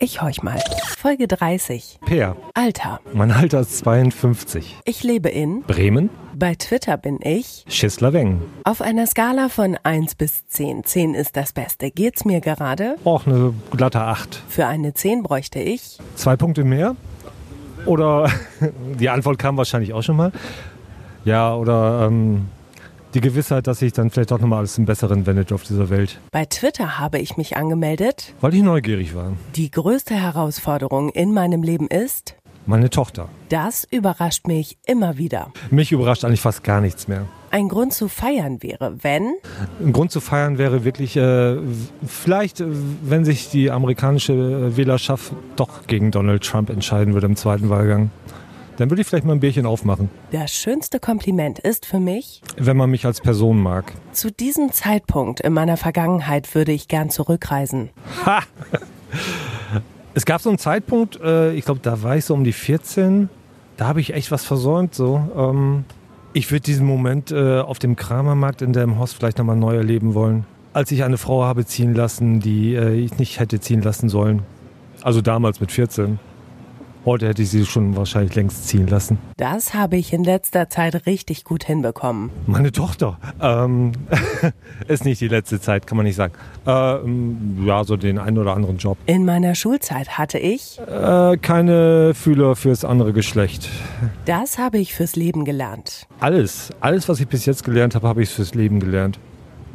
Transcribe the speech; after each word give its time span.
Ich 0.00 0.22
horch 0.22 0.44
mal. 0.44 0.60
Folge 0.96 1.26
30. 1.26 1.98
Per. 2.06 2.36
Alter. 2.54 3.00
Mein 3.14 3.32
Alter 3.32 3.58
ist 3.62 3.78
52. 3.78 4.76
Ich 4.84 5.02
lebe 5.02 5.28
in. 5.28 5.62
Bremen. 5.62 6.08
Bei 6.36 6.54
Twitter 6.54 6.96
bin 6.96 7.18
ich. 7.20 7.64
Schisslaweng. 7.68 8.40
Auf 8.62 8.80
einer 8.80 9.08
Skala 9.08 9.48
von 9.48 9.76
1 9.82 10.14
bis 10.14 10.46
10. 10.46 10.84
10 10.84 11.14
ist 11.14 11.36
das 11.36 11.52
Beste. 11.52 11.90
Geht's 11.90 12.24
mir 12.24 12.40
gerade? 12.40 12.94
Auch 13.02 13.26
eine 13.26 13.52
glatte 13.72 14.00
8. 14.00 14.40
Für 14.48 14.66
eine 14.68 14.94
10 14.94 15.24
bräuchte 15.24 15.58
ich. 15.58 15.98
Zwei 16.14 16.36
Punkte 16.36 16.62
mehr? 16.62 16.94
Oder 17.84 18.30
die 19.00 19.08
Antwort 19.08 19.40
kam 19.40 19.56
wahrscheinlich 19.56 19.94
auch 19.94 20.02
schon 20.02 20.14
mal. 20.16 20.30
Ja, 21.24 21.56
oder 21.56 22.06
ähm, 22.06 22.46
die 23.14 23.20
Gewissheit, 23.20 23.66
dass 23.66 23.78
sich 23.78 23.92
dann 23.92 24.10
vielleicht 24.10 24.30
doch 24.30 24.40
nochmal 24.40 24.60
alles 24.60 24.74
zum 24.74 24.84
Besseren 24.84 25.26
wendet 25.26 25.52
auf 25.52 25.62
dieser 25.62 25.90
Welt. 25.90 26.20
Bei 26.30 26.44
Twitter 26.44 26.98
habe 26.98 27.18
ich 27.18 27.36
mich 27.36 27.56
angemeldet. 27.56 28.34
Weil 28.40 28.54
ich 28.54 28.62
neugierig 28.62 29.14
war. 29.14 29.32
Die 29.56 29.70
größte 29.70 30.14
Herausforderung 30.14 31.10
in 31.10 31.32
meinem 31.32 31.62
Leben 31.62 31.88
ist. 31.88 32.34
Meine 32.66 32.90
Tochter. 32.90 33.30
Das 33.48 33.84
überrascht 33.90 34.46
mich 34.46 34.76
immer 34.84 35.16
wieder. 35.16 35.52
Mich 35.70 35.90
überrascht 35.90 36.24
eigentlich 36.26 36.42
fast 36.42 36.62
gar 36.64 36.82
nichts 36.82 37.08
mehr. 37.08 37.26
Ein 37.50 37.70
Grund 37.70 37.94
zu 37.94 38.08
feiern 38.08 38.62
wäre, 38.62 39.02
wenn. 39.02 39.32
Ein 39.80 39.94
Grund 39.94 40.10
zu 40.10 40.20
feiern 40.20 40.58
wäre 40.58 40.84
wirklich, 40.84 41.16
äh, 41.16 41.56
vielleicht, 42.06 42.60
äh, 42.60 42.66
wenn 42.68 43.24
sich 43.24 43.48
die 43.48 43.70
amerikanische 43.70 44.76
Wählerschaft 44.76 45.32
doch 45.56 45.86
gegen 45.86 46.10
Donald 46.10 46.44
Trump 46.44 46.68
entscheiden 46.68 47.14
würde 47.14 47.26
im 47.26 47.36
zweiten 47.36 47.70
Wahlgang. 47.70 48.10
Dann 48.78 48.90
würde 48.90 49.02
ich 49.02 49.08
vielleicht 49.08 49.26
mal 49.26 49.32
ein 49.32 49.40
Bierchen 49.40 49.66
aufmachen. 49.66 50.08
Das 50.30 50.52
schönste 50.52 51.00
Kompliment 51.00 51.58
ist 51.58 51.84
für 51.84 51.98
mich. 51.98 52.42
Wenn 52.56 52.76
man 52.76 52.88
mich 52.88 53.04
als 53.04 53.20
Person 53.20 53.60
mag. 53.60 53.92
Zu 54.12 54.30
diesem 54.30 54.70
Zeitpunkt 54.72 55.40
in 55.40 55.52
meiner 55.52 55.76
Vergangenheit 55.76 56.54
würde 56.54 56.70
ich 56.70 56.86
gern 56.86 57.10
zurückreisen. 57.10 57.90
Ha! 58.24 58.42
Es 60.14 60.24
gab 60.24 60.40
so 60.40 60.48
einen 60.48 60.58
Zeitpunkt, 60.58 61.20
äh, 61.20 61.52
ich 61.52 61.64
glaube, 61.64 61.78
da 61.80 62.02
war 62.02 62.16
ich 62.16 62.24
so 62.24 62.34
um 62.34 62.42
die 62.42 62.52
14. 62.52 63.28
Da 63.76 63.86
habe 63.86 64.00
ich 64.00 64.14
echt 64.14 64.32
was 64.32 64.44
versäumt. 64.44 64.92
So. 64.92 65.22
Ähm, 65.36 65.84
ich 66.32 66.50
würde 66.50 66.62
diesen 66.62 66.86
Moment 66.86 67.30
äh, 67.30 67.60
auf 67.60 67.78
dem 67.78 67.94
Kramermarkt 67.94 68.60
in 68.60 68.72
Delmenhorst 68.72 69.14
vielleicht 69.14 69.38
nochmal 69.38 69.54
neu 69.54 69.76
erleben 69.76 70.14
wollen. 70.14 70.44
Als 70.72 70.90
ich 70.90 71.04
eine 71.04 71.18
Frau 71.18 71.44
habe 71.44 71.64
ziehen 71.66 71.94
lassen, 71.94 72.40
die 72.40 72.74
äh, 72.74 72.94
ich 72.94 73.18
nicht 73.18 73.38
hätte 73.38 73.60
ziehen 73.60 73.80
lassen 73.80 74.08
sollen. 74.08 74.42
Also 75.02 75.20
damals 75.20 75.60
mit 75.60 75.70
14. 75.70 76.18
Heute 77.08 77.26
hätte 77.26 77.40
ich 77.40 77.48
sie 77.48 77.64
schon 77.64 77.96
wahrscheinlich 77.96 78.34
längst 78.34 78.68
ziehen 78.68 78.86
lassen. 78.86 79.16
Das 79.38 79.72
habe 79.72 79.96
ich 79.96 80.12
in 80.12 80.24
letzter 80.24 80.68
Zeit 80.68 81.06
richtig 81.06 81.42
gut 81.42 81.64
hinbekommen. 81.64 82.28
Meine 82.46 82.70
Tochter. 82.70 83.16
Ähm, 83.40 83.92
ist 84.88 85.06
nicht 85.06 85.18
die 85.22 85.28
letzte 85.28 85.58
Zeit, 85.58 85.86
kann 85.86 85.96
man 85.96 86.04
nicht 86.04 86.16
sagen. 86.16 86.34
Ähm, 86.66 87.64
ja, 87.64 87.82
so 87.84 87.96
den 87.96 88.18
einen 88.18 88.36
oder 88.36 88.54
anderen 88.54 88.76
Job. 88.76 88.98
In 89.06 89.24
meiner 89.24 89.54
Schulzeit 89.54 90.18
hatte 90.18 90.38
ich. 90.38 90.78
Äh, 90.80 91.38
keine 91.38 92.12
Fühler 92.12 92.56
fürs 92.56 92.84
andere 92.84 93.14
Geschlecht. 93.14 93.70
Das 94.26 94.58
habe 94.58 94.76
ich 94.76 94.92
fürs 94.92 95.16
Leben 95.16 95.46
gelernt. 95.46 96.06
Alles. 96.20 96.74
Alles, 96.80 97.08
was 97.08 97.20
ich 97.20 97.26
bis 97.26 97.46
jetzt 97.46 97.64
gelernt 97.64 97.94
habe, 97.94 98.06
habe 98.06 98.22
ich 98.22 98.28
fürs 98.28 98.54
Leben 98.54 98.80
gelernt. 98.80 99.18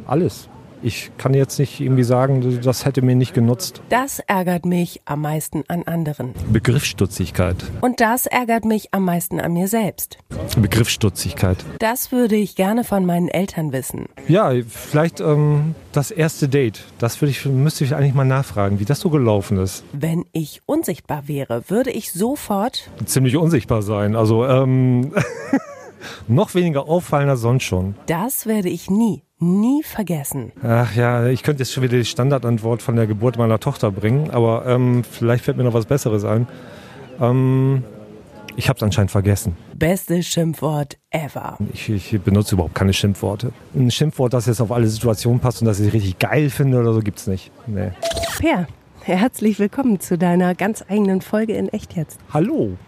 Alles. 0.06 0.48
Ich 0.84 1.10
kann 1.16 1.32
jetzt 1.32 1.58
nicht 1.58 1.80
irgendwie 1.80 2.04
sagen, 2.04 2.60
das 2.62 2.84
hätte 2.84 3.00
mir 3.00 3.14
nicht 3.14 3.32
genutzt. 3.32 3.80
Das 3.88 4.18
ärgert 4.18 4.66
mich 4.66 5.00
am 5.06 5.22
meisten 5.22 5.64
an 5.66 5.84
anderen. 5.84 6.34
Begriffsstutzigkeit. 6.52 7.56
Und 7.80 8.02
das 8.02 8.26
ärgert 8.26 8.66
mich 8.66 8.92
am 8.92 9.06
meisten 9.06 9.40
an 9.40 9.54
mir 9.54 9.66
selbst. 9.66 10.18
Begriffsstutzigkeit. 10.58 11.64
Das 11.78 12.12
würde 12.12 12.36
ich 12.36 12.54
gerne 12.54 12.84
von 12.84 13.06
meinen 13.06 13.28
Eltern 13.28 13.72
wissen. 13.72 14.10
Ja, 14.28 14.52
vielleicht 14.68 15.20
ähm, 15.20 15.74
das 15.92 16.10
erste 16.10 16.50
Date. 16.50 16.84
Das 16.98 17.22
würde 17.22 17.30
ich, 17.30 17.46
müsste 17.46 17.84
ich 17.84 17.94
eigentlich 17.94 18.12
mal 18.12 18.26
nachfragen, 18.26 18.78
wie 18.78 18.84
das 18.84 19.00
so 19.00 19.08
gelaufen 19.08 19.56
ist. 19.56 19.84
Wenn 19.94 20.26
ich 20.32 20.60
unsichtbar 20.66 21.28
wäre, 21.28 21.62
würde 21.68 21.92
ich 21.92 22.12
sofort. 22.12 22.90
Ziemlich 23.06 23.38
unsichtbar 23.38 23.80
sein. 23.80 24.16
Also, 24.16 24.44
ähm, 24.44 25.14
noch 26.28 26.54
weniger 26.54 26.88
auffallen 26.88 27.28
als 27.28 27.40
sonst 27.40 27.64
schon. 27.64 27.94
Das 28.06 28.46
werde 28.46 28.68
ich 28.68 28.90
nie 28.90 29.22
nie 29.44 29.82
vergessen. 29.82 30.52
Ach 30.62 30.94
ja, 30.94 31.26
ich 31.26 31.42
könnte 31.42 31.62
jetzt 31.62 31.72
schon 31.72 31.82
wieder 31.82 31.98
die 31.98 32.04
Standardantwort 32.04 32.82
von 32.82 32.96
der 32.96 33.06
Geburt 33.06 33.36
meiner 33.36 33.60
Tochter 33.60 33.90
bringen, 33.90 34.30
aber 34.30 34.64
ähm, 34.66 35.04
vielleicht 35.04 35.44
fällt 35.44 35.56
mir 35.56 35.64
noch 35.64 35.74
was 35.74 35.86
Besseres 35.86 36.24
ein. 36.24 36.46
Ähm, 37.20 37.84
ich 38.56 38.68
habe 38.68 38.76
es 38.76 38.82
anscheinend 38.82 39.10
vergessen. 39.10 39.56
Bestes 39.74 40.26
Schimpfwort 40.26 40.96
ever. 41.10 41.58
Ich, 41.72 41.88
ich, 41.88 42.20
benutze 42.20 42.54
überhaupt 42.54 42.74
keine 42.74 42.92
Schimpfworte. 42.92 43.52
Ein 43.74 43.90
Schimpfwort, 43.90 44.32
das 44.32 44.46
jetzt 44.46 44.60
auf 44.60 44.70
alle 44.70 44.86
Situationen 44.86 45.40
passt 45.40 45.60
und 45.60 45.66
das 45.66 45.80
ich 45.80 45.92
richtig 45.92 46.18
geil 46.18 46.50
finde 46.50 46.78
oder 46.78 46.94
so, 46.94 47.00
gibt's 47.00 47.26
nicht. 47.26 47.50
Nee. 47.66 47.90
Per, 48.38 48.68
Herzlich 49.06 49.58
willkommen 49.58 50.00
zu 50.00 50.16
deiner 50.16 50.54
ganz 50.54 50.82
eigenen 50.88 51.20
Folge 51.20 51.52
in 51.52 51.68
Echt 51.68 51.94
jetzt. 51.94 52.18
Hallo. 52.32 52.78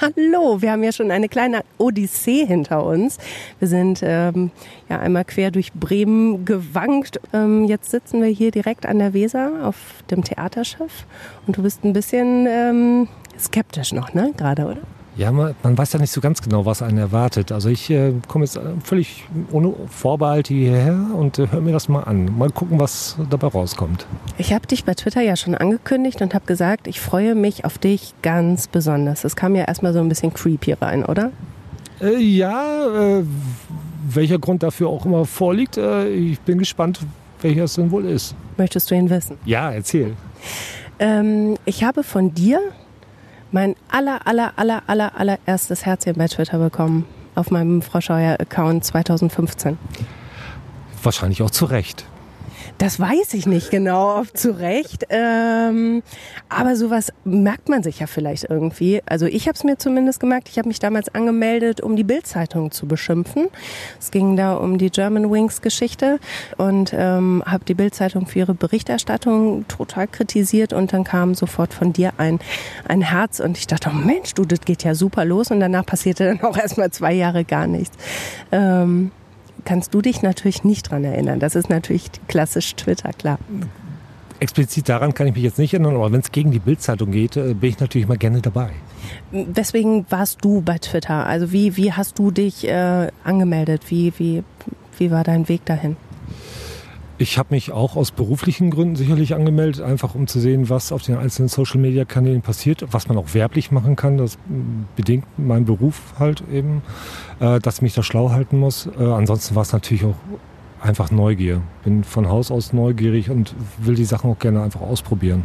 Hallo, 0.00 0.62
wir 0.62 0.72
haben 0.72 0.82
ja 0.82 0.90
schon 0.90 1.10
eine 1.10 1.28
kleine 1.28 1.60
Odyssee 1.76 2.46
hinter 2.46 2.82
uns. 2.82 3.18
Wir 3.58 3.68
sind 3.68 4.00
ähm, 4.02 4.52
ja 4.88 5.00
einmal 5.00 5.26
quer 5.26 5.50
durch 5.50 5.74
Bremen 5.74 6.46
gewankt. 6.46 7.20
Ähm, 7.34 7.66
jetzt 7.66 7.90
sitzen 7.90 8.22
wir 8.22 8.30
hier 8.30 8.52
direkt 8.52 8.86
an 8.86 8.98
der 8.98 9.12
Weser 9.12 9.52
auf 9.64 9.76
dem 10.10 10.24
Theaterschiff 10.24 11.04
und 11.46 11.58
du 11.58 11.62
bist 11.62 11.84
ein 11.84 11.92
bisschen 11.92 12.46
ähm, 12.48 13.08
skeptisch 13.38 13.92
noch, 13.92 14.14
ne? 14.14 14.32
Gerade, 14.34 14.64
oder? 14.64 14.95
Ja, 15.16 15.32
man, 15.32 15.54
man, 15.62 15.78
weiß 15.78 15.94
ja 15.94 15.98
nicht 15.98 16.10
so 16.10 16.20
ganz 16.20 16.42
genau, 16.42 16.66
was 16.66 16.82
einen 16.82 16.98
erwartet. 16.98 17.50
Also 17.50 17.70
ich 17.70 17.88
äh, 17.88 18.12
komme 18.28 18.44
jetzt 18.44 18.60
völlig 18.84 19.24
ohne 19.50 19.72
Vorbehalte 19.88 20.52
hierher 20.52 21.06
und 21.14 21.38
äh, 21.38 21.48
höre 21.50 21.62
mir 21.62 21.72
das 21.72 21.88
mal 21.88 22.02
an. 22.02 22.36
Mal 22.36 22.50
gucken, 22.50 22.78
was 22.78 23.16
dabei 23.30 23.46
rauskommt. 23.46 24.06
Ich 24.36 24.52
habe 24.52 24.66
dich 24.66 24.84
bei 24.84 24.92
Twitter 24.92 25.22
ja 25.22 25.34
schon 25.34 25.54
angekündigt 25.54 26.20
und 26.20 26.34
habe 26.34 26.44
gesagt, 26.44 26.86
ich 26.86 27.00
freue 27.00 27.34
mich 27.34 27.64
auf 27.64 27.78
dich 27.78 28.12
ganz 28.20 28.68
besonders. 28.68 29.22
Das 29.22 29.36
kam 29.36 29.54
ja 29.54 29.64
erstmal 29.64 29.94
so 29.94 30.00
ein 30.00 30.08
bisschen 30.10 30.34
creepy 30.34 30.74
rein, 30.74 31.02
oder? 31.02 31.30
Äh, 32.02 32.18
ja, 32.18 33.18
äh, 33.18 33.24
welcher 34.08 34.38
Grund 34.38 34.62
dafür 34.62 34.88
auch 34.88 35.06
immer 35.06 35.24
vorliegt. 35.24 35.78
Äh, 35.78 36.08
ich 36.08 36.40
bin 36.40 36.58
gespannt, 36.58 37.00
welcher 37.40 37.64
es 37.64 37.74
denn 37.74 37.90
wohl 37.90 38.04
ist. 38.04 38.34
Möchtest 38.58 38.90
du 38.90 38.94
ihn 38.94 39.08
wissen? 39.08 39.38
Ja, 39.46 39.70
erzähl. 39.70 40.14
Ähm, 40.98 41.56
ich 41.64 41.84
habe 41.84 42.02
von 42.02 42.34
dir 42.34 42.60
mein 43.56 43.74
aller, 43.88 44.26
aller, 44.26 44.52
aller, 44.56 44.82
aller, 44.86 45.18
allererstes 45.18 45.86
Herzchen 45.86 46.12
bei 46.16 46.28
Twitter 46.28 46.58
bekommen. 46.58 47.06
Auf 47.34 47.50
meinem 47.50 47.80
Frau 47.80 48.02
Scheuer-Account 48.02 48.84
2015. 48.84 49.78
Wahrscheinlich 51.02 51.40
auch 51.40 51.50
zu 51.50 51.64
Recht. 51.64 52.04
Das 52.78 53.00
weiß 53.00 53.32
ich 53.34 53.46
nicht 53.46 53.70
genau, 53.70 54.24
zu 54.34 54.58
Recht. 54.58 55.06
Ähm, 55.08 56.02
aber 56.50 56.76
sowas 56.76 57.12
merkt 57.24 57.70
man 57.70 57.82
sich 57.82 58.00
ja 58.00 58.06
vielleicht 58.06 58.44
irgendwie. 58.50 59.00
Also 59.06 59.24
ich 59.26 59.48
habe 59.48 59.56
es 59.56 59.64
mir 59.64 59.78
zumindest 59.78 60.20
gemerkt. 60.20 60.48
Ich 60.48 60.58
habe 60.58 60.68
mich 60.68 60.78
damals 60.78 61.14
angemeldet, 61.14 61.80
um 61.80 61.96
die 61.96 62.04
Bildzeitung 62.04 62.70
zu 62.70 62.86
beschimpfen. 62.86 63.48
Es 63.98 64.10
ging 64.10 64.36
da 64.36 64.54
um 64.54 64.76
die 64.76 64.90
German 64.90 65.30
Wings 65.30 65.62
Geschichte 65.62 66.18
und 66.58 66.92
ähm, 66.94 67.42
habe 67.46 67.64
die 67.64 67.74
Bildzeitung 67.74 68.26
für 68.26 68.40
ihre 68.40 68.54
Berichterstattung 68.54 69.66
total 69.68 70.06
kritisiert 70.06 70.74
und 70.74 70.92
dann 70.92 71.04
kam 71.04 71.34
sofort 71.34 71.72
von 71.72 71.94
dir 71.94 72.12
ein, 72.18 72.40
ein 72.86 73.00
Herz 73.00 73.40
und 73.40 73.56
ich 73.56 73.66
dachte, 73.66 73.90
oh 73.90 73.96
Mensch, 73.96 74.34
du, 74.34 74.44
das 74.44 74.60
geht 74.60 74.84
ja 74.84 74.94
super 74.94 75.24
los 75.24 75.50
und 75.50 75.60
danach 75.60 75.86
passierte 75.86 76.24
dann 76.24 76.42
auch 76.42 76.58
erstmal 76.58 76.90
zwei 76.90 77.14
Jahre 77.14 77.44
gar 77.44 77.66
nichts. 77.66 77.96
Ähm, 78.52 79.12
kannst 79.66 79.92
du 79.92 80.00
dich 80.00 80.22
natürlich 80.22 80.64
nicht 80.64 80.90
dran 80.90 81.04
erinnern. 81.04 81.38
Das 81.40 81.54
ist 81.54 81.68
natürlich 81.68 82.10
klassisch 82.28 82.74
Twitter, 82.76 83.12
klar. 83.12 83.38
Explizit 84.38 84.88
daran 84.88 85.12
kann 85.12 85.26
ich 85.26 85.34
mich 85.34 85.42
jetzt 85.42 85.58
nicht 85.58 85.74
erinnern, 85.74 85.96
aber 85.96 86.12
wenn 86.12 86.20
es 86.20 86.32
gegen 86.32 86.50
die 86.50 86.58
Bildzeitung 86.58 87.10
geht, 87.10 87.36
äh, 87.36 87.54
bin 87.54 87.70
ich 87.70 87.80
natürlich 87.80 88.06
mal 88.06 88.18
gerne 88.18 88.40
dabei. 88.40 88.70
Weswegen 89.30 90.06
warst 90.10 90.44
du 90.44 90.60
bei 90.60 90.78
Twitter? 90.78 91.26
Also 91.26 91.52
wie, 91.52 91.76
wie 91.76 91.92
hast 91.92 92.18
du 92.18 92.30
dich 92.30 92.66
äh, 92.66 93.08
angemeldet? 93.24 93.82
Wie, 93.88 94.12
wie, 94.18 94.44
wie 94.98 95.10
war 95.10 95.24
dein 95.24 95.48
Weg 95.48 95.64
dahin? 95.64 95.96
Ich 97.18 97.38
habe 97.38 97.54
mich 97.54 97.72
auch 97.72 97.96
aus 97.96 98.10
beruflichen 98.10 98.70
Gründen 98.70 98.94
sicherlich 98.94 99.34
angemeldet, 99.34 99.82
einfach 99.82 100.14
um 100.14 100.26
zu 100.26 100.38
sehen, 100.38 100.68
was 100.68 100.92
auf 100.92 101.02
den 101.02 101.16
einzelnen 101.16 101.48
Social-Media-Kanälen 101.48 102.42
passiert, 102.42 102.84
was 102.90 103.08
man 103.08 103.16
auch 103.16 103.32
werblich 103.32 103.70
machen 103.70 103.96
kann. 103.96 104.18
Das 104.18 104.36
bedingt 104.96 105.24
mein 105.38 105.64
Beruf 105.64 106.00
halt 106.18 106.42
eben, 106.52 106.82
äh, 107.40 107.58
dass 107.58 107.76
ich 107.76 107.82
mich 107.82 107.94
da 107.94 108.02
schlau 108.02 108.32
halten 108.32 108.58
muss. 108.58 108.86
Äh, 108.98 109.02
ansonsten 109.02 109.54
war 109.54 109.62
es 109.62 109.72
natürlich 109.72 110.04
auch 110.04 110.16
einfach 110.82 111.10
Neugier. 111.10 111.62
Bin 111.84 112.04
von 112.04 112.28
Haus 112.28 112.50
aus 112.50 112.74
neugierig 112.74 113.30
und 113.30 113.54
will 113.78 113.94
die 113.94 114.04
Sachen 114.04 114.30
auch 114.30 114.38
gerne 114.38 114.62
einfach 114.62 114.82
ausprobieren. 114.82 115.44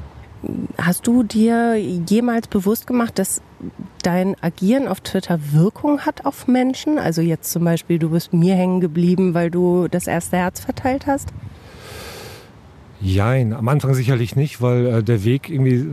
Hast 0.78 1.06
du 1.08 1.24
dir 1.24 1.78
jemals 1.78 2.48
bewusst 2.48 2.88
gemacht, 2.88 3.18
dass 3.18 3.42
dein 4.02 4.36
Agieren 4.42 4.88
auf 4.88 5.00
Twitter 5.00 5.40
Wirkung 5.52 6.02
hat 6.02 6.26
auf 6.26 6.48
Menschen? 6.48 6.98
Also 6.98 7.22
jetzt 7.22 7.52
zum 7.52 7.64
Beispiel, 7.64 8.00
du 8.00 8.10
bist 8.10 8.34
mir 8.34 8.56
hängen 8.56 8.82
geblieben, 8.82 9.36
weil 9.36 9.52
du 9.52 9.88
das 9.88 10.08
erste 10.08 10.38
Herz 10.38 10.60
verteilt 10.60 11.06
hast? 11.08 11.30
Jein, 13.04 13.54
am 13.54 13.68
Anfang 13.68 13.96
sicherlich 13.96 14.36
nicht, 14.36 14.62
weil 14.62 14.86
äh, 14.86 15.04
der 15.04 15.24
Weg 15.24 15.50
irgendwie 15.50 15.88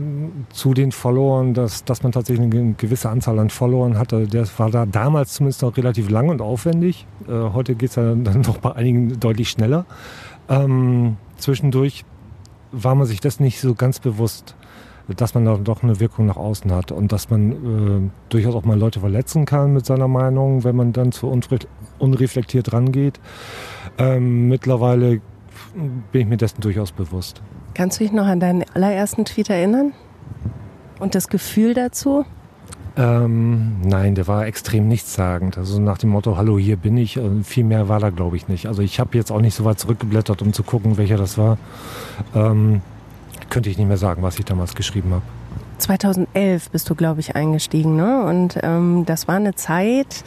zu 0.53 0.75
den 0.75 0.91
Followern, 0.91 1.55
dass, 1.55 1.83
dass 1.83 2.03
man 2.03 2.11
tatsächlich 2.11 2.51
eine 2.51 2.73
gewisse 2.73 3.09
Anzahl 3.09 3.39
an 3.39 3.49
Followern 3.49 3.97
hatte, 3.97 4.27
der 4.27 4.45
war 4.57 4.69
da 4.69 4.85
damals 4.85 5.33
zumindest 5.33 5.63
noch 5.63 5.75
relativ 5.75 6.11
lang 6.11 6.29
und 6.29 6.39
aufwendig. 6.39 7.07
Äh, 7.27 7.31
heute 7.31 7.73
geht 7.73 7.89
es 7.89 7.95
ja 7.95 8.13
dann 8.15 8.43
doch 8.43 8.59
bei 8.59 8.75
einigen 8.75 9.19
deutlich 9.19 9.49
schneller. 9.49 9.85
Ähm, 10.49 11.17
zwischendurch 11.37 12.05
war 12.71 12.93
man 12.93 13.07
sich 13.07 13.19
das 13.21 13.39
nicht 13.39 13.59
so 13.59 13.73
ganz 13.73 13.99
bewusst, 13.99 14.55
dass 15.07 15.33
man 15.33 15.45
da 15.45 15.57
doch 15.57 15.81
eine 15.81 15.99
Wirkung 15.99 16.27
nach 16.27 16.37
außen 16.37 16.71
hat 16.71 16.91
und 16.91 17.11
dass 17.11 17.31
man 17.31 17.51
äh, 17.51 18.09
durchaus 18.29 18.53
auch 18.53 18.65
mal 18.65 18.77
Leute 18.77 18.99
verletzen 18.99 19.45
kann 19.45 19.73
mit 19.73 19.83
seiner 19.83 20.07
Meinung, 20.07 20.63
wenn 20.63 20.75
man 20.75 20.93
dann 20.93 21.11
zu 21.11 21.35
unreflektiert 21.97 22.71
rangeht. 22.71 23.19
Ähm, 23.97 24.47
mittlerweile 24.47 25.21
bin 26.11 26.21
ich 26.21 26.27
mir 26.27 26.37
dessen 26.37 26.61
durchaus 26.61 26.91
bewusst. 26.91 27.41
Kannst 27.73 27.99
du 27.99 28.03
dich 28.03 28.13
noch 28.13 28.25
an 28.25 28.39
deinen 28.39 28.63
allerersten 28.73 29.25
Tweet 29.25 29.49
erinnern? 29.49 29.93
Und 30.99 31.15
das 31.15 31.29
Gefühl 31.29 31.73
dazu? 31.73 32.25
Ähm, 32.97 33.79
nein, 33.81 34.15
der 34.15 34.27
war 34.27 34.45
extrem 34.45 34.87
nichtssagend. 34.87 35.57
Also 35.57 35.79
nach 35.79 35.97
dem 35.97 36.09
Motto, 36.09 36.35
hallo, 36.35 36.59
hier 36.59 36.75
bin 36.75 36.97
ich. 36.97 37.19
Viel 37.43 37.63
mehr 37.63 37.87
war 37.87 37.99
da, 37.99 38.09
glaube 38.09 38.35
ich, 38.35 38.47
nicht. 38.49 38.65
Also 38.65 38.81
ich 38.81 38.99
habe 38.99 39.17
jetzt 39.17 39.31
auch 39.31 39.39
nicht 39.39 39.55
so 39.55 39.63
weit 39.63 39.79
zurückgeblättert, 39.79 40.41
um 40.41 40.51
zu 40.51 40.63
gucken, 40.63 40.97
welcher 40.97 41.17
das 41.17 41.37
war. 41.37 41.57
Ähm, 42.35 42.81
könnte 43.49 43.69
ich 43.69 43.77
nicht 43.77 43.87
mehr 43.87 43.97
sagen, 43.97 44.21
was 44.21 44.37
ich 44.37 44.45
damals 44.45 44.75
geschrieben 44.75 45.11
habe. 45.13 45.23
2011 45.77 46.71
bist 46.71 46.89
du, 46.89 46.95
glaube 46.95 47.21
ich, 47.21 47.35
eingestiegen. 47.35 47.95
Ne? 47.95 48.23
Und 48.23 48.59
ähm, 48.61 49.03
das 49.05 49.27
war 49.27 49.35
eine 49.35 49.55
Zeit, 49.55 50.23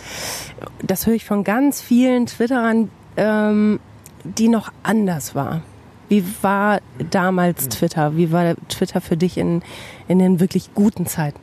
das 0.82 1.06
höre 1.06 1.14
ich 1.14 1.24
von 1.24 1.44
ganz 1.44 1.80
vielen 1.80 2.26
Twitterern, 2.26 2.90
ähm, 3.16 3.80
die 4.24 4.48
noch 4.48 4.72
anders 4.82 5.34
war. 5.34 5.62
Wie 6.08 6.24
war 6.42 6.80
damals 7.10 7.68
Twitter? 7.68 8.16
Wie 8.16 8.32
war 8.32 8.54
Twitter 8.68 9.00
für 9.00 9.16
dich 9.16 9.38
in, 9.38 9.62
in 10.08 10.18
den 10.18 10.40
wirklich 10.40 10.74
guten 10.74 11.06
Zeiten? 11.06 11.38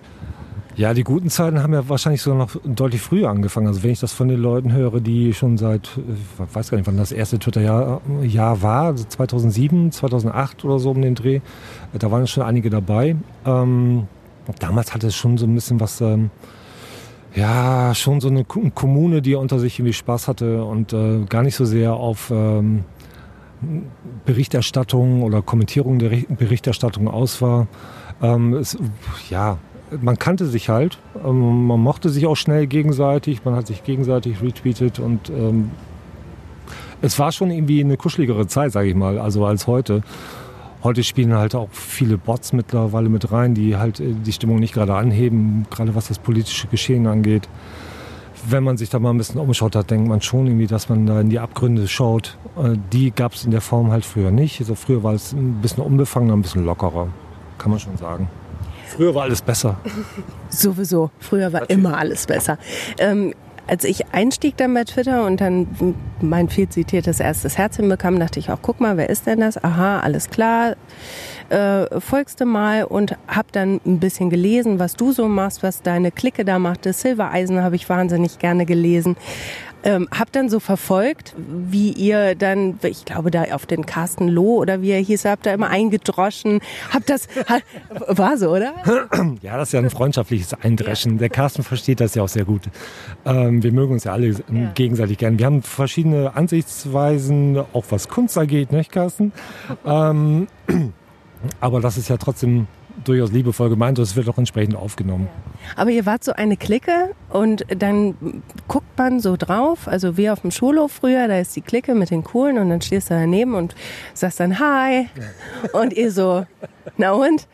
Ja, 0.75 0.93
die 0.93 1.03
guten 1.03 1.29
Zeiten 1.29 1.61
haben 1.61 1.73
ja 1.73 1.89
wahrscheinlich 1.89 2.21
sogar 2.21 2.39
noch 2.39 2.55
deutlich 2.63 3.01
früher 3.01 3.29
angefangen. 3.29 3.67
Also 3.67 3.83
wenn 3.83 3.91
ich 3.91 3.99
das 3.99 4.13
von 4.13 4.29
den 4.29 4.39
Leuten 4.39 4.71
höre, 4.71 5.01
die 5.01 5.33
schon 5.33 5.57
seit, 5.57 5.89
ich 5.97 6.55
weiß 6.55 6.69
gar 6.69 6.77
nicht, 6.77 6.87
wann 6.87 6.95
das 6.95 7.11
erste 7.11 7.37
Twitter-Jahr 7.37 7.99
Jahr 8.23 8.61
war, 8.61 8.95
2007, 8.95 9.91
2008 9.91 10.63
oder 10.63 10.79
so 10.79 10.91
um 10.91 11.01
den 11.01 11.15
Dreh, 11.15 11.41
da 11.91 12.11
waren 12.11 12.27
schon 12.27 12.43
einige 12.43 12.69
dabei. 12.69 13.17
Ähm, 13.45 14.07
damals 14.59 14.93
hatte 14.93 15.07
es 15.07 15.15
schon 15.15 15.37
so 15.37 15.45
ein 15.45 15.53
bisschen 15.53 15.81
was, 15.81 15.99
ähm, 15.99 16.29
ja, 17.35 17.93
schon 17.95 18.21
so 18.21 18.27
eine 18.27 18.43
Kommune, 18.43 19.21
die 19.21 19.35
unter 19.35 19.59
sich 19.59 19.79
irgendwie 19.79 19.93
Spaß 19.93 20.27
hatte 20.27 20.63
und 20.63 20.93
äh, 20.93 21.25
gar 21.29 21.43
nicht 21.43 21.55
so 21.55 21.65
sehr 21.65 21.93
auf 21.93 22.31
ähm, 22.31 22.83
Berichterstattung 24.25 25.23
oder 25.23 25.41
Kommentierung 25.41 25.99
der 25.99 26.09
Berichterstattung 26.29 27.07
aus 27.07 27.41
war. 27.41 27.67
Ähm, 28.21 28.53
es, 28.53 28.77
ja, 29.29 29.57
man 30.01 30.17
kannte 30.17 30.45
sich 30.45 30.69
halt, 30.69 30.97
ähm, 31.23 31.67
man 31.67 31.79
mochte 31.79 32.09
sich 32.09 32.25
auch 32.25 32.35
schnell 32.35 32.67
gegenseitig, 32.67 33.45
man 33.45 33.55
hat 33.55 33.67
sich 33.67 33.83
gegenseitig 33.83 34.41
retweetet 34.41 34.99
und 34.99 35.29
ähm, 35.29 35.71
es 37.01 37.17
war 37.17 37.31
schon 37.31 37.51
irgendwie 37.51 37.81
eine 37.81 37.97
kuscheligere 37.97 38.47
Zeit, 38.47 38.71
sage 38.71 38.89
ich 38.89 38.95
mal, 38.95 39.19
also 39.19 39.45
als 39.45 39.67
heute. 39.67 40.01
Heute 40.81 41.03
spielen 41.03 41.33
halt 41.33 41.55
auch 41.55 41.69
viele 41.71 42.17
Bots 42.17 42.53
mittlerweile 42.53 43.09
mit 43.09 43.31
rein, 43.31 43.53
die 43.53 43.75
halt 43.75 43.99
äh, 43.99 44.13
die 44.13 44.31
Stimmung 44.31 44.59
nicht 44.59 44.73
gerade 44.73 44.95
anheben, 44.95 45.65
gerade 45.69 45.93
was 45.95 46.07
das 46.07 46.19
politische 46.19 46.67
Geschehen 46.67 47.05
angeht. 47.07 47.49
Wenn 48.47 48.63
man 48.63 48.77
sich 48.77 48.89
da 48.89 48.99
mal 48.99 49.09
ein 49.09 49.17
bisschen 49.17 49.41
umschaut 49.41 49.75
hat, 49.75 49.91
denkt 49.91 50.07
man 50.07 50.21
schon 50.21 50.47
irgendwie, 50.47 50.67
dass 50.67 50.87
man 50.87 51.05
da 51.05 51.19
in 51.19 51.29
die 51.29 51.39
Abgründe 51.39 51.87
schaut. 51.87 52.37
Äh, 52.57 52.77
die 52.93 53.11
gab 53.11 53.33
es 53.33 53.43
in 53.43 53.51
der 53.51 53.61
Form 53.61 53.91
halt 53.91 54.05
früher 54.05 54.31
nicht. 54.31 54.61
Also 54.61 54.75
früher 54.75 55.03
war 55.03 55.13
es 55.13 55.33
ein 55.33 55.61
bisschen 55.61 55.83
unbefangener, 55.83 56.33
ein 56.33 56.41
bisschen 56.41 56.63
lockerer, 56.63 57.09
kann 57.57 57.71
man 57.71 57.79
schon 57.79 57.97
sagen. 57.97 58.29
Früher 58.87 59.13
war 59.13 59.23
alles 59.23 59.41
besser. 59.41 59.77
Sowieso. 60.49 61.11
Früher 61.19 61.53
war 61.53 61.61
Natürlich. 61.61 61.83
immer 61.83 61.97
alles 61.97 62.25
besser. 62.25 62.57
Ähm, 62.97 63.33
als 63.69 63.83
ich 63.83 64.13
einstieg 64.13 64.57
dann 64.57 64.73
bei 64.73 64.83
Twitter 64.83 65.25
und 65.25 65.41
dann 65.41 65.67
mein 66.21 66.49
viel 66.49 66.67
zitiertes 66.67 67.19
erstes 67.19 67.57
Herz 67.57 67.77
hinbekam, 67.77 68.19
dachte 68.19 68.39
ich 68.39 68.49
auch, 68.49 68.59
guck 68.61 68.79
mal, 68.79 68.97
wer 68.97 69.09
ist 69.09 69.27
denn 69.27 69.39
das? 69.39 69.63
Aha, 69.63 69.99
alles 69.99 70.29
klar. 70.29 70.75
Äh, 71.49 71.99
folgst 71.99 72.41
du 72.41 72.45
mal 72.45 72.83
und 72.83 73.15
hab 73.27 73.51
dann 73.51 73.79
ein 73.85 73.99
bisschen 73.99 74.29
gelesen, 74.29 74.79
was 74.79 74.95
du 74.95 75.11
so 75.11 75.27
machst, 75.27 75.63
was 75.63 75.81
deine 75.81 76.11
Clique 76.11 76.45
da 76.45 76.59
macht. 76.59 76.85
Das 76.85 77.01
Silbereisen 77.01 77.61
habe 77.61 77.75
ich 77.75 77.87
wahnsinnig 77.89 78.39
gerne 78.39 78.65
gelesen. 78.65 79.15
Ähm, 79.83 80.07
hab 80.11 80.31
dann 80.31 80.49
so 80.49 80.59
verfolgt, 80.59 81.33
wie 81.37 81.91
ihr 81.91 82.35
dann, 82.35 82.79
ich 82.83 83.05
glaube 83.05 83.31
da 83.31 83.43
auf 83.53 83.65
den 83.65 83.85
Carsten 83.85 84.27
Loh 84.27 84.57
oder 84.57 84.81
wie 84.81 84.91
er 84.91 84.99
hieß, 84.99 85.25
habt 85.25 85.45
da 85.45 85.53
immer 85.53 85.69
eingedroschen. 85.69 86.59
Hab 86.93 87.05
das, 87.05 87.27
war 88.07 88.37
so, 88.37 88.49
oder? 88.51 88.73
Ja, 89.41 89.57
das 89.57 89.69
ist 89.69 89.73
ja 89.73 89.79
ein 89.79 89.89
freundschaftliches 89.89 90.53
Eindreschen. 90.53 91.17
Der 91.17 91.29
Carsten 91.29 91.63
versteht 91.63 91.99
das 91.99 92.15
ja 92.15 92.23
auch 92.23 92.29
sehr 92.29 92.45
gut. 92.45 92.63
Ähm, 93.25 93.63
wir 93.63 93.71
mögen 93.71 93.93
uns 93.93 94.03
ja 94.03 94.13
alle 94.13 94.27
ja. 94.27 94.71
gegenseitig 94.75 95.17
gern. 95.17 95.39
Wir 95.39 95.45
haben 95.45 95.61
verschiedene 95.61 96.35
Ansichtsweisen, 96.35 97.57
auch 97.73 97.85
was 97.89 98.07
Kunst 98.07 98.37
angeht, 98.37 98.71
nicht 98.71 98.91
Carsten? 98.91 99.31
Ähm, 99.85 100.47
aber 101.61 101.79
das 101.79 101.97
ist 101.97 102.09
ja 102.09 102.17
trotzdem 102.17 102.67
durchaus 103.03 103.31
liebevoll 103.31 103.69
gemeint 103.69 103.99
und 103.99 104.03
es 104.03 104.15
wird 104.15 104.29
auch 104.29 104.37
entsprechend 104.37 104.75
aufgenommen. 104.75 105.27
Aber 105.75 105.89
ihr 105.91 106.05
wart 106.05 106.23
so 106.23 106.33
eine 106.33 106.57
Clique 106.57 107.11
und 107.29 107.65
dann 107.69 108.43
guckt 108.67 108.97
man 108.97 109.19
so 109.19 109.35
drauf, 109.37 109.87
also 109.87 110.17
wie 110.17 110.29
auf 110.29 110.41
dem 110.41 110.51
Schulhof 110.51 110.91
früher, 110.91 111.27
da 111.27 111.39
ist 111.39 111.55
die 111.55 111.61
Clique 111.61 111.95
mit 111.95 112.11
den 112.11 112.23
Coolen 112.23 112.57
und 112.57 112.69
dann 112.69 112.81
stehst 112.81 113.09
du 113.09 113.13
daneben 113.13 113.55
und 113.55 113.75
sagst 114.13 114.39
dann 114.39 114.59
Hi 114.59 115.09
und 115.73 115.93
ihr 115.93 116.11
so, 116.11 116.45
na 116.97 117.11
und? 117.11 117.47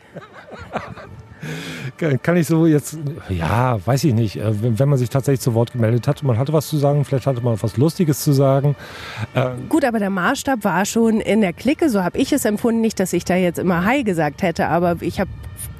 Kann 2.22 2.36
ich 2.36 2.46
so 2.46 2.66
jetzt, 2.66 2.98
ja, 3.28 3.78
weiß 3.84 4.04
ich 4.04 4.14
nicht, 4.14 4.36
äh, 4.36 4.78
wenn 4.78 4.88
man 4.88 4.98
sich 4.98 5.10
tatsächlich 5.10 5.40
zu 5.40 5.54
Wort 5.54 5.72
gemeldet 5.72 6.06
hat, 6.08 6.22
man 6.22 6.38
hatte 6.38 6.52
was 6.52 6.68
zu 6.68 6.76
sagen, 6.76 7.04
vielleicht 7.04 7.26
hatte 7.26 7.40
man 7.42 7.60
was 7.60 7.76
Lustiges 7.76 8.20
zu 8.20 8.32
sagen. 8.32 8.76
Ähm 9.34 9.68
Gut, 9.68 9.84
aber 9.84 9.98
der 9.98 10.10
Maßstab 10.10 10.64
war 10.64 10.84
schon 10.84 11.20
in 11.20 11.40
der 11.40 11.52
Clique, 11.52 11.88
so 11.88 12.02
habe 12.02 12.18
ich 12.18 12.32
es 12.32 12.44
empfunden, 12.44 12.80
nicht, 12.80 13.00
dass 13.00 13.12
ich 13.12 13.24
da 13.24 13.36
jetzt 13.36 13.58
immer 13.58 13.84
Hi 13.84 14.04
gesagt 14.04 14.42
hätte, 14.42 14.68
aber 14.68 14.96
ich 15.00 15.20
habe 15.20 15.30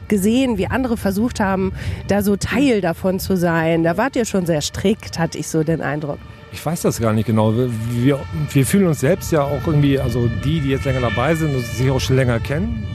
gesehen, 0.08 0.58
wie 0.58 0.66
andere 0.66 0.96
versucht 0.96 1.40
haben, 1.40 1.72
da 2.08 2.22
so 2.22 2.36
Teil 2.36 2.80
davon 2.80 3.18
zu 3.18 3.36
sein. 3.36 3.82
Da 3.82 3.96
wart 3.96 4.16
ihr 4.16 4.24
schon 4.24 4.46
sehr 4.46 4.60
strikt, 4.60 5.18
hatte 5.18 5.38
ich 5.38 5.48
so 5.48 5.64
den 5.64 5.80
Eindruck. 5.80 6.18
Ich 6.52 6.64
weiß 6.64 6.82
das 6.82 7.00
gar 7.00 7.12
nicht 7.12 7.26
genau. 7.26 7.52
Wir, 7.54 8.18
wir 8.52 8.66
fühlen 8.66 8.86
uns 8.86 9.00
selbst 9.00 9.32
ja 9.32 9.42
auch 9.42 9.66
irgendwie, 9.66 9.98
also 9.98 10.28
die, 10.44 10.60
die 10.60 10.70
jetzt 10.70 10.84
länger 10.84 11.00
dabei 11.00 11.34
sind 11.34 11.54
und 11.54 11.62
sich 11.62 11.90
auch 11.90 12.00
schon 12.00 12.16
länger 12.16 12.40
kennen, 12.40 12.86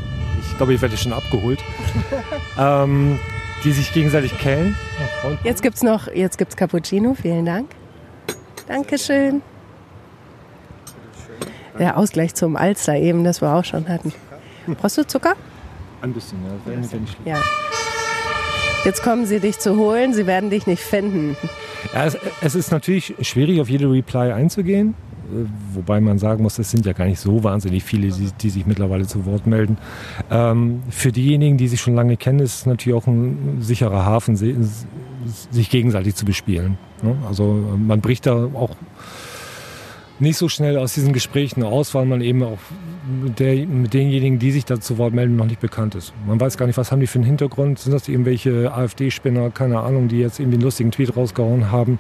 glaube, 0.62 0.75
ich 0.75 0.81
werde 0.84 0.96
schon 0.96 1.12
abgeholt. 1.12 1.63
ähm, 2.60 3.18
die 3.63 3.72
sich 3.72 3.91
gegenseitig 3.94 4.38
kennen. 4.38 4.77
Jetzt 5.44 5.63
gibt 5.63 5.77
es 5.77 5.82
noch, 5.82 6.08
jetzt 6.08 6.38
gibt's 6.38 6.56
Cappuccino, 6.56 7.15
vielen 7.15 7.48
Dank. 7.48 7.72
Dankeschön. 8.68 9.41
Der 11.80 11.98
Ausgleich 11.98 12.36
zum 12.36 12.56
Alster 12.56 12.96
eben, 12.96 13.24
das 13.24 13.41
wir 13.41 13.56
auch 13.56 13.65
schon 13.65 13.89
hatten. 13.89 14.13
Brauchst 14.80 15.00
du 15.00 15.08
Zucker? 15.08 15.34
Ein 16.03 16.13
bisschen, 16.13 16.38
ja. 16.44 16.75
Das 16.75 16.94
nicht 16.94 17.18
ja. 17.25 17.41
Jetzt 18.86 19.01
kommen 19.01 19.25
sie 19.25 19.39
dich 19.39 19.58
zu 19.58 19.77
holen, 19.77 20.13
sie 20.13 20.27
werden 20.27 20.51
dich 20.51 20.68
nicht 20.68 20.84
finden. 20.84 21.36
Ja, 21.91 22.06
es, 22.06 22.18
es 22.41 22.53
ist 22.53 22.72
natürlich 22.72 23.15
schwierig, 23.22 23.62
auf 23.62 23.70
jede 23.70 23.89
Reply 23.89 24.32
einzugehen. 24.32 24.94
Äh, 25.32 25.46
wobei 25.74 26.01
man 26.01 26.20
sagen 26.20 26.44
muss, 26.44 26.60
es 26.60 26.72
sind 26.72 26.86
ja 26.86 26.94
gar 26.94 27.06
nicht 27.06 27.20
so 27.20 27.44
wahnsinnig 27.44 27.84
viele, 27.84 28.10
die, 28.10 28.30
die 28.42 28.50
sich 28.50 28.66
mittlerweile 28.66 29.08
zu 29.08 29.25
Wort 29.25 29.48
melden. 29.48 29.78
Ähm, 30.30 30.82
für 30.90 31.12
diejenigen, 31.12 31.58
die 31.58 31.68
sich 31.68 31.82
schon 31.82 31.96
lange 31.96 32.18
kennen, 32.18 32.40
ist 32.40 32.60
es 32.60 32.66
natürlich 32.66 32.98
auch 32.98 33.08
ein 33.08 33.58
sicherer 33.62 34.06
Hafen, 34.06 34.36
sich 34.36 35.70
gegenseitig 35.70 36.16
zu 36.16 36.25
bespielen. 36.25 36.78
Ne? 37.01 37.16
Also 37.28 37.78
man 37.78 38.01
bricht 38.01 38.25
da 38.25 38.46
auch 38.54 38.75
nicht 40.20 40.38
so 40.38 40.50
schnell 40.50 40.78
aus 40.78 40.94
diesen 40.94 41.13
Gesprächen 41.13 41.63
aus, 41.63 41.96
weil 41.96 42.06
man 42.06 42.22
eben 42.22 42.44
auch 42.44 42.60
der, 43.39 43.65
mit 43.65 43.93
denjenigen, 43.93 44.39
die 44.39 44.51
sich 44.51 44.65
da 44.65 44.79
zu 44.79 44.98
Wort 44.98 45.13
melden, 45.13 45.36
noch 45.36 45.46
nicht 45.46 45.60
bekannt 45.60 45.96
ist. 45.96 46.13
Man 46.27 46.39
weiß 46.39 46.58
gar 46.58 46.67
nicht, 46.67 46.77
was 46.77 46.91
haben 46.91 47.00
die 47.00 47.08
für 47.08 47.20
einen 47.20 47.25
Hintergrund. 47.25 47.79
Sind 47.79 47.93
das 47.93 48.08
irgendwelche 48.08 48.72
AfD-Spinner, 48.74 49.50
keine 49.50 49.79
Ahnung, 49.79 50.08
die 50.08 50.20
jetzt 50.20 50.39
irgendwie 50.39 50.58
einen 50.58 50.63
lustigen 50.63 50.91
Tweet 50.91 51.15
rausgehauen 51.15 51.72
haben. 51.72 52.00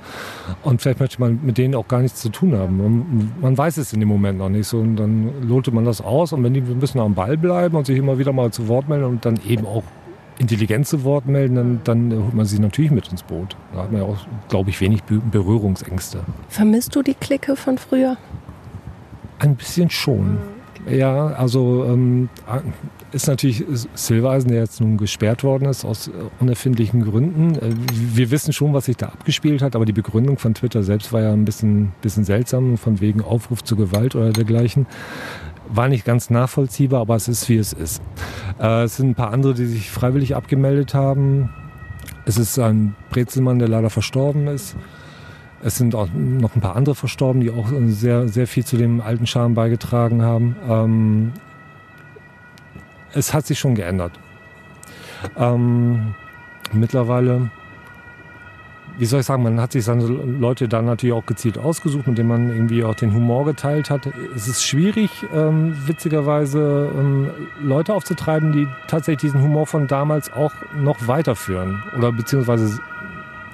Und 0.63 0.81
vielleicht 0.81 0.99
möchte 0.99 1.19
man 1.19 1.39
mit 1.43 1.57
denen 1.57 1.75
auch 1.75 1.87
gar 1.87 2.01
nichts 2.01 2.21
zu 2.21 2.29
tun 2.29 2.55
haben. 2.55 2.77
Man, 2.77 3.33
man 3.41 3.57
weiß 3.57 3.77
es 3.77 3.93
in 3.93 3.99
dem 3.99 4.09
Moment 4.09 4.37
noch 4.37 4.49
nicht 4.49 4.67
so. 4.67 4.79
Und 4.79 4.95
dann 4.97 5.47
lotet 5.47 5.73
man 5.73 5.85
das 5.85 6.01
aus. 6.01 6.33
Und 6.33 6.43
wenn 6.43 6.53
die 6.53 6.61
ein 6.61 6.79
bisschen 6.79 7.01
am 7.01 7.15
Ball 7.15 7.37
bleiben 7.37 7.75
und 7.75 7.85
sich 7.85 7.97
immer 7.97 8.19
wieder 8.19 8.33
mal 8.33 8.51
zu 8.51 8.67
Wort 8.67 8.87
melden 8.87 9.05
und 9.05 9.25
dann 9.25 9.39
eben 9.47 9.65
auch 9.65 9.83
intelligent 10.37 10.87
zu 10.87 11.03
Wort 11.03 11.27
melden, 11.27 11.55
dann, 11.55 11.81
dann 11.83 12.23
holt 12.23 12.33
man 12.33 12.45
sie 12.45 12.59
natürlich 12.59 12.91
mit 12.91 13.07
ins 13.09 13.23
Boot. 13.23 13.55
Da 13.73 13.83
hat 13.83 13.91
man 13.91 14.01
ja 14.01 14.07
auch, 14.07 14.17
glaube 14.49 14.69
ich, 14.69 14.81
wenig 14.81 15.03
Berührungsängste. 15.03 16.21
Vermisst 16.49 16.95
du 16.95 17.03
die 17.03 17.13
Clique 17.13 17.55
von 17.55 17.77
früher? 17.77 18.17
Ein 19.39 19.55
bisschen 19.55 19.89
schon. 19.89 20.37
Ja, 20.89 21.27
also 21.27 21.85
ähm, 21.85 22.29
ist 23.11 23.27
natürlich 23.27 23.63
Silvereisen, 23.93 24.49
der 24.49 24.61
jetzt 24.61 24.81
nun 24.81 24.97
gesperrt 24.97 25.43
worden 25.43 25.67
ist 25.67 25.85
aus 25.85 26.07
äh, 26.07 26.11
unerfindlichen 26.39 27.03
Gründen. 27.03 27.55
Äh, 27.55 27.75
wir 28.15 28.31
wissen 28.31 28.51
schon, 28.51 28.73
was 28.73 28.85
sich 28.85 28.97
da 28.97 29.07
abgespielt 29.07 29.61
hat, 29.61 29.75
aber 29.75 29.85
die 29.85 29.93
Begründung 29.93 30.39
von 30.39 30.53
Twitter 30.53 30.81
selbst 30.83 31.13
war 31.13 31.21
ja 31.21 31.33
ein 31.33 31.45
bisschen, 31.45 31.91
bisschen 32.01 32.23
seltsam, 32.23 32.77
von 32.77 32.99
wegen 32.99 33.21
Aufruf 33.21 33.63
zur 33.63 33.77
Gewalt 33.77 34.15
oder 34.15 34.31
dergleichen. 34.31 34.87
war 35.67 35.87
nicht 35.87 36.03
ganz 36.03 36.29
nachvollziehbar, 36.29 37.01
aber 37.01 37.15
es 37.15 37.27
ist 37.27 37.47
wie 37.47 37.57
es 37.57 37.73
ist. 37.73 38.01
Äh, 38.59 38.83
es 38.83 38.97
sind 38.97 39.09
ein 39.09 39.15
paar 39.15 39.31
andere, 39.31 39.53
die 39.53 39.65
sich 39.65 39.91
freiwillig 39.91 40.35
abgemeldet 40.35 40.93
haben. 40.93 41.49
Es 42.25 42.37
ist 42.37 42.57
ein 42.59 42.95
Brezelmann, 43.09 43.59
der 43.59 43.67
leider 43.67 43.89
verstorben 43.89 44.47
ist. 44.47 44.75
Es 45.63 45.77
sind 45.77 45.93
auch 45.93 46.07
noch 46.13 46.55
ein 46.55 46.61
paar 46.61 46.75
andere 46.75 46.95
verstorben, 46.95 47.41
die 47.41 47.51
auch 47.51 47.67
sehr, 47.87 48.27
sehr 48.27 48.47
viel 48.47 48.65
zu 48.65 48.77
dem 48.77 49.01
alten 49.01 49.27
Charme 49.27 49.53
beigetragen 49.53 50.23
haben. 50.23 50.55
Ähm, 50.67 51.33
es 53.13 53.33
hat 53.33 53.45
sich 53.45 53.59
schon 53.59 53.75
geändert. 53.75 54.13
Ähm, 55.37 56.15
mittlerweile 56.73 57.51
wie 58.97 59.05
soll 59.05 59.21
ich 59.21 59.25
sagen, 59.25 59.43
man 59.43 59.59
hat 59.59 59.71
sich 59.71 59.85
seine 59.85 60.05
Leute 60.05 60.67
dann 60.67 60.85
natürlich 60.85 61.15
auch 61.15 61.25
gezielt 61.25 61.57
ausgesucht, 61.57 62.07
mit 62.07 62.17
denen 62.17 62.29
man 62.29 62.49
irgendwie 62.49 62.83
auch 62.83 62.95
den 62.95 63.13
Humor 63.13 63.45
geteilt 63.45 63.89
hat. 63.89 64.07
Es 64.35 64.47
ist 64.47 64.63
schwierig, 64.63 65.09
ähm, 65.33 65.75
witzigerweise 65.87 66.91
ähm, 66.95 67.31
Leute 67.61 67.93
aufzutreiben, 67.93 68.51
die 68.51 68.67
tatsächlich 68.87 69.31
diesen 69.31 69.41
Humor 69.41 69.65
von 69.65 69.87
damals 69.87 70.31
auch 70.31 70.53
noch 70.75 71.07
weiterführen 71.07 71.81
oder 71.97 72.11
beziehungsweise 72.11 72.79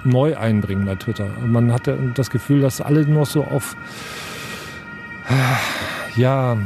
neu 0.07 0.37
einbringen 0.37 0.85
bei 0.85 0.95
Twitter. 0.95 1.27
Man 1.45 1.71
hatte 1.71 1.97
das 2.15 2.29
Gefühl, 2.29 2.61
dass 2.61 2.81
alle 2.81 3.05
noch 3.05 3.25
so 3.25 3.43
auf, 3.43 3.75
ja, 6.15 6.57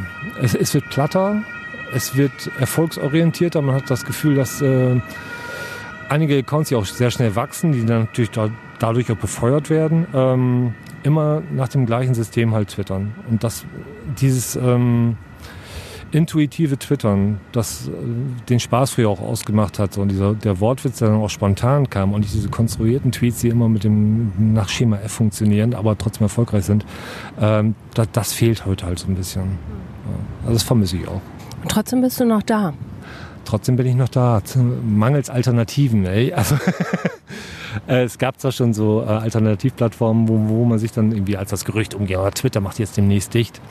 es, 0.42 0.56
es 0.56 0.74
wird 0.74 0.90
platter, 0.90 1.44
es 1.94 2.16
wird 2.16 2.52
erfolgsorientierter. 2.60 3.62
Man 3.62 3.76
hat 3.76 3.90
das 3.90 4.06
Gefühl, 4.06 4.36
dass 4.36 4.62
äh, 4.62 5.02
einige 6.10 6.38
Accounts, 6.38 6.70
die 6.70 6.76
auch 6.76 6.86
sehr 6.86 7.12
schnell 7.12 7.36
wachsen, 7.36 7.72
die 7.72 7.86
dann 7.86 8.02
natürlich 8.02 8.32
da, 8.32 8.50
dadurch 8.80 9.12
auch 9.12 9.18
befeuert 9.18 9.70
werden, 9.70 10.08
ähm, 10.14 10.74
immer 11.04 11.42
nach 11.52 11.68
dem 11.68 11.86
gleichen 11.86 12.14
System 12.14 12.54
halt 12.54 12.70
twittern. 12.70 13.14
Und 13.30 13.44
das, 13.44 13.66
dieses 14.20 14.56
ähm, 14.56 15.18
intuitive 16.12 16.78
Twittern, 16.78 17.40
das 17.52 17.88
äh, 17.88 17.92
den 18.50 18.60
Spaß 18.60 18.92
früher 18.92 19.10
auch 19.10 19.22
ausgemacht 19.22 19.80
hat, 19.80 19.98
und 19.98 20.10
dieser, 20.10 20.34
der 20.34 20.60
Wortwitz, 20.60 21.00
der 21.00 21.10
dann 21.10 21.18
auch 21.18 21.30
spontan 21.30 21.90
kam 21.90 22.14
und 22.14 22.22
nicht 22.22 22.34
diese 22.34 22.50
konstruierten 22.50 23.12
Tweets, 23.12 23.42
die 23.42 23.50
immer 23.50 23.70
mit 23.70 23.84
dem 23.84 24.32
nach 24.54 24.70
Schema 24.70 24.98
F 24.98 25.12
funktionieren, 25.14 25.74
aber 25.74 25.98
trotzdem 25.98 26.24
erfolgreich 26.24 26.66
sind, 26.66 26.86
ähm, 27.40 27.76
das, 27.94 28.08
das 28.12 28.34
fehlt 28.34 28.66
heute 28.66 28.86
halt 28.86 29.00
so 29.00 29.08
ein 29.08 29.16
bisschen. 29.16 29.58
Also 30.42 30.54
das 30.54 30.64
vermisse 30.64 30.98
ich 30.98 31.08
auch. 31.08 31.22
Und 31.62 31.70
trotzdem 31.70 32.02
bist 32.02 32.20
du 32.20 32.26
noch 32.26 32.42
da. 32.42 32.74
Trotzdem 33.46 33.76
bin 33.76 33.86
ich 33.88 33.96
noch 33.96 34.10
da. 34.10 34.42
Mangels 34.84 35.30
Alternativen, 35.30 36.06
ey. 36.06 36.34
Also 36.42 36.56
äh, 37.88 38.04
es 38.04 38.18
gab 38.18 38.40
zwar 38.40 38.52
schon 38.52 38.74
so 38.74 39.02
äh, 39.02 39.06
Alternativplattformen, 39.06 40.28
wo, 40.28 40.50
wo 40.50 40.66
man 40.66 40.80
sich 40.80 40.92
dann 40.92 41.12
irgendwie 41.12 41.38
als 41.38 41.52
das 41.52 41.64
Gerücht 41.66 41.94
umgeht, 41.94 42.18
oh, 42.18 42.30
Twitter 42.30 42.60
macht 42.60 42.80
jetzt 42.80 42.98
demnächst 42.98 43.34
dicht. 43.34 43.62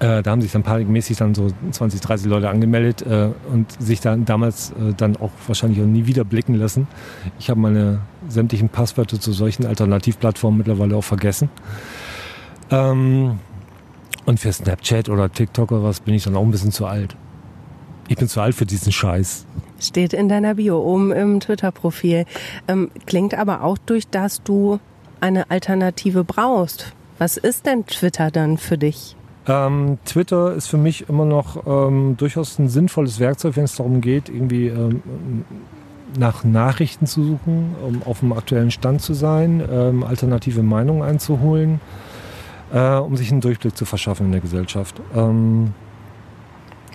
Äh, 0.00 0.22
da 0.22 0.30
haben 0.30 0.40
sich 0.40 0.52
dann 0.52 0.62
panikmäßig 0.62 1.16
dann 1.16 1.34
so 1.34 1.48
20, 1.72 2.00
30 2.00 2.28
Leute 2.28 2.48
angemeldet 2.48 3.02
äh, 3.02 3.30
und 3.52 3.80
sich 3.80 4.00
dann 4.00 4.24
damals 4.24 4.70
äh, 4.70 4.94
dann 4.96 5.16
auch 5.16 5.32
wahrscheinlich 5.46 5.80
auch 5.80 5.86
nie 5.86 6.06
wieder 6.06 6.24
blicken 6.24 6.54
lassen. 6.54 6.86
Ich 7.40 7.50
habe 7.50 7.58
meine 7.58 8.00
sämtlichen 8.28 8.68
Passwörter 8.68 9.18
zu 9.18 9.32
solchen 9.32 9.66
Alternativplattformen 9.66 10.58
mittlerweile 10.58 10.96
auch 10.96 11.04
vergessen. 11.04 11.50
Ähm, 12.70 13.40
und 14.24 14.38
für 14.38 14.52
Snapchat 14.52 15.08
oder 15.08 15.32
TikTok 15.32 15.72
oder 15.72 15.82
was 15.82 16.00
bin 16.00 16.14
ich 16.14 16.24
dann 16.24 16.36
auch 16.36 16.42
ein 16.42 16.50
bisschen 16.50 16.70
zu 16.70 16.86
alt. 16.86 17.16
Ich 18.06 18.16
bin 18.16 18.28
zu 18.28 18.40
alt 18.40 18.54
für 18.54 18.66
diesen 18.66 18.92
Scheiß. 18.92 19.46
Steht 19.80 20.12
in 20.12 20.28
deiner 20.28 20.54
Bio 20.54 20.80
oben 20.80 21.12
im 21.12 21.40
Twitter-Profil. 21.40 22.24
Ähm, 22.68 22.90
klingt 23.06 23.34
aber 23.34 23.64
auch 23.64 23.78
durch, 23.78 24.08
dass 24.08 24.42
du 24.42 24.78
eine 25.20 25.50
Alternative 25.50 26.24
brauchst. 26.24 26.92
Was 27.18 27.36
ist 27.36 27.66
denn 27.66 27.84
Twitter 27.86 28.30
dann 28.30 28.58
für 28.58 28.78
dich? 28.78 29.17
Ähm, 29.48 29.98
Twitter 30.04 30.52
ist 30.54 30.68
für 30.68 30.76
mich 30.76 31.08
immer 31.08 31.24
noch 31.24 31.66
ähm, 31.66 32.16
durchaus 32.18 32.58
ein 32.58 32.68
sinnvolles 32.68 33.18
Werkzeug, 33.18 33.56
wenn 33.56 33.64
es 33.64 33.76
darum 33.76 34.00
geht, 34.00 34.28
irgendwie 34.28 34.68
ähm, 34.68 35.02
nach 36.18 36.44
Nachrichten 36.44 37.06
zu 37.06 37.24
suchen, 37.24 37.74
um 37.86 38.02
auf 38.02 38.20
dem 38.20 38.32
aktuellen 38.32 38.70
Stand 38.70 39.00
zu 39.00 39.14
sein, 39.14 39.62
ähm, 39.70 40.04
alternative 40.04 40.62
Meinungen 40.62 41.02
einzuholen, 41.02 41.80
äh, 42.72 42.96
um 42.96 43.16
sich 43.16 43.30
einen 43.30 43.40
Durchblick 43.40 43.76
zu 43.76 43.84
verschaffen 43.84 44.26
in 44.26 44.32
der 44.32 44.40
Gesellschaft. 44.40 45.00
Ähm, 45.14 45.72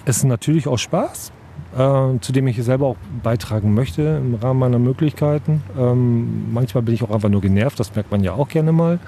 es 0.05 0.17
ist 0.17 0.23
natürlich 0.25 0.67
auch 0.67 0.77
Spaß, 0.77 1.31
äh, 1.77 2.19
zu 2.19 2.31
dem 2.31 2.47
ich 2.47 2.61
selber 2.63 2.87
auch 2.87 2.95
beitragen 3.21 3.73
möchte 3.73 4.01
im 4.01 4.35
Rahmen 4.35 4.59
meiner 4.59 4.79
Möglichkeiten. 4.79 5.63
Ähm, 5.77 6.53
manchmal 6.53 6.83
bin 6.83 6.95
ich 6.95 7.03
auch 7.03 7.11
einfach 7.11 7.29
nur 7.29 7.41
genervt, 7.41 7.79
das 7.79 7.95
merkt 7.95 8.11
man 8.11 8.23
ja 8.23 8.33
auch 8.33 8.47
gerne 8.47 8.71
mal. 8.71 8.99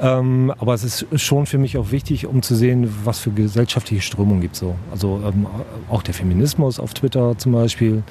Ähm, 0.00 0.52
aber 0.58 0.74
es 0.74 0.84
ist 0.84 1.20
schon 1.20 1.46
für 1.46 1.58
mich 1.58 1.76
auch 1.76 1.90
wichtig, 1.90 2.26
um 2.26 2.42
zu 2.42 2.54
sehen, 2.54 2.92
was 3.04 3.18
für 3.18 3.30
gesellschaftliche 3.30 4.02
Strömungen 4.02 4.40
gibt 4.40 4.56
so. 4.56 4.74
Also 4.90 5.20
ähm, 5.26 5.46
auch 5.90 6.02
der 6.02 6.14
Feminismus 6.14 6.78
auf 6.80 6.94
Twitter 6.94 7.36
zum 7.38 7.52
Beispiel, 7.52 8.02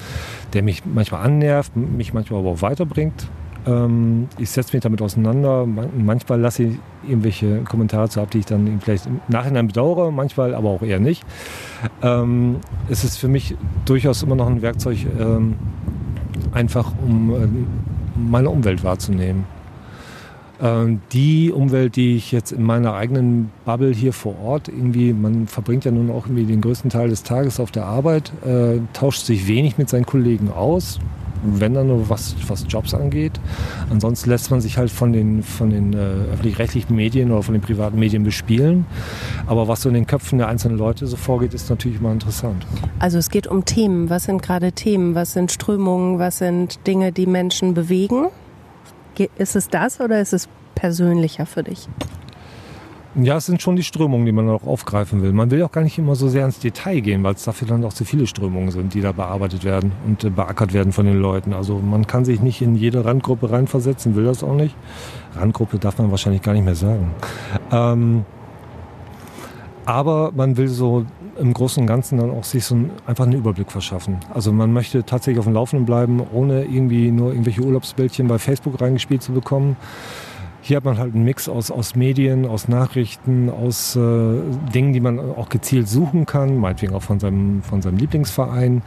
der 0.53 0.63
mich 0.63 0.83
manchmal 0.85 1.25
annervt, 1.25 1.75
mich 1.75 2.13
manchmal 2.13 2.41
aber 2.41 2.50
auch 2.50 2.61
weiterbringt. 2.61 3.29
Ähm, 3.68 4.27
ich 4.38 4.50
setze 4.50 4.75
mich 4.75 4.84
damit 4.84 5.01
auseinander. 5.01 5.65
manchmal 5.65 6.39
lasse 6.39 6.63
ich 6.63 6.80
irgendwelche 7.08 7.62
Kommentare 7.62 8.10
zu 8.10 8.22
ab, 8.22 8.32
die 8.32 8.39
ich 8.39 8.46
dann 8.46 8.80
vielleicht 8.82 9.06
im 9.06 9.22
Nachhinein 9.27 9.68
bedauere, 9.68 10.12
manchmal 10.12 10.56
aber 10.56 10.70
auch 10.70 10.82
eher 10.82 11.00
nicht. 11.00 11.24
Ähm, 12.01 12.58
es 12.89 13.03
ist 13.03 13.18
für 13.18 13.27
mich 13.27 13.56
durchaus 13.86 14.24
immer 14.24 14.36
noch 14.36 14.48
ein 14.48 14.62
Werkzeug, 14.62 15.06
ähm, 15.20 15.56
einfach 16.51 16.91
um 17.06 17.34
äh, 17.34 17.48
meine 18.15 18.50
Umwelt 18.50 18.84
wahrzunehmen. 18.84 19.46
Ähm, 20.62 21.01
die 21.12 21.51
Umwelt, 21.51 21.96
die 21.96 22.15
ich 22.15 22.32
jetzt 22.32 22.51
in 22.51 22.63
meiner 22.63 22.94
eigenen 22.94 23.51
Bubble 23.65 23.94
hier 23.94 24.13
vor 24.13 24.39
Ort 24.39 24.68
irgendwie, 24.68 25.12
man 25.12 25.48
verbringt 25.48 25.86
ja 25.86 25.91
nun 25.91 26.12
auch 26.12 26.27
irgendwie 26.27 26.46
den 26.46 26.62
größten 26.62 26.91
Teil 26.91 27.10
des 27.10 27.24
Tages 27.24 27.60
auf 27.60 27.72
der 27.72 27.86
Arbeit, 27.86 28.32
äh, 28.46 28.80
tauscht 28.94 29.25
sich 29.25 29.48
wenig 29.48 29.77
mit 29.80 29.89
seinen 29.89 30.06
Kollegen 30.06 30.51
aus, 30.51 31.00
wenn 31.43 31.74
dann 31.74 31.88
nur 31.88 32.10
was, 32.10 32.36
was 32.48 32.65
Jobs 32.67 32.93
angeht. 32.93 33.39
Ansonsten 33.89 34.29
lässt 34.29 34.51
man 34.51 34.62
sich 34.62 34.77
halt 34.77 34.91
von 34.91 35.13
den, 35.13 35.43
von 35.43 35.69
den 35.69 35.93
äh, 35.93 35.98
öffentlich-rechtlichen 36.33 36.95
Medien 36.95 37.31
oder 37.31 37.43
von 37.43 37.53
den 37.53 37.62
privaten 37.62 38.00
Medien 38.00 38.24
bespielen. 38.24 38.86
Aber 39.48 39.67
was 39.67 39.81
so 39.81 39.89
in 39.89 39.95
den 39.95 40.07
Köpfen 40.07 40.38
der 40.38 40.48
einzelnen 40.48 40.77
Leute 40.77 41.07
so 41.07 41.17
vorgeht, 41.17 41.53
ist 41.53 41.69
natürlich 41.69 42.00
immer 42.00 42.12
interessant. 42.12 42.65
Also 43.00 43.17
es 43.17 43.29
geht 43.29 43.48
um 43.48 43.65
Themen. 43.65 44.10
Was 44.10 44.25
sind 44.25 44.41
gerade 44.41 44.71
Themen? 44.71 45.15
Was 45.15 45.33
sind 45.33 45.51
Strömungen? 45.51 46.19
Was 46.19 46.38
sind 46.39 46.86
Dinge, 46.88 47.12
die 47.12 47.25
Menschen 47.25 47.74
bewegen? 47.74 48.27
Ist 49.38 49.55
es 49.55 49.69
das 49.69 50.00
oder 50.00 50.19
ist 50.21 50.33
es 50.33 50.48
persönlicher 50.75 51.45
für 51.45 51.63
dich? 51.63 51.88
Ja, 53.15 53.36
es 53.36 53.46
sind 53.46 53.62
schon 53.62 53.75
die 53.75 53.84
Strömungen, 53.84 54.25
die 54.25 54.32
man 54.32 54.48
auch 54.48 54.65
aufgreifen 54.65 55.22
will. 55.22 55.34
Man 55.34 55.51
will 55.51 55.62
auch 55.63 55.72
gar 55.72 55.82
nicht 55.82 55.98
immer 55.98 56.15
so 56.15 56.30
sehr 56.30 56.46
ins 56.46 56.60
Detail 56.60 57.01
gehen, 57.01 57.24
weil 57.24 57.34
es 57.34 57.44
dafür 57.44 57.68
dann 57.68 57.84
auch 57.84 57.91
zu 57.91 58.06
viele 58.06 58.25
Strömungen 58.25 58.72
sind, 58.72 58.94
die 58.94 59.01
da 59.01 59.12
bearbeitet 59.12 59.65
werden 59.65 59.91
und 60.08 60.24
äh, 60.24 60.30
beackert 60.30 60.72
werden 60.72 60.94
von 60.94 61.06
den 61.06 61.20
Leuten. 61.20 61.51
Also 61.51 61.80
man 61.80 62.08
kann 62.08 62.24
sich 62.24 62.39
nicht 62.39 62.62
in 62.62 62.75
jede 62.75 63.03
Randgruppe 63.03 63.51
reinversetzen, 63.51 64.15
will 64.15 64.24
das 64.24 64.46
auch 64.46 64.56
nicht. 64.56 64.75
Randgruppe 65.36 65.77
darf 65.77 65.98
man 65.98 66.10
wahrscheinlich 66.10 66.41
gar 66.41 66.53
nicht 66.53 66.63
mehr 66.63 66.75
sagen. 66.75 67.12
Ähm, 67.70 68.24
aber 69.86 70.32
man 70.34 70.56
will 70.56 70.70
so 70.70 71.06
im 71.38 71.53
Großen 71.53 71.82
und 71.82 71.88
Ganzen 71.88 72.18
dann 72.18 72.30
auch 72.30 72.46
sich 72.46 72.63
so 72.63 72.75
ein, 72.75 72.91
einfach 73.08 73.25
einen 73.25 73.34
Überblick 73.34 73.72
verschaffen. 73.72 74.20
Also 74.34 74.53
man 74.53 74.72
möchte 74.72 75.03
tatsächlich 75.03 75.39
auf 75.39 75.46
dem 75.46 75.53
Laufenden 75.53 75.86
bleiben, 75.86 76.22
ohne 76.32 76.63
irgendwie 76.63 77.12
nur 77.12 77.32
irgendwelche 77.32 77.62
Urlaubsbildchen 77.62 78.30
bei 78.30 78.39
Facebook 78.39 78.80
reingespielt 78.80 79.22
zu 79.22 79.34
bekommen 79.34 79.75
hier 80.62 80.77
hat 80.77 80.86
man 80.86 80.98
halt 80.98 81.13
einen 81.13 81.24
Mix 81.24 81.50
aus, 81.50 81.72
aus 81.72 81.96
Medien, 81.96 82.46
aus 82.46 82.68
Nachrichten, 82.68 83.50
aus 83.50 83.96
äh, 83.96 84.00
Dingen, 84.74 84.94
die 84.94 85.00
man 85.00 85.20
auch 85.20 85.50
gezielt 85.50 85.88
suchen 85.88 86.25
kann, 86.25 86.58
meinetwegen 86.58 86.94
auch 86.94 87.01
von 87.01 87.20
seinem, 87.20 87.63
von 87.63 87.82
seinem 87.82 87.98
Lieblingsverein, 87.98 88.84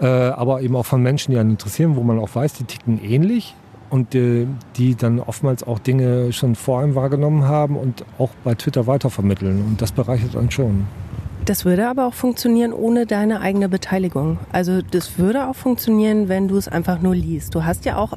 äh, 0.00 0.06
aber 0.06 0.62
eben 0.62 0.74
auch 0.74 0.86
von 0.86 1.02
Menschen, 1.02 1.32
die 1.32 1.38
einen 1.38 1.50
interessieren, 1.50 1.96
wo 1.96 2.02
man 2.02 2.18
auch 2.18 2.34
weiß, 2.34 2.54
die 2.54 2.64
ticken 2.64 2.98
ähnlich 3.02 3.54
und 3.90 4.14
äh, 4.14 4.46
die 4.76 4.94
dann 4.94 5.20
oftmals 5.20 5.64
auch 5.64 5.78
Dinge 5.78 6.32
schon 6.32 6.54
vor 6.54 6.80
einem 6.80 6.94
wahrgenommen 6.94 7.44
haben 7.44 7.76
und 7.76 8.06
auch 8.18 8.30
bei 8.42 8.54
Twitter 8.54 8.86
weitervermitteln. 8.86 9.62
Und 9.62 9.82
das 9.82 9.92
bereichert 9.92 10.34
dann 10.34 10.50
schon. 10.50 10.86
Das 11.44 11.64
würde 11.64 11.88
aber 11.88 12.06
auch 12.06 12.14
funktionieren 12.14 12.72
ohne 12.72 13.04
deine 13.04 13.40
eigene 13.40 13.68
Beteiligung. 13.68 14.38
Also 14.52 14.80
das 14.80 15.18
würde 15.18 15.48
auch 15.48 15.56
funktionieren, 15.56 16.28
wenn 16.28 16.48
du 16.48 16.56
es 16.56 16.68
einfach 16.68 17.02
nur 17.02 17.14
liest. 17.14 17.54
Du 17.54 17.64
hast 17.64 17.84
ja 17.84 17.96
auch 17.96 18.12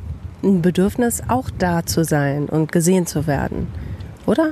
ein 0.46 0.62
Bedürfnis, 0.62 1.24
auch 1.28 1.50
da 1.58 1.86
zu 1.86 2.04
sein 2.04 2.46
und 2.46 2.72
gesehen 2.72 3.06
zu 3.06 3.28
werden, 3.28 3.68
oder? 4.26 4.52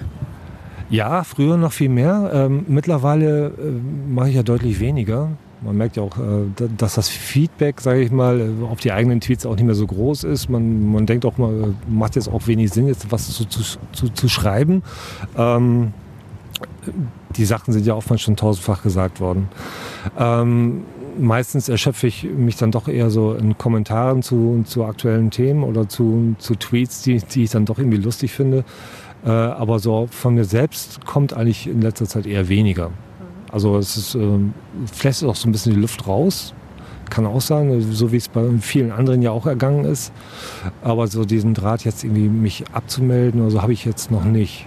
Ja, 0.90 1.24
früher 1.24 1.58
noch 1.58 1.72
viel 1.72 1.90
mehr. 1.90 2.30
Ähm, 2.34 2.66
mittlerweile 2.68 3.48
äh, 3.48 3.52
mache 4.10 4.30
ich 4.30 4.36
ja 4.36 4.44
deutlich 4.44 4.80
weniger. 4.80 5.30
Man 5.62 5.78
merkt 5.78 5.96
ja 5.96 6.04
auch, 6.04 6.18
äh, 6.18 6.68
dass 6.78 6.96
das 6.96 7.10
Feedback, 7.10 7.80
sage 7.82 8.02
ich 8.02 8.12
mal, 8.12 8.40
äh, 8.40 8.66
auf 8.66 8.80
die 8.80 8.92
eigenen 8.92 9.22
Tweets 9.22 9.46
auch 9.46 9.56
nicht 9.56 9.66
mehr 9.66 9.76
so 9.76 9.88
groß 9.88 10.26
ist. 10.26 10.50
Man, 10.50 10.92
man 10.92 11.06
denkt 11.06 11.26
auch 11.26 11.38
mal, 11.38 11.74
macht 11.88 12.16
jetzt 12.16 12.28
auch 12.28 12.48
wenig 12.48 12.72
Sinn, 12.72 12.88
jetzt 12.88 13.12
was 13.12 13.32
zu, 13.32 13.46
zu, 13.46 13.62
zu, 13.92 14.10
zu 14.10 14.30
schreiben. 14.30 14.84
Ähm, 15.38 15.94
die 17.36 17.46
Sachen 17.46 17.74
sind 17.74 17.86
ja 17.86 17.96
oftmals 17.96 18.22
schon 18.22 18.36
tausendfach 18.36 18.84
gesagt 18.84 19.20
worden. 19.20 19.48
Ähm, 20.20 20.84
meistens 21.20 21.70
erschöpfe 21.70 22.08
ich 22.08 22.24
mich 22.24 22.56
dann 22.56 22.72
doch 22.72 22.88
eher 22.88 23.10
so 23.10 23.34
in 23.34 23.58
Kommentaren 23.58 24.22
zu, 24.22 24.64
zu 24.66 24.86
aktuellen 24.86 25.32
Themen 25.32 25.64
oder 25.64 25.88
zu, 25.88 26.36
zu 26.40 26.56
Tweets, 26.56 27.02
die, 27.02 27.18
die 27.18 27.44
ich 27.44 27.52
dann 27.52 27.66
doch 27.66 27.80
irgendwie 27.80 27.98
lustig 27.98 28.34
finde. 28.34 28.64
Äh, 29.26 29.30
aber 29.30 29.80
so 29.80 30.08
von 30.12 30.36
mir 30.36 30.46
selbst 30.46 31.06
kommt 31.06 31.34
eigentlich 31.34 31.68
in 31.68 31.82
letzter 31.82 32.06
Zeit 32.06 32.26
eher 32.26 32.50
weniger. 32.50 32.92
Also 33.52 33.78
es 33.78 33.98
ist, 33.98 34.16
äh, 34.16 34.40
flässt 34.92 35.24
auch 35.24 35.36
so 35.36 35.48
ein 35.48 35.52
bisschen 35.52 35.74
die 35.74 35.80
Luft 35.80 36.08
raus. 36.08 36.54
Kann 37.10 37.26
auch 37.26 37.42
sein, 37.42 37.82
so 37.92 38.12
wie 38.12 38.18
es 38.18 38.28
bei 38.28 38.44
vielen 38.60 38.92
anderen 38.92 39.22
ja 39.22 39.32
auch 39.32 39.46
ergangen 39.46 39.86
ist. 39.86 40.12
Aber 40.82 41.08
so 41.08 41.26
diesen 41.26 41.54
Draht 41.54 41.86
jetzt 41.86 42.04
irgendwie 42.04 42.30
mich 42.30 42.64
abzumelden 42.74 43.42
oder 43.42 43.52
so 43.52 43.62
habe 43.62 43.74
ich 43.74 43.86
jetzt 43.86 44.10
noch 44.10 44.24
nicht. 44.24 44.66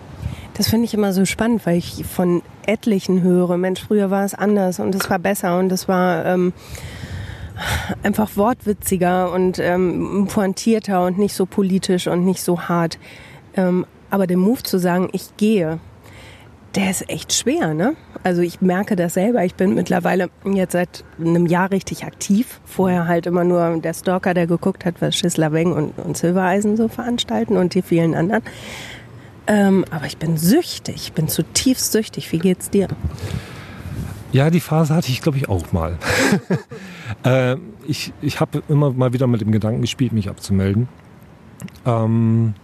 Das 0.56 0.68
finde 0.68 0.86
ich 0.86 0.94
immer 0.94 1.12
so 1.12 1.26
spannend, 1.26 1.66
weil 1.66 1.76
ich 1.76 2.04
von 2.06 2.42
etlichen 2.64 3.22
höre, 3.22 3.58
Mensch, 3.58 3.84
früher 3.86 4.10
war 4.10 4.25
es 4.25 4.34
anders 4.34 4.80
und 4.80 4.94
es 4.94 5.10
war 5.10 5.18
besser 5.18 5.58
und 5.58 5.70
es 5.70 5.86
war 5.86 6.25
ähm, 6.25 6.54
einfach 8.02 8.36
wortwitziger 8.36 9.32
und 9.32 9.58
ähm, 9.58 10.28
pointierter 10.32 11.04
und 11.04 11.18
nicht 11.18 11.34
so 11.34 11.44
politisch 11.44 12.06
und 12.06 12.25
nicht 12.25 12.42
so 12.42 12.62
hart. 12.62 12.98
Ähm, 13.54 13.84
aber 14.08 14.26
den 14.26 14.38
Move 14.38 14.62
zu 14.62 14.78
sagen, 14.78 15.10
ich 15.12 15.36
gehe, 15.36 15.78
der 16.75 16.90
ist 16.90 17.08
echt 17.10 17.32
schwer, 17.32 17.75
ne? 17.75 17.94
Also 18.22 18.42
ich 18.42 18.60
merke 18.60 18.96
das 18.96 19.14
selber. 19.14 19.44
Ich 19.44 19.54
bin 19.54 19.75
mittlerweile 19.75 20.28
jetzt 20.44 20.72
seit 20.72 21.04
einem 21.18 21.46
Jahr 21.46 21.70
richtig 21.70 22.04
aktiv. 22.04 22.60
Vorher 22.64 23.06
halt 23.06 23.26
immer 23.26 23.44
nur 23.44 23.78
der 23.78 23.94
Stalker, 23.94 24.34
der 24.34 24.46
geguckt 24.46 24.84
hat, 24.84 25.00
was 25.00 25.16
Schissler 25.16 25.52
Weng 25.52 25.72
und, 25.72 25.98
und 25.98 26.16
Silbereisen 26.16 26.76
so 26.76 26.88
veranstalten 26.88 27.56
und 27.56 27.75
die 27.75 27.82
vielen 27.82 28.14
anderen. 28.14 28.42
Ähm, 29.46 29.84
aber 29.90 30.06
ich 30.06 30.18
bin 30.18 30.36
süchtig, 30.36 30.96
ich 30.96 31.12
bin 31.12 31.28
zutiefst 31.28 31.92
süchtig. 31.92 32.32
Wie 32.32 32.38
geht's 32.38 32.70
dir? 32.70 32.88
Ja, 34.32 34.50
die 34.50 34.60
Phase 34.60 34.94
hatte 34.94 35.10
ich, 35.10 35.22
glaube 35.22 35.38
ich, 35.38 35.48
auch 35.48 35.72
mal. 35.72 35.98
äh, 37.24 37.56
ich 37.86 38.12
ich 38.20 38.40
habe 38.40 38.62
immer 38.68 38.92
mal 38.92 39.12
wieder 39.12 39.26
mit 39.26 39.40
dem 39.40 39.52
Gedanken 39.52 39.80
gespielt, 39.80 40.12
mich 40.12 40.28
abzumelden. 40.28 40.88
Ähm, 41.84 42.54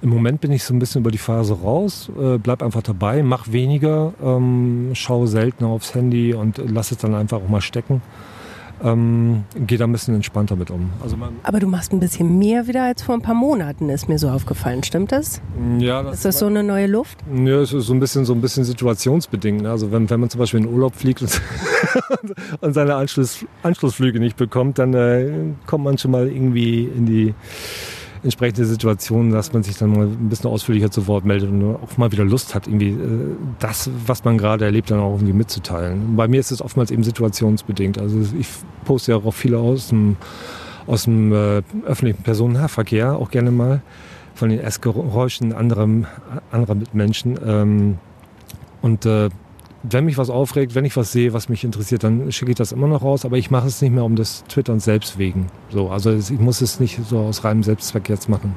Im 0.00 0.08
Moment 0.08 0.40
bin 0.40 0.50
ich 0.50 0.64
so 0.64 0.74
ein 0.74 0.78
bisschen 0.78 1.02
über 1.02 1.10
die 1.10 1.18
Phase 1.18 1.60
raus, 1.60 2.10
äh, 2.18 2.38
bleib 2.38 2.62
einfach 2.62 2.82
dabei, 2.82 3.22
mach 3.22 3.52
weniger, 3.52 4.14
ähm, 4.22 4.90
schaue 4.94 5.28
seltener 5.28 5.68
aufs 5.68 5.94
Handy 5.94 6.34
und 6.34 6.60
lass 6.64 6.90
es 6.90 6.98
dann 6.98 7.14
einfach 7.14 7.38
auch 7.38 7.48
mal 7.48 7.60
stecken 7.60 8.02
ähm, 8.82 9.44
gehe 9.66 9.78
da 9.78 9.84
ein 9.84 9.92
bisschen 9.92 10.14
entspannter 10.14 10.56
mit 10.56 10.70
um. 10.70 10.90
Also 11.02 11.16
Aber 11.42 11.60
du 11.60 11.66
machst 11.66 11.92
ein 11.92 12.00
bisschen 12.00 12.38
mehr 12.38 12.66
wieder 12.66 12.84
als 12.84 13.02
vor 13.02 13.14
ein 13.14 13.22
paar 13.22 13.34
Monaten, 13.34 13.88
ist 13.88 14.08
mir 14.08 14.18
so 14.18 14.28
aufgefallen. 14.28 14.82
Stimmt 14.82 15.12
das? 15.12 15.40
Ja. 15.78 16.02
Das 16.02 16.16
ist 16.16 16.24
das 16.24 16.38
so 16.38 16.46
eine 16.46 16.62
neue 16.62 16.86
Luft? 16.86 17.18
Ja, 17.34 17.60
es 17.60 17.72
ist 17.72 17.86
so 17.86 17.94
ein 17.94 18.00
bisschen, 18.00 18.24
so 18.24 18.34
ein 18.34 18.40
bisschen 18.40 18.64
situationsbedingt. 18.64 19.62
Ne? 19.62 19.70
Also 19.70 19.90
wenn, 19.92 20.08
wenn 20.08 20.20
man 20.20 20.30
zum 20.30 20.38
Beispiel 20.38 20.60
in 20.60 20.66
Urlaub 20.66 20.94
fliegt 20.94 21.22
und, 21.22 21.40
und 22.60 22.72
seine 22.72 22.94
Anschluss, 22.94 23.44
Anschlussflüge 23.62 24.20
nicht 24.20 24.36
bekommt, 24.36 24.78
dann 24.78 24.94
äh, 24.94 25.30
kommt 25.66 25.84
man 25.84 25.98
schon 25.98 26.10
mal 26.10 26.28
irgendwie 26.28 26.84
in 26.84 27.06
die 27.06 27.34
entsprechende 28.22 28.64
Situationen, 28.64 29.32
dass 29.32 29.52
man 29.52 29.62
sich 29.62 29.76
dann 29.78 29.90
mal 29.90 30.06
ein 30.06 30.28
bisschen 30.28 30.50
ausführlicher 30.50 30.90
zu 30.90 31.06
Wort 31.06 31.24
meldet 31.24 31.50
und 31.50 31.76
auch 31.76 31.96
mal 31.96 32.10
wieder 32.12 32.24
Lust 32.24 32.54
hat, 32.54 32.66
irgendwie 32.66 32.90
äh, 32.90 33.36
das, 33.58 33.90
was 34.06 34.24
man 34.24 34.38
gerade 34.38 34.64
erlebt, 34.64 34.90
dann 34.90 35.00
auch 35.00 35.14
irgendwie 35.14 35.32
mitzuteilen. 35.32 36.16
Bei 36.16 36.28
mir 36.28 36.40
ist 36.40 36.50
es 36.50 36.62
oftmals 36.62 36.90
eben 36.90 37.02
situationsbedingt. 37.02 37.98
Also 37.98 38.20
ich 38.38 38.48
poste 38.84 39.12
ja 39.12 39.18
auch 39.18 39.34
viele 39.34 39.58
aus 39.58 39.88
dem, 39.88 40.16
aus 40.86 41.04
dem 41.04 41.32
äh, 41.32 41.62
öffentlichen 41.84 42.22
Personennahverkehr 42.22 43.16
auch 43.16 43.30
gerne 43.30 43.50
mal 43.50 43.82
von 44.34 44.50
den 44.50 44.60
Essgeräuschen 44.60 45.52
anderer, 45.52 45.88
anderer 46.50 46.74
Mitmenschen. 46.74 47.38
Ähm, 47.44 47.98
und 48.82 49.04
äh, 49.04 49.28
wenn 49.82 50.04
mich 50.04 50.18
was 50.18 50.30
aufregt, 50.30 50.74
wenn 50.74 50.84
ich 50.84 50.96
was 50.96 51.12
sehe, 51.12 51.32
was 51.32 51.48
mich 51.48 51.64
interessiert, 51.64 52.04
dann 52.04 52.32
schicke 52.32 52.50
ich 52.50 52.56
das 52.56 52.72
immer 52.72 52.88
noch 52.88 53.02
raus. 53.02 53.24
Aber 53.24 53.36
ich 53.36 53.50
mache 53.50 53.68
es 53.68 53.80
nicht 53.80 53.92
mehr 53.92 54.04
um 54.04 54.16
des 54.16 54.44
Twitterns 54.48 54.84
selbst 54.84 55.18
wegen. 55.18 55.46
So, 55.70 55.90
also 55.90 56.12
ich 56.12 56.30
muss 56.30 56.60
es 56.60 56.80
nicht 56.80 56.98
so 57.08 57.18
aus 57.18 57.44
reinem 57.44 57.62
Selbstzweck 57.62 58.08
jetzt 58.08 58.28
machen. 58.28 58.56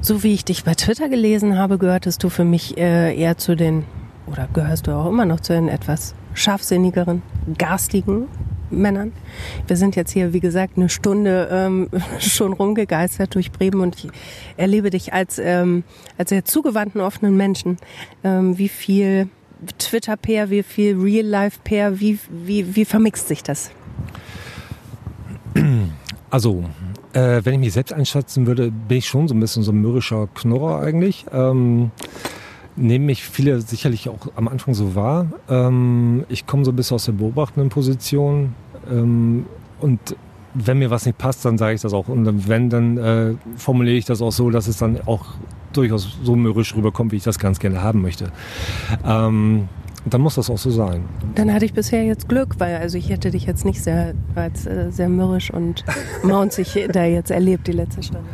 So 0.00 0.22
wie 0.22 0.34
ich 0.34 0.44
dich 0.44 0.64
bei 0.64 0.74
Twitter 0.74 1.08
gelesen 1.08 1.56
habe, 1.56 1.78
gehörtest 1.78 2.22
du 2.22 2.28
für 2.28 2.44
mich 2.44 2.76
äh, 2.76 3.16
eher 3.16 3.38
zu 3.38 3.56
den, 3.56 3.84
oder 4.26 4.48
gehörst 4.52 4.86
du 4.86 4.92
auch 4.92 5.08
immer 5.08 5.24
noch 5.24 5.40
zu 5.40 5.52
den 5.52 5.68
etwas 5.68 6.14
scharfsinnigeren, 6.34 7.22
garstigen 7.56 8.26
Männern. 8.70 9.12
Wir 9.66 9.76
sind 9.76 9.94
jetzt 9.96 10.10
hier, 10.10 10.32
wie 10.32 10.40
gesagt, 10.40 10.76
eine 10.76 10.88
Stunde 10.88 11.48
ähm, 11.50 11.88
schon 12.18 12.52
rumgegeistert 12.52 13.34
durch 13.34 13.52
Bremen 13.52 13.80
und 13.80 13.96
ich 13.96 14.10
erlebe 14.56 14.90
dich 14.90 15.12
als, 15.12 15.38
ähm, 15.38 15.84
als 16.18 16.30
sehr 16.30 16.44
zugewandten, 16.44 17.00
offenen 17.00 17.36
Menschen. 17.36 17.76
Ähm, 18.24 18.58
wie 18.58 18.68
viel 18.68 19.28
Twitter-Pair, 19.78 20.50
wie 20.50 20.62
viel 20.62 20.96
Real-Life-Pair, 20.96 22.00
wie, 22.00 22.18
wie, 22.30 22.76
wie 22.76 22.84
vermixt 22.84 23.28
sich 23.28 23.42
das? 23.42 23.70
Also, 26.30 26.64
äh, 27.12 27.40
wenn 27.44 27.54
ich 27.54 27.60
mich 27.60 27.72
selbst 27.72 27.92
einschätzen 27.92 28.46
würde, 28.46 28.70
bin 28.70 28.98
ich 28.98 29.06
schon 29.06 29.28
so 29.28 29.34
ein 29.34 29.40
bisschen 29.40 29.62
so 29.62 29.70
ein 29.70 29.80
mürrischer 29.80 30.26
Knurrer 30.34 30.80
eigentlich. 30.80 31.26
Ähm, 31.32 31.92
nehmen 32.76 33.06
mich 33.06 33.22
viele 33.22 33.60
sicherlich 33.60 34.08
auch 34.08 34.26
am 34.34 34.48
Anfang 34.48 34.74
so 34.74 34.94
wahr. 34.94 35.26
Ähm, 35.48 36.24
ich 36.28 36.46
komme 36.46 36.64
so 36.64 36.72
ein 36.72 36.76
bisschen 36.76 36.96
aus 36.96 37.04
der 37.04 37.12
beobachtenden 37.12 37.68
Position 37.68 38.54
ähm, 38.90 39.46
und 39.80 40.16
wenn 40.54 40.78
mir 40.78 40.90
was 40.90 41.04
nicht 41.04 41.18
passt, 41.18 41.44
dann 41.44 41.58
sage 41.58 41.74
ich 41.74 41.80
das 41.80 41.92
auch. 41.92 42.08
Und 42.08 42.48
wenn, 42.48 42.70
dann 42.70 42.96
äh, 42.96 43.34
formuliere 43.56 43.96
ich 43.96 44.04
das 44.04 44.22
auch 44.22 44.30
so, 44.30 44.50
dass 44.50 44.68
es 44.68 44.78
dann 44.78 45.00
auch 45.06 45.34
durchaus 45.76 46.18
so 46.22 46.36
mürrisch 46.36 46.74
rüberkommt, 46.74 47.12
wie 47.12 47.16
ich 47.16 47.24
das 47.24 47.38
ganz 47.38 47.58
gerne 47.58 47.82
haben 47.82 48.02
möchte. 48.02 48.30
Ähm, 49.04 49.68
dann 50.06 50.20
muss 50.20 50.34
das 50.34 50.50
auch 50.50 50.58
so 50.58 50.70
sein. 50.70 51.04
Dann 51.34 51.52
hatte 51.52 51.64
ich 51.64 51.72
bisher 51.72 52.04
jetzt 52.04 52.28
Glück, 52.28 52.56
weil 52.58 52.76
also 52.76 52.98
ich 52.98 53.08
hätte 53.08 53.30
dich 53.30 53.46
jetzt 53.46 53.64
nicht 53.64 53.82
sehr, 53.82 54.14
als, 54.34 54.66
äh, 54.66 54.90
sehr 54.90 55.08
mürrisch 55.08 55.50
und 55.50 55.84
maunzig 56.22 56.78
da 56.92 57.04
jetzt 57.04 57.30
erlebt, 57.30 57.66
die 57.66 57.72
letzte 57.72 58.02
Stunde. 58.02 58.24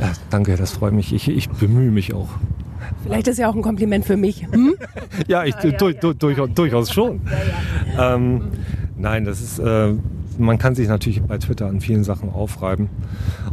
Ja, 0.00 0.12
danke, 0.30 0.56
das 0.56 0.72
freut 0.72 0.92
mich. 0.92 1.12
Ich, 1.12 1.28
ich 1.28 1.48
bemühe 1.48 1.90
mich 1.90 2.14
auch. 2.14 2.28
Vielleicht 3.04 3.28
ist 3.28 3.38
ja 3.38 3.48
auch 3.48 3.54
ein 3.54 3.62
Kompliment 3.62 4.04
für 4.04 4.16
mich. 4.16 4.46
Hm? 4.50 4.74
ja, 5.28 5.44
ich, 5.44 5.54
ah, 5.54 5.66
ja, 5.66 5.70
du, 5.72 5.88
ja. 5.88 6.00
Du, 6.00 6.12
durchaus, 6.14 6.48
durchaus 6.54 6.92
schon. 6.92 7.20
Ja, 7.96 8.14
ähm, 8.14 8.48
nein, 8.96 9.24
das 9.24 9.40
ist, 9.40 9.58
äh, 9.60 9.94
man 10.38 10.58
kann 10.58 10.74
sich 10.74 10.88
natürlich 10.88 11.22
bei 11.22 11.38
Twitter 11.38 11.66
an 11.66 11.80
vielen 11.80 12.02
Sachen 12.02 12.30
aufreiben. 12.30 12.88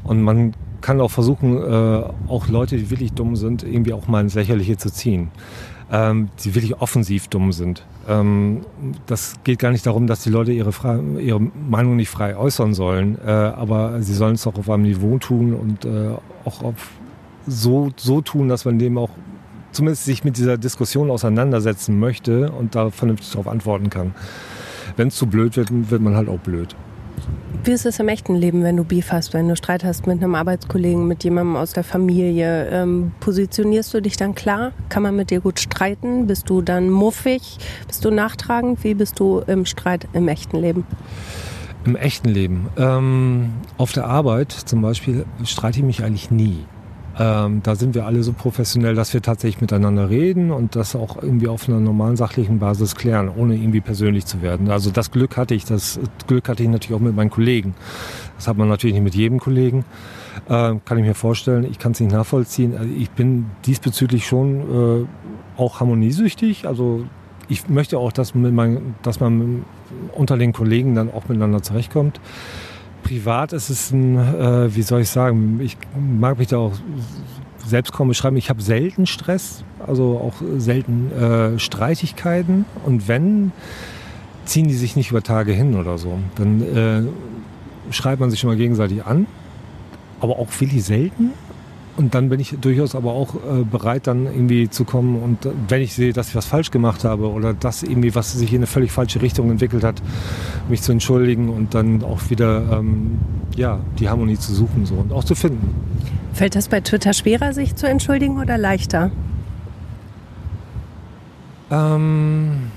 Und 0.03 0.21
man 0.21 0.53
kann 0.81 0.99
auch 1.01 1.11
versuchen, 1.11 1.57
äh, 1.57 2.03
auch 2.27 2.47
Leute, 2.47 2.77
die 2.77 2.89
wirklich 2.89 3.13
dumm 3.13 3.35
sind, 3.35 3.63
irgendwie 3.63 3.93
auch 3.93 4.07
mal 4.07 4.21
ins 4.21 4.35
Lächerliche 4.35 4.77
zu 4.77 4.91
ziehen. 4.91 5.31
Ähm, 5.93 6.29
die 6.41 6.55
wirklich 6.55 6.79
offensiv 6.79 7.27
dumm 7.27 7.51
sind. 7.51 7.85
Ähm, 8.07 8.61
das 9.07 9.35
geht 9.43 9.59
gar 9.59 9.71
nicht 9.71 9.85
darum, 9.85 10.07
dass 10.07 10.23
die 10.23 10.29
Leute 10.29 10.53
ihre, 10.53 10.71
ihre 11.19 11.41
Meinung 11.41 11.97
nicht 11.97 12.07
frei 12.07 12.37
äußern 12.37 12.73
sollen, 12.73 13.17
äh, 13.25 13.29
aber 13.29 14.01
sie 14.01 14.13
sollen 14.13 14.35
es 14.35 14.47
auch 14.47 14.57
auf 14.57 14.69
einem 14.69 14.83
Niveau 14.83 15.17
tun 15.17 15.53
und 15.53 15.83
äh, 15.83 16.11
auch 16.45 16.63
auf 16.63 16.91
so, 17.45 17.91
so 17.97 18.21
tun, 18.21 18.47
dass 18.47 18.63
man 18.63 18.79
dem 18.79 18.97
auch 18.97 19.09
zumindest 19.73 20.05
sich 20.05 20.23
mit 20.23 20.37
dieser 20.37 20.57
Diskussion 20.57 21.11
auseinandersetzen 21.11 21.99
möchte 21.99 22.51
und 22.51 22.73
da 22.75 22.89
vernünftig 22.89 23.31
darauf 23.31 23.49
antworten 23.49 23.89
kann. 23.89 24.13
Wenn 24.95 25.09
es 25.09 25.15
zu 25.15 25.27
blöd 25.27 25.57
wird, 25.57 25.91
wird 25.91 26.01
man 26.01 26.15
halt 26.15 26.29
auch 26.29 26.39
blöd. 26.39 26.73
Wie 27.63 27.73
ist 27.73 27.85
es 27.85 27.99
im 27.99 28.07
echten 28.07 28.33
Leben, 28.33 28.63
wenn 28.63 28.75
du 28.75 28.83
Beef 28.83 29.11
hast, 29.11 29.35
wenn 29.35 29.47
du 29.47 29.55
Streit 29.55 29.83
hast 29.83 30.07
mit 30.07 30.17
einem 30.17 30.33
Arbeitskollegen, 30.33 31.07
mit 31.07 31.23
jemandem 31.23 31.55
aus 31.57 31.73
der 31.73 31.83
Familie? 31.83 32.67
Ähm, 32.71 33.11
positionierst 33.19 33.93
du 33.93 34.01
dich 34.01 34.17
dann 34.17 34.33
klar? 34.33 34.71
Kann 34.89 35.03
man 35.03 35.15
mit 35.15 35.29
dir 35.29 35.41
gut 35.41 35.59
streiten? 35.59 36.25
Bist 36.25 36.49
du 36.49 36.63
dann 36.63 36.89
muffig? 36.89 37.59
Bist 37.85 38.03
du 38.03 38.09
nachtragend? 38.09 38.83
Wie 38.83 38.95
bist 38.95 39.19
du 39.19 39.41
im 39.45 39.67
Streit 39.67 40.07
im 40.13 40.27
echten 40.27 40.57
Leben? 40.57 40.87
Im 41.85 41.95
echten 41.95 42.29
Leben. 42.29 42.67
Ähm, 42.77 43.53
auf 43.77 43.91
der 43.91 44.05
Arbeit 44.05 44.51
zum 44.51 44.81
Beispiel 44.81 45.25
streite 45.43 45.79
ich 45.79 45.85
mich 45.85 46.03
eigentlich 46.03 46.31
nie. 46.31 46.65
Ähm, 47.19 47.61
da 47.63 47.75
sind 47.75 47.93
wir 47.93 48.05
alle 48.05 48.23
so 48.23 48.33
professionell, 48.33 48.95
dass 48.95 49.13
wir 49.13 49.21
tatsächlich 49.21 49.61
miteinander 49.61 50.09
reden 50.09 50.51
und 50.51 50.75
das 50.75 50.95
auch 50.95 51.21
irgendwie 51.21 51.47
auf 51.47 51.67
einer 51.67 51.79
normalen 51.79 52.15
sachlichen 52.15 52.59
Basis 52.59 52.95
klären, 52.95 53.29
ohne 53.29 53.55
irgendwie 53.55 53.81
persönlich 53.81 54.25
zu 54.25 54.41
werden. 54.41 54.69
Also 54.69 54.91
das 54.91 55.11
Glück 55.11 55.35
hatte 55.37 55.53
ich, 55.53 55.65
das 55.65 55.99
Glück 56.27 56.47
hatte 56.47 56.63
ich 56.63 56.69
natürlich 56.69 56.95
auch 56.95 57.03
mit 57.03 57.15
meinen 57.15 57.29
Kollegen. 57.29 57.75
Das 58.37 58.47
hat 58.47 58.57
man 58.57 58.69
natürlich 58.69 58.93
nicht 58.93 59.03
mit 59.03 59.15
jedem 59.15 59.39
Kollegen. 59.39 59.83
Äh, 60.47 60.75
kann 60.85 60.97
ich 60.97 61.03
mir 61.03 61.13
vorstellen. 61.13 61.67
Ich 61.69 61.79
kann 61.79 61.91
es 61.91 61.99
nicht 61.99 62.13
nachvollziehen. 62.13 62.75
Also 62.77 62.89
ich 62.97 63.11
bin 63.11 63.47
diesbezüglich 63.65 64.25
schon 64.25 65.05
äh, 65.05 65.59
auch 65.59 65.79
harmoniesüchtig. 65.79 66.67
Also 66.67 67.03
ich 67.49 67.67
möchte 67.67 67.97
auch, 67.97 68.13
dass, 68.13 68.33
mein, 68.33 68.95
dass 69.03 69.19
man 69.19 69.65
unter 70.13 70.37
den 70.37 70.53
Kollegen 70.53 70.95
dann 70.95 71.11
auch 71.11 71.27
miteinander 71.27 71.61
zurechtkommt 71.61 72.21
privat 73.11 73.51
ist 73.51 73.69
es 73.69 73.91
ein, 73.91 74.17
äh, 74.17 74.73
wie 74.73 74.83
soll 74.83 75.01
ich 75.01 75.09
sagen, 75.09 75.59
ich 75.61 75.77
mag 75.99 76.37
mich 76.37 76.47
da 76.47 76.57
auch 76.57 76.73
selbst 77.65 77.91
kaum 77.91 78.07
beschreiben. 78.07 78.37
Ich 78.37 78.49
habe 78.49 78.61
selten 78.61 79.05
Stress, 79.05 79.65
also 79.85 80.17
auch 80.17 80.41
selten 80.57 81.11
äh, 81.11 81.59
Streitigkeiten. 81.59 82.63
Und 82.85 83.09
wenn, 83.09 83.51
ziehen 84.45 84.69
die 84.69 84.75
sich 84.75 84.95
nicht 84.95 85.11
über 85.11 85.21
Tage 85.21 85.51
hin 85.51 85.75
oder 85.75 85.97
so. 85.97 86.19
Dann 86.35 86.61
äh, 86.61 87.93
schreibt 87.93 88.21
man 88.21 88.31
sich 88.31 88.39
schon 88.39 88.49
mal 88.49 88.55
gegenseitig 88.55 89.05
an. 89.05 89.25
Aber 90.21 90.39
auch 90.39 90.47
wirklich 90.59 90.83
selten. 90.83 91.31
Und 91.97 92.15
dann 92.15 92.29
bin 92.29 92.39
ich 92.39 92.55
durchaus 92.61 92.95
aber 92.95 93.11
auch 93.11 93.35
äh, 93.35 93.63
bereit, 93.69 94.07
dann 94.07 94.25
irgendwie 94.25 94.69
zu 94.69 94.85
kommen 94.85 95.21
und 95.21 95.45
äh, 95.45 95.51
wenn 95.67 95.81
ich 95.81 95.93
sehe, 95.93 96.13
dass 96.13 96.29
ich 96.29 96.35
was 96.35 96.45
falsch 96.45 96.71
gemacht 96.71 97.03
habe 97.03 97.29
oder 97.29 97.53
dass 97.53 97.83
irgendwie 97.83 98.15
was 98.15 98.31
sich 98.31 98.51
in 98.51 98.59
eine 98.59 98.67
völlig 98.67 98.91
falsche 98.91 99.21
Richtung 99.21 99.51
entwickelt 99.51 99.83
hat, 99.83 100.01
mich 100.69 100.81
zu 100.81 100.93
entschuldigen 100.93 101.49
und 101.49 101.73
dann 101.73 102.03
auch 102.03 102.29
wieder 102.29 102.79
ähm, 102.79 103.19
ja, 103.55 103.79
die 103.99 104.09
Harmonie 104.09 104.37
zu 104.37 104.53
suchen 104.53 104.85
so, 104.85 104.95
und 104.95 105.11
auch 105.11 105.25
zu 105.25 105.35
finden. 105.35 105.75
Fällt 106.33 106.55
das 106.55 106.69
bei 106.69 106.79
Twitter 106.79 107.13
schwerer, 107.13 107.53
sich 107.53 107.75
zu 107.75 107.87
entschuldigen 107.87 108.39
oder 108.39 108.57
leichter? 108.57 109.11
Ähm, 111.69 112.71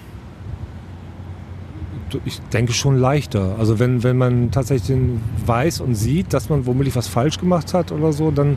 ich 2.24 2.40
denke 2.53 2.72
schon 2.72 2.98
leichter. 2.98 3.57
Also 3.59 3.79
wenn, 3.79 4.03
wenn 4.03 4.16
man 4.16 4.50
tatsächlich 4.50 4.98
weiß 5.46 5.81
und 5.81 5.94
sieht, 5.94 6.33
dass 6.33 6.48
man 6.48 6.66
womöglich 6.66 6.96
was 6.96 7.09
falsch 7.09 7.38
gemacht 7.38 7.74
hat 7.74 7.92
oder 7.92 8.12
so, 8.12 8.31
dann 8.31 8.57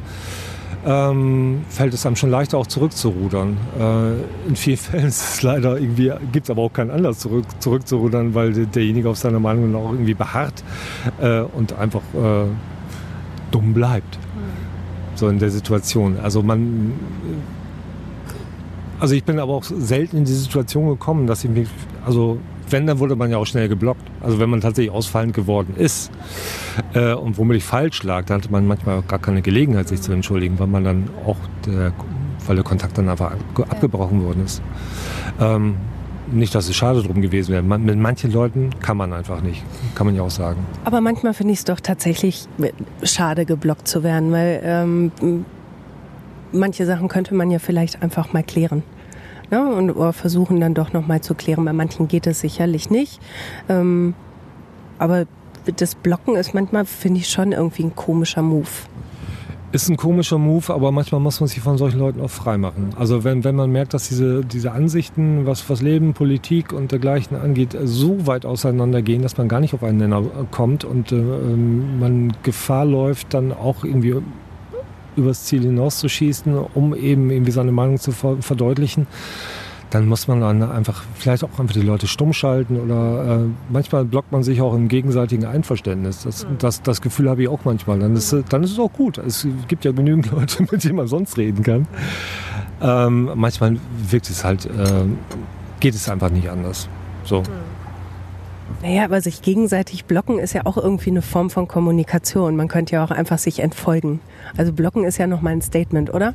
ähm, 0.85 1.61
fällt 1.69 1.93
es 1.93 2.05
einem 2.05 2.15
schon 2.15 2.29
leichter 2.29 2.57
auch 2.57 2.67
zurückzurudern. 2.67 3.57
Äh, 3.79 4.49
in 4.49 4.55
vielen 4.55 4.77
Fällen 4.77 5.07
ist 5.07 5.21
es 5.21 5.41
leider 5.41 5.77
irgendwie, 5.79 6.11
gibt 6.31 6.45
es 6.45 6.49
aber 6.49 6.61
auch 6.61 6.73
keinen 6.73 6.91
Anlass 6.91 7.19
zurück, 7.19 7.45
zurückzurudern, 7.59 8.33
weil 8.33 8.53
derjenige 8.53 9.09
auf 9.09 9.17
seiner 9.17 9.39
Meinung 9.39 9.75
auch 9.75 9.91
irgendwie 9.91 10.13
beharrt 10.13 10.63
äh, 11.19 11.41
und 11.41 11.73
einfach 11.73 12.01
äh, 12.13 12.45
dumm 13.51 13.73
bleibt. 13.73 14.19
So 15.15 15.29
in 15.29 15.39
der 15.39 15.49
Situation. 15.49 16.17
Also 16.21 16.43
man 16.43 16.93
also 18.99 19.13
ich 19.13 19.23
bin 19.23 19.39
aber 19.39 19.53
auch 19.53 19.63
selten 19.63 20.17
in 20.17 20.25
die 20.25 20.33
Situation 20.33 20.87
gekommen, 20.87 21.27
dass 21.27 21.43
ich 21.43 21.51
mich, 21.51 21.67
also 22.05 22.39
wenn, 22.69 22.87
dann 22.87 22.99
wurde 22.99 23.15
man 23.15 23.31
ja 23.31 23.37
auch 23.37 23.45
schnell 23.45 23.67
geblockt. 23.69 24.03
Also 24.21 24.39
wenn 24.39 24.49
man 24.49 24.61
tatsächlich 24.61 24.93
ausfallend 24.93 25.33
geworden 25.33 25.75
ist 25.77 26.11
äh, 26.93 27.13
und 27.13 27.37
womöglich 27.37 27.63
falsch 27.63 28.03
lag, 28.03 28.25
dann 28.25 28.39
hatte 28.39 28.51
man 28.51 28.67
manchmal 28.67 28.99
auch 28.99 29.07
gar 29.07 29.19
keine 29.19 29.41
Gelegenheit, 29.41 29.87
sich 29.87 30.01
zu 30.01 30.11
entschuldigen, 30.11 30.59
weil 30.59 30.67
man 30.67 30.83
dann 30.83 31.09
auch, 31.25 31.37
der, 31.65 31.93
weil 32.45 32.55
der 32.55 32.63
Kontakt 32.63 32.97
dann 32.97 33.09
einfach 33.09 33.33
abgebrochen 33.69 34.23
worden 34.23 34.43
ist. 34.45 34.61
Ähm, 35.39 35.75
nicht, 36.31 36.53
dass 36.55 36.67
es 36.67 36.75
schade 36.75 37.01
drum 37.01 37.21
gewesen 37.21 37.51
wäre. 37.51 37.63
Man, 37.63 37.83
mit 37.83 37.97
manchen 37.97 38.31
Leuten 38.31 38.71
kann 38.81 38.97
man 38.97 39.13
einfach 39.13 39.41
nicht, 39.41 39.63
kann 39.95 40.07
man 40.07 40.15
ja 40.15 40.23
auch 40.23 40.29
sagen. 40.29 40.65
Aber 40.83 40.99
manchmal 40.99 41.33
finde 41.33 41.53
ich 41.53 41.59
es 41.59 41.65
doch 41.65 41.79
tatsächlich 41.79 42.47
schade, 43.03 43.45
geblockt 43.45 43.87
zu 43.87 44.03
werden, 44.03 44.31
weil 44.31 44.59
ähm, 44.63 45.11
manche 46.51 46.85
Sachen 46.85 47.07
könnte 47.07 47.33
man 47.33 47.49
ja 47.51 47.59
vielleicht 47.59 48.01
einfach 48.01 48.33
mal 48.33 48.43
klären. 48.43 48.83
Ne? 49.49 49.65
und 49.65 49.91
oder 49.91 50.13
versuchen 50.13 50.59
dann 50.59 50.73
doch 50.73 50.93
nochmal 50.93 51.21
zu 51.21 51.33
klären. 51.33 51.63
Bei 51.65 51.73
manchen 51.73 52.07
geht 52.07 52.27
es 52.27 52.41
sicherlich 52.41 52.89
nicht. 52.89 53.21
Ähm, 53.69 54.13
aber 54.99 55.25
das 55.75 55.95
Blocken 55.95 56.35
ist 56.35 56.53
manchmal, 56.53 56.85
finde 56.85 57.19
ich, 57.19 57.29
schon 57.29 57.51
irgendwie 57.51 57.83
ein 57.83 57.95
komischer 57.95 58.41
Move. 58.41 58.67
Ist 59.73 59.89
ein 59.89 59.97
komischer 59.97 60.37
Move, 60.37 60.73
aber 60.73 60.93
manchmal 60.93 61.19
muss 61.19 61.41
man 61.41 61.47
sich 61.47 61.59
von 61.59 61.77
solchen 61.77 61.99
Leuten 61.99 62.21
auch 62.21 62.29
freimachen. 62.29 62.91
Also 62.97 63.25
wenn, 63.25 63.43
wenn 63.43 63.55
man 63.55 63.69
merkt, 63.69 63.93
dass 63.93 64.07
diese, 64.07 64.45
diese 64.45 64.71
Ansichten, 64.71 65.45
was, 65.45 65.69
was 65.69 65.81
Leben, 65.81 66.13
Politik 66.13 66.71
und 66.71 66.93
dergleichen 66.93 67.35
angeht, 67.35 67.77
so 67.83 68.27
weit 68.27 68.45
auseinandergehen, 68.45 69.21
dass 69.21 69.37
man 69.37 69.49
gar 69.49 69.59
nicht 69.59 69.73
auf 69.73 69.83
einen 69.83 69.97
Nenner 69.97 70.23
kommt 70.51 70.85
und 70.85 71.11
äh, 71.11 71.17
ähm, 71.17 71.99
man 71.99 72.33
Gefahr 72.43 72.85
läuft, 72.85 73.33
dann 73.33 73.51
auch 73.51 73.83
irgendwie 73.83 74.15
übers 75.17 75.43
Ziel 75.43 75.63
hinauszuschießen, 75.63 76.57
um 76.73 76.95
eben 76.95 77.29
irgendwie 77.29 77.51
seine 77.51 77.71
Meinung 77.71 77.99
zu 77.99 78.11
verdeutlichen, 78.11 79.07
dann 79.89 80.05
muss 80.07 80.27
man 80.27 80.41
dann 80.41 80.63
einfach 80.63 81.03
vielleicht 81.15 81.43
auch 81.43 81.59
einfach 81.59 81.73
die 81.73 81.81
Leute 81.81 82.07
stumm 82.07 82.33
schalten 82.33 82.77
oder 82.77 83.39
äh, 83.39 83.49
manchmal 83.69 84.03
blockt 84.03 84.31
man 84.31 84.43
sich 84.43 84.61
auch 84.61 84.73
im 84.73 84.89
gegenseitigen 84.89 85.45
Einverständnis. 85.45 86.23
Das, 86.23 86.45
mhm. 86.45 86.57
das, 86.59 86.81
das 86.81 87.01
Gefühl 87.01 87.29
habe 87.29 87.43
ich 87.43 87.47
auch 87.47 87.63
manchmal. 87.63 87.99
Dann 87.99 88.15
ist, 88.15 88.35
dann 88.49 88.63
ist 88.63 88.71
es 88.71 88.79
auch 88.79 88.91
gut. 88.91 89.17
Es 89.17 89.47
gibt 89.67 89.85
ja 89.85 89.91
genügend 89.91 90.31
Leute, 90.31 90.63
mit 90.63 90.83
denen 90.83 90.97
man 90.97 91.07
sonst 91.07 91.37
reden 91.37 91.63
kann. 91.63 91.87
Ähm, 92.81 93.31
manchmal 93.35 93.77
wirkt 94.09 94.29
es 94.29 94.43
halt, 94.43 94.65
äh, 94.65 95.05
geht 95.79 95.95
es 95.95 96.09
einfach 96.09 96.29
nicht 96.29 96.49
anders. 96.49 96.89
So. 97.23 97.43
Naja, 98.87 99.03
aber 99.03 99.19
sich 99.19 99.41
gegenseitig 99.41 100.05
blocken 100.05 100.39
ist 100.39 100.53
ja 100.53 100.65
auch 100.65 100.77
irgendwie 100.77 101.09
eine 101.09 101.21
Form 101.21 101.49
von 101.49 101.67
Kommunikation. 101.67 102.55
Man 102.55 102.69
könnte 102.69 102.93
ja 102.93 103.03
auch 103.03 103.11
einfach 103.11 103.37
sich 103.37 103.59
entfolgen. 103.59 104.21
Also 104.55 104.71
blocken 104.71 105.03
ist 105.03 105.17
ja 105.17 105.27
nochmal 105.27 105.51
ein 105.51 105.61
Statement, 105.61 106.13
oder? 106.13 106.33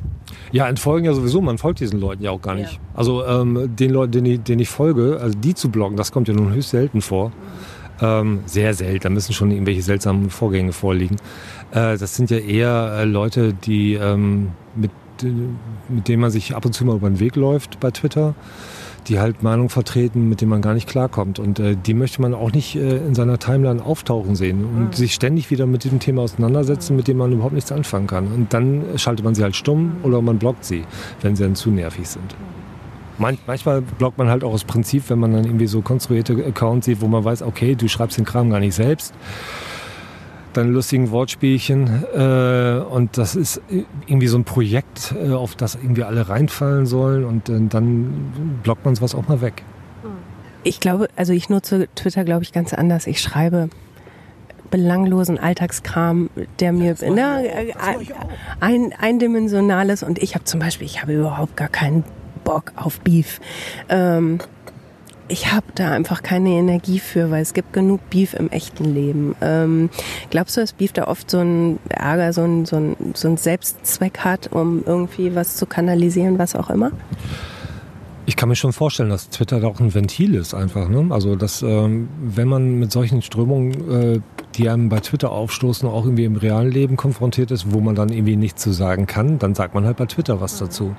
Ja, 0.51 0.69
entfolgen 0.69 1.03
ja 1.07 1.13
sowieso. 1.13 1.41
Man 1.41 1.57
folgt 1.57 1.79
diesen 1.79 1.99
Leuten 1.99 2.21
ja 2.21 2.29
auch 2.29 2.43
gar 2.43 2.53
nicht. 2.53 2.73
Ja. 2.73 2.79
Also 2.93 3.25
ähm, 3.25 3.75
den 3.75 3.89
Leuten, 3.89 4.11
denen 4.11 4.25
ich, 4.27 4.43
denen 4.43 4.61
ich 4.61 4.69
folge, 4.69 5.17
also 5.19 5.35
die 5.35 5.55
zu 5.55 5.71
blocken, 5.71 5.97
das 5.97 6.11
kommt 6.11 6.27
ja 6.27 6.35
nun 6.35 6.53
höchst 6.53 6.69
selten 6.69 7.01
vor. 7.01 7.31
Ähm, 7.99 8.41
sehr 8.45 8.75
selten. 8.75 9.01
Da 9.01 9.09
müssen 9.09 9.33
schon 9.33 9.49
irgendwelche 9.49 9.81
seltsamen 9.81 10.29
Vorgänge 10.29 10.73
vorliegen. 10.73 11.15
Äh, 11.71 11.97
das 11.97 12.15
sind 12.15 12.29
ja 12.29 12.37
eher 12.37 12.97
äh, 12.99 13.05
Leute, 13.05 13.55
die 13.55 13.95
ähm, 13.95 14.51
mit, 14.75 14.91
äh, 15.23 15.25
mit 15.89 16.07
denen 16.07 16.21
man 16.21 16.29
sich 16.29 16.55
ab 16.55 16.65
und 16.65 16.73
zu 16.73 16.85
mal 16.85 16.97
über 16.97 17.09
den 17.09 17.19
Weg 17.19 17.35
läuft 17.35 17.79
bei 17.79 17.89
Twitter 17.89 18.35
die 19.07 19.19
halt 19.19 19.43
Meinung 19.43 19.69
vertreten, 19.69 20.29
mit 20.29 20.41
denen 20.41 20.49
man 20.49 20.61
gar 20.61 20.73
nicht 20.73 20.87
klarkommt. 20.87 21.39
Und 21.39 21.59
äh, 21.59 21.75
die 21.75 21.93
möchte 21.93 22.21
man 22.21 22.33
auch 22.33 22.51
nicht 22.51 22.75
äh, 22.75 22.97
in 22.97 23.15
seiner 23.15 23.39
Timeline 23.39 23.83
auftauchen 23.83 24.35
sehen 24.35 24.65
und 24.65 24.87
mhm. 24.87 24.93
sich 24.93 25.13
ständig 25.13 25.51
wieder 25.51 25.65
mit 25.65 25.83
diesem 25.83 25.99
Thema 25.99 26.23
auseinandersetzen, 26.23 26.95
mit 26.95 27.07
dem 27.07 27.17
man 27.17 27.31
überhaupt 27.31 27.53
nichts 27.53 27.71
anfangen 27.71 28.07
kann. 28.07 28.27
Und 28.27 28.53
dann 28.53 28.83
schaltet 28.97 29.23
man 29.25 29.35
sie 29.35 29.43
halt 29.43 29.55
stumm 29.55 29.97
oder 30.03 30.21
man 30.21 30.39
blockt 30.39 30.65
sie, 30.65 30.83
wenn 31.21 31.35
sie 31.35 31.43
dann 31.43 31.55
zu 31.55 31.71
nervig 31.71 32.07
sind. 32.07 32.35
Man, 33.17 33.37
manchmal 33.45 33.81
blockt 33.81 34.17
man 34.17 34.27
halt 34.27 34.43
auch 34.43 34.53
aus 34.53 34.63
Prinzip, 34.63 35.09
wenn 35.09 35.19
man 35.19 35.33
dann 35.33 35.45
irgendwie 35.45 35.67
so 35.67 35.81
konstruierte 35.81 36.33
Accounts 36.45 36.87
sieht, 36.87 37.01
wo 37.01 37.07
man 37.07 37.23
weiß, 37.23 37.43
okay, 37.43 37.75
du 37.75 37.87
schreibst 37.87 38.17
den 38.17 38.25
Kram 38.25 38.49
gar 38.49 38.59
nicht 38.59 38.73
selbst 38.73 39.13
dann 40.53 40.71
lustigen 40.71 41.11
Wortspielchen. 41.11 42.03
Äh, 42.13 42.83
und 42.89 43.17
das 43.17 43.35
ist 43.35 43.61
irgendwie 44.07 44.27
so 44.27 44.37
ein 44.37 44.43
Projekt, 44.43 45.13
äh, 45.21 45.31
auf 45.31 45.55
das 45.55 45.75
irgendwie 45.75 46.03
alle 46.03 46.29
reinfallen 46.29 46.85
sollen 46.85 47.25
und 47.25 47.49
äh, 47.49 47.59
dann 47.69 48.59
blockt 48.63 48.85
man 48.85 48.95
sowas 48.95 49.15
auch 49.15 49.27
mal 49.27 49.41
weg. 49.41 49.63
Ich 50.63 50.79
glaube, 50.79 51.09
also 51.15 51.33
ich 51.33 51.49
nutze 51.49 51.87
Twitter, 51.95 52.23
glaube 52.23 52.43
ich, 52.43 52.53
ganz 52.53 52.73
anders. 52.73 53.05
Ich 53.07 53.19
schreibe 53.19 53.69
belanglosen 54.71 55.37
Alltagskram, 55.37 56.29
der 56.59 56.73
mir 56.73 56.95
na, 57.07 57.41
ein, 58.59 58.93
eindimensionales 58.97 60.01
und 60.01 60.17
ich 60.17 60.33
habe 60.33 60.45
zum 60.45 60.59
Beispiel, 60.59 60.87
ich 60.87 61.01
habe 61.01 61.13
überhaupt 61.13 61.55
gar 61.57 61.67
keinen 61.67 62.03
Bock 62.43 62.71
auf 62.75 62.99
Beef. 63.01 63.39
Ähm, 63.89 64.39
ich 65.33 65.51
habe 65.51 65.65
da 65.73 65.91
einfach 65.91 66.21
keine 66.21 66.51
Energie 66.51 66.99
für, 66.99 67.31
weil 67.31 67.41
es 67.41 67.55
gibt 67.55 67.73
genug 67.73 68.07
Beef 68.11 68.35
im 68.35 68.51
echten 68.51 68.85
Leben. 68.85 69.35
Ähm, 69.41 69.89
glaubst 70.29 70.55
du, 70.55 70.61
dass 70.61 70.73
Beef 70.73 70.93
da 70.93 71.07
oft 71.07 71.31
so 71.31 71.39
ein 71.39 71.79
Ärger, 71.89 72.31
so 72.33 72.43
ein, 72.43 72.65
so, 72.65 72.75
ein, 72.75 72.95
so 73.15 73.29
ein 73.29 73.37
Selbstzweck 73.37 74.19
hat, 74.19 74.51
um 74.51 74.83
irgendwie 74.85 75.33
was 75.33 75.55
zu 75.55 75.65
kanalisieren, 75.65 76.37
was 76.37 76.55
auch 76.55 76.69
immer? 76.69 76.91
Ich 78.25 78.37
kann 78.37 78.47
mir 78.47 78.55
schon 78.55 78.71
vorstellen, 78.71 79.09
dass 79.09 79.29
Twitter 79.29 79.59
da 79.59 79.67
auch 79.67 79.81
ein 79.81 79.93
Ventil 79.93 80.35
ist 80.35 80.53
einfach. 80.53 80.87
Ne? 80.87 81.07
Also 81.09 81.35
dass 81.35 81.61
ähm, 81.61 82.07
wenn 82.21 82.47
man 82.47 82.79
mit 82.79 82.91
solchen 82.91 83.21
Strömungen, 83.21 84.15
äh, 84.15 84.19
die 84.55 84.69
einem 84.69 84.87
bei 84.87 85.01
Twitter 85.01 85.31
aufstoßen, 85.31 85.89
auch 85.89 86.05
irgendwie 86.05 86.23
im 86.23 86.37
realen 86.37 86.71
Leben 86.71 86.95
konfrontiert 86.95 87.51
ist, 87.51 87.73
wo 87.73 87.81
man 87.81 87.95
dann 87.95 88.09
irgendwie 88.09 88.37
nichts 88.37 88.61
zu 88.61 88.71
sagen 88.71 89.07
kann, 89.07 89.39
dann 89.39 89.55
sagt 89.55 89.73
man 89.73 89.85
halt 89.85 89.97
bei 89.97 90.05
Twitter 90.05 90.39
was 90.39 90.57
dazu. 90.57 90.95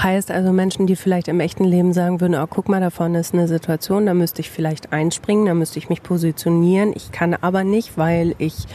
Heißt 0.00 0.30
also 0.30 0.52
Menschen, 0.52 0.86
die 0.86 0.94
vielleicht 0.94 1.26
im 1.26 1.40
echten 1.40 1.64
Leben 1.64 1.92
sagen 1.92 2.20
würden, 2.20 2.36
oh, 2.36 2.46
guck 2.48 2.68
mal, 2.68 2.80
da 2.80 2.90
vorne 2.90 3.18
ist 3.18 3.34
eine 3.34 3.48
Situation, 3.48 4.06
da 4.06 4.14
müsste 4.14 4.40
ich 4.40 4.50
vielleicht 4.50 4.92
einspringen, 4.92 5.46
da 5.46 5.54
müsste 5.54 5.78
ich 5.78 5.88
mich 5.88 6.02
positionieren. 6.02 6.92
Ich 6.94 7.10
kann 7.10 7.34
aber 7.34 7.64
nicht, 7.64 7.98
weil 7.98 8.34
ich 8.38 8.66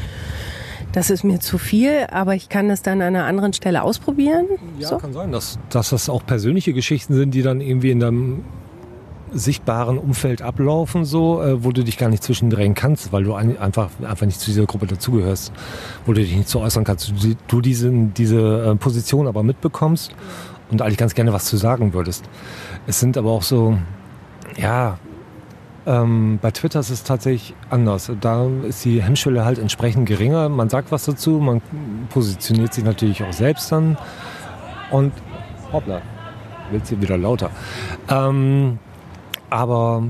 das 0.91 1.09
ist 1.09 1.23
mir 1.23 1.39
zu 1.39 1.57
viel, 1.57 2.07
aber 2.11 2.35
ich 2.35 2.49
kann 2.49 2.69
es 2.69 2.81
dann 2.81 3.01
an 3.01 3.15
einer 3.15 3.25
anderen 3.25 3.53
Stelle 3.53 3.83
ausprobieren. 3.83 4.47
Ja, 4.79 4.89
so? 4.89 4.97
kann 4.97 5.13
sein, 5.13 5.31
dass, 5.31 5.59
dass 5.69 5.89
das 5.89 6.09
auch 6.09 6.25
persönliche 6.25 6.73
Geschichten 6.73 7.13
sind, 7.13 7.33
die 7.33 7.41
dann 7.41 7.61
irgendwie 7.61 7.91
in 7.91 7.99
deinem 7.99 8.43
sichtbaren 9.33 9.97
Umfeld 9.97 10.41
ablaufen, 10.41 11.05
so, 11.05 11.41
äh, 11.41 11.63
wo 11.63 11.71
du 11.71 11.83
dich 11.83 11.97
gar 11.97 12.09
nicht 12.09 12.23
zwischendrängen 12.23 12.75
kannst, 12.75 13.13
weil 13.13 13.23
du 13.23 13.33
ein, 13.33 13.57
einfach, 13.57 13.89
einfach 14.05 14.25
nicht 14.25 14.39
zu 14.39 14.47
dieser 14.47 14.65
Gruppe 14.65 14.87
dazugehörst, 14.87 15.53
wo 16.05 16.13
du 16.13 16.21
dich 16.21 16.35
nicht 16.35 16.49
so 16.49 16.59
äußern 16.59 16.83
kannst. 16.83 17.09
Du, 17.09 17.35
du 17.47 17.61
diese, 17.61 17.89
diese 17.89 18.71
äh, 18.71 18.75
Position 18.75 19.27
aber 19.27 19.43
mitbekommst 19.43 20.13
und 20.69 20.81
eigentlich 20.81 20.97
ganz 20.97 21.13
gerne 21.13 21.31
was 21.31 21.45
zu 21.45 21.57
sagen 21.57 21.93
würdest. 21.93 22.25
Es 22.87 22.99
sind 22.99 23.17
aber 23.17 23.31
auch 23.31 23.43
so, 23.43 23.77
ja, 24.57 24.99
ähm, 25.85 26.39
bei 26.41 26.51
Twitter 26.51 26.79
ist 26.79 26.89
es 26.89 27.03
tatsächlich 27.03 27.55
anders. 27.69 28.11
Da 28.21 28.47
ist 28.67 28.85
die 28.85 29.01
Hemmschwelle 29.01 29.45
halt 29.45 29.57
entsprechend 29.57 30.07
geringer. 30.07 30.49
Man 30.49 30.69
sagt 30.69 30.91
was 30.91 31.05
dazu, 31.05 31.39
man 31.39 31.61
positioniert 32.09 32.73
sich 32.73 32.83
natürlich 32.83 33.23
auch 33.23 33.33
selbst 33.33 33.71
dann. 33.71 33.97
Und 34.91 35.13
hoppla, 35.71 36.01
wird 36.69 36.85
sie 36.85 37.01
wieder 37.01 37.17
lauter. 37.17 37.49
Ähm, 38.09 38.77
aber 39.49 40.03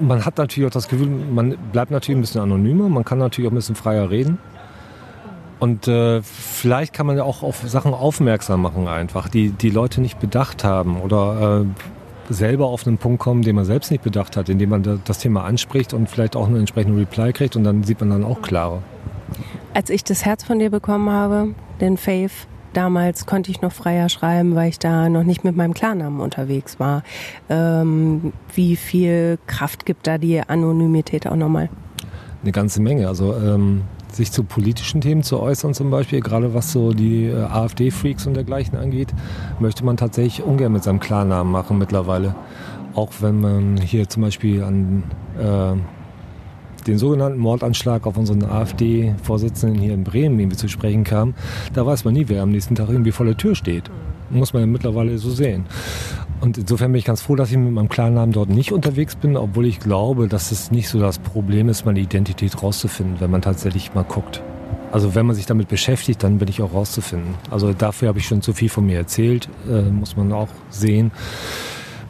man 0.00 0.24
hat 0.24 0.38
natürlich 0.38 0.68
auch 0.68 0.72
das 0.72 0.88
Gefühl, 0.88 1.08
man 1.08 1.56
bleibt 1.72 1.90
natürlich 1.90 2.18
ein 2.18 2.20
bisschen 2.20 2.40
anonymer, 2.40 2.88
man 2.88 3.04
kann 3.04 3.18
natürlich 3.18 3.48
auch 3.48 3.52
ein 3.52 3.56
bisschen 3.56 3.76
freier 3.76 4.10
reden. 4.10 4.38
Und 5.60 5.88
äh, 5.88 6.22
vielleicht 6.22 6.92
kann 6.92 7.06
man 7.06 7.16
ja 7.16 7.24
auch 7.24 7.42
auf 7.42 7.62
Sachen 7.66 7.92
aufmerksam 7.92 8.62
machen 8.62 8.86
einfach, 8.86 9.28
die 9.28 9.50
die 9.50 9.70
Leute 9.70 10.00
nicht 10.00 10.20
bedacht 10.20 10.62
haben 10.62 11.00
oder 11.00 11.62
äh, 11.62 11.66
selber 12.28 12.66
auf 12.66 12.86
einen 12.86 12.98
Punkt 12.98 13.20
kommen, 13.20 13.42
den 13.42 13.56
man 13.56 13.64
selbst 13.64 13.90
nicht 13.90 14.02
bedacht 14.02 14.36
hat, 14.36 14.48
indem 14.48 14.70
man 14.70 15.00
das 15.04 15.18
Thema 15.18 15.44
anspricht 15.44 15.94
und 15.94 16.08
vielleicht 16.08 16.36
auch 16.36 16.46
einen 16.46 16.56
entsprechenden 16.56 16.98
Reply 16.98 17.32
kriegt 17.32 17.56
und 17.56 17.64
dann 17.64 17.82
sieht 17.82 18.00
man 18.00 18.10
dann 18.10 18.24
auch 18.24 18.42
klarer. 18.42 18.82
Als 19.74 19.90
ich 19.90 20.04
das 20.04 20.24
Herz 20.24 20.44
von 20.44 20.58
dir 20.58 20.70
bekommen 20.70 21.10
habe, 21.10 21.54
den 21.80 21.96
Faith, 21.96 22.32
damals 22.72 23.26
konnte 23.26 23.50
ich 23.50 23.60
noch 23.60 23.72
freier 23.72 24.08
schreiben, 24.08 24.54
weil 24.54 24.70
ich 24.70 24.78
da 24.78 25.08
noch 25.08 25.24
nicht 25.24 25.44
mit 25.44 25.56
meinem 25.56 25.74
Klarnamen 25.74 26.20
unterwegs 26.20 26.80
war. 26.80 27.02
Ähm, 27.48 28.32
wie 28.54 28.76
viel 28.76 29.38
Kraft 29.46 29.86
gibt 29.86 30.06
da 30.06 30.18
die 30.18 30.40
Anonymität 30.40 31.26
auch 31.26 31.36
nochmal? 31.36 31.68
Eine 32.42 32.52
ganze 32.52 32.80
Menge. 32.80 33.08
Also 33.08 33.34
ähm, 33.34 33.82
sich 34.18 34.30
zu 34.30 34.44
politischen 34.44 35.00
Themen 35.00 35.22
zu 35.22 35.40
äußern, 35.40 35.72
zum 35.72 35.90
Beispiel, 35.90 36.20
gerade 36.20 36.52
was 36.52 36.72
so 36.72 36.92
die 36.92 37.24
äh, 37.24 37.36
AfD-Freaks 37.36 38.26
und 38.26 38.34
dergleichen 38.34 38.76
angeht, 38.76 39.14
möchte 39.58 39.84
man 39.84 39.96
tatsächlich 39.96 40.44
ungern 40.44 40.72
mit 40.72 40.84
seinem 40.84 41.00
Klarnamen 41.00 41.50
machen 41.50 41.78
mittlerweile. 41.78 42.34
Auch 42.94 43.12
wenn 43.20 43.40
man 43.40 43.76
hier 43.78 44.08
zum 44.08 44.22
Beispiel 44.22 44.62
an 44.62 45.04
äh, 45.38 45.76
den 46.86 46.98
sogenannten 46.98 47.38
Mordanschlag 47.38 48.06
auf 48.06 48.16
unseren 48.16 48.44
AfD-Vorsitzenden 48.44 49.80
hier 49.80 49.94
in 49.94 50.04
Bremen 50.04 50.38
irgendwie 50.38 50.56
zu 50.56 50.68
sprechen 50.68 51.04
kam, 51.04 51.34
da 51.72 51.86
weiß 51.86 52.04
man 52.04 52.14
nie, 52.14 52.24
wer 52.28 52.42
am 52.42 52.50
nächsten 52.50 52.74
Tag 52.74 52.88
irgendwie 52.88 53.12
vor 53.12 53.24
der 53.24 53.36
Tür 53.36 53.54
steht. 53.54 53.84
Muss 54.30 54.52
man 54.52 54.62
ja 54.62 54.66
mittlerweile 54.66 55.16
so 55.18 55.30
sehen. 55.30 55.64
Und 56.40 56.56
insofern 56.56 56.92
bin 56.92 56.98
ich 57.00 57.04
ganz 57.04 57.20
froh, 57.20 57.34
dass 57.34 57.50
ich 57.50 57.56
mit 57.56 57.72
meinem 57.72 57.88
Klarnamen 57.88 58.32
dort 58.32 58.48
nicht 58.48 58.72
unterwegs 58.72 59.16
bin, 59.16 59.36
obwohl 59.36 59.66
ich 59.66 59.80
glaube, 59.80 60.28
dass 60.28 60.52
es 60.52 60.70
nicht 60.70 60.88
so 60.88 61.00
das 61.00 61.18
Problem 61.18 61.68
ist, 61.68 61.84
meine 61.84 62.00
Identität 62.00 62.62
rauszufinden, 62.62 63.16
wenn 63.20 63.30
man 63.30 63.42
tatsächlich 63.42 63.94
mal 63.94 64.04
guckt. 64.04 64.42
Also 64.92 65.14
wenn 65.14 65.26
man 65.26 65.34
sich 65.34 65.46
damit 65.46 65.68
beschäftigt, 65.68 66.22
dann 66.22 66.38
bin 66.38 66.48
ich 66.48 66.62
auch 66.62 66.72
rauszufinden. 66.72 67.34
Also 67.50 67.72
dafür 67.72 68.08
habe 68.08 68.18
ich 68.18 68.26
schon 68.26 68.40
zu 68.40 68.52
viel 68.52 68.68
von 68.68 68.86
mir 68.86 68.96
erzählt, 68.96 69.48
äh, 69.68 69.82
muss 69.82 70.16
man 70.16 70.32
auch 70.32 70.48
sehen. 70.70 71.10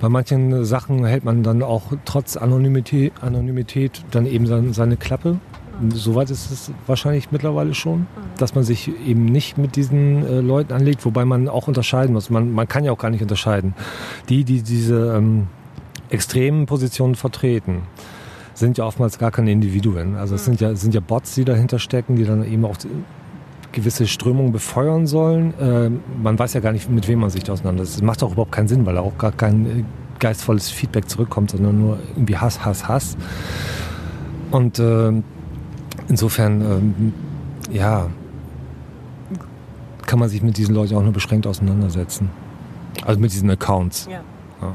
Bei 0.01 0.09
manchen 0.09 0.65
Sachen 0.65 1.05
hält 1.05 1.25
man 1.25 1.43
dann 1.43 1.63
auch 1.63 1.85
trotz 2.05 2.37
Anonymität, 2.37 3.13
Anonymität 3.21 4.03
dann 4.13 4.27
eben 4.27 4.47
seine, 4.47 4.73
seine 4.73 4.97
Klappe. 4.97 5.41
Soweit 5.95 6.31
ist 6.31 6.51
es 6.51 6.73
wahrscheinlich 6.87 7.31
mittlerweile 7.31 7.75
schon, 7.75 8.07
dass 8.37 8.55
man 8.55 8.65
sich 8.65 8.91
eben 9.07 9.25
nicht 9.25 9.59
mit 9.59 9.77
diesen 9.77 10.27
äh, 10.27 10.41
Leuten 10.41 10.73
anlegt, 10.73 11.05
wobei 11.05 11.25
man 11.25 11.49
auch 11.49 11.69
unterscheiden 11.69 12.15
muss. 12.15 12.31
Man, 12.31 12.53
man 12.53 12.67
kann 12.67 12.85
ja 12.85 12.93
auch 12.93 12.99
gar 12.99 13.11
nicht 13.11 13.23
unterscheiden. 13.23 13.75
Die, 14.29 14.45
die 14.45 14.63
diese 14.63 15.17
ähm, 15.17 15.47
extremen 16.11 16.67
Positionen 16.67 17.15
vertreten, 17.15 17.83
sind 18.55 18.77
ja 18.77 18.85
oftmals 18.85 19.19
gar 19.19 19.31
keine 19.31 19.53
Individuen. 19.53 20.17
Also 20.17 20.35
es 20.35 20.45
sind 20.45 20.61
ja, 20.61 20.75
sind 20.75 20.95
ja 20.95 21.01
Bots, 21.01 21.35
die 21.35 21.45
dahinter 21.45 21.79
stecken, 21.79 22.17
die 22.17 22.25
dann 22.25 22.45
eben 22.45 22.65
auch 22.65 22.77
gewisse 23.73 24.07
Strömungen 24.07 24.53
befeuern 24.53 25.07
sollen. 25.07 25.55
Äh, 25.61 25.91
man 26.23 26.39
weiß 26.39 26.55
ja 26.55 26.61
gar 26.61 26.73
nicht, 26.73 26.91
mit 26.91 27.07
wem 27.07 27.21
man 27.21 27.31
sich 27.31 27.45
da 27.45 27.53
auseinandersetzt. 27.53 27.99
Das 27.99 28.03
macht 28.03 28.23
auch 28.23 28.33
überhaupt 28.33 28.53
keinen 28.53 28.69
Sinn, 28.69 28.85
weil 28.87 28.95
da 28.95 29.01
auch 29.01 29.17
gar 29.17 29.33
kein 29.33 29.67
äh, 29.67 29.85
geistvolles 30.19 30.71
Feedback 30.71 31.09
zurückkommt, 31.09 31.53
sondern 31.53 31.79
nur 31.79 31.99
irgendwie 32.17 32.37
Hass, 32.37 32.65
Hass, 32.65 32.89
Hass. 32.89 33.17
Und 34.51 34.79
äh, 34.79 35.13
insofern, 36.09 36.61
ähm, 36.61 37.13
ja, 37.71 38.09
kann 40.07 40.19
man 40.19 40.29
sich 40.29 40.43
mit 40.43 40.57
diesen 40.57 40.75
Leuten 40.75 40.95
auch 40.95 41.03
nur 41.03 41.13
beschränkt 41.13 41.47
auseinandersetzen. 41.47 42.31
Also 43.05 43.21
mit 43.21 43.33
diesen 43.33 43.51
Accounts. 43.51 44.09
Ja. 44.11 44.23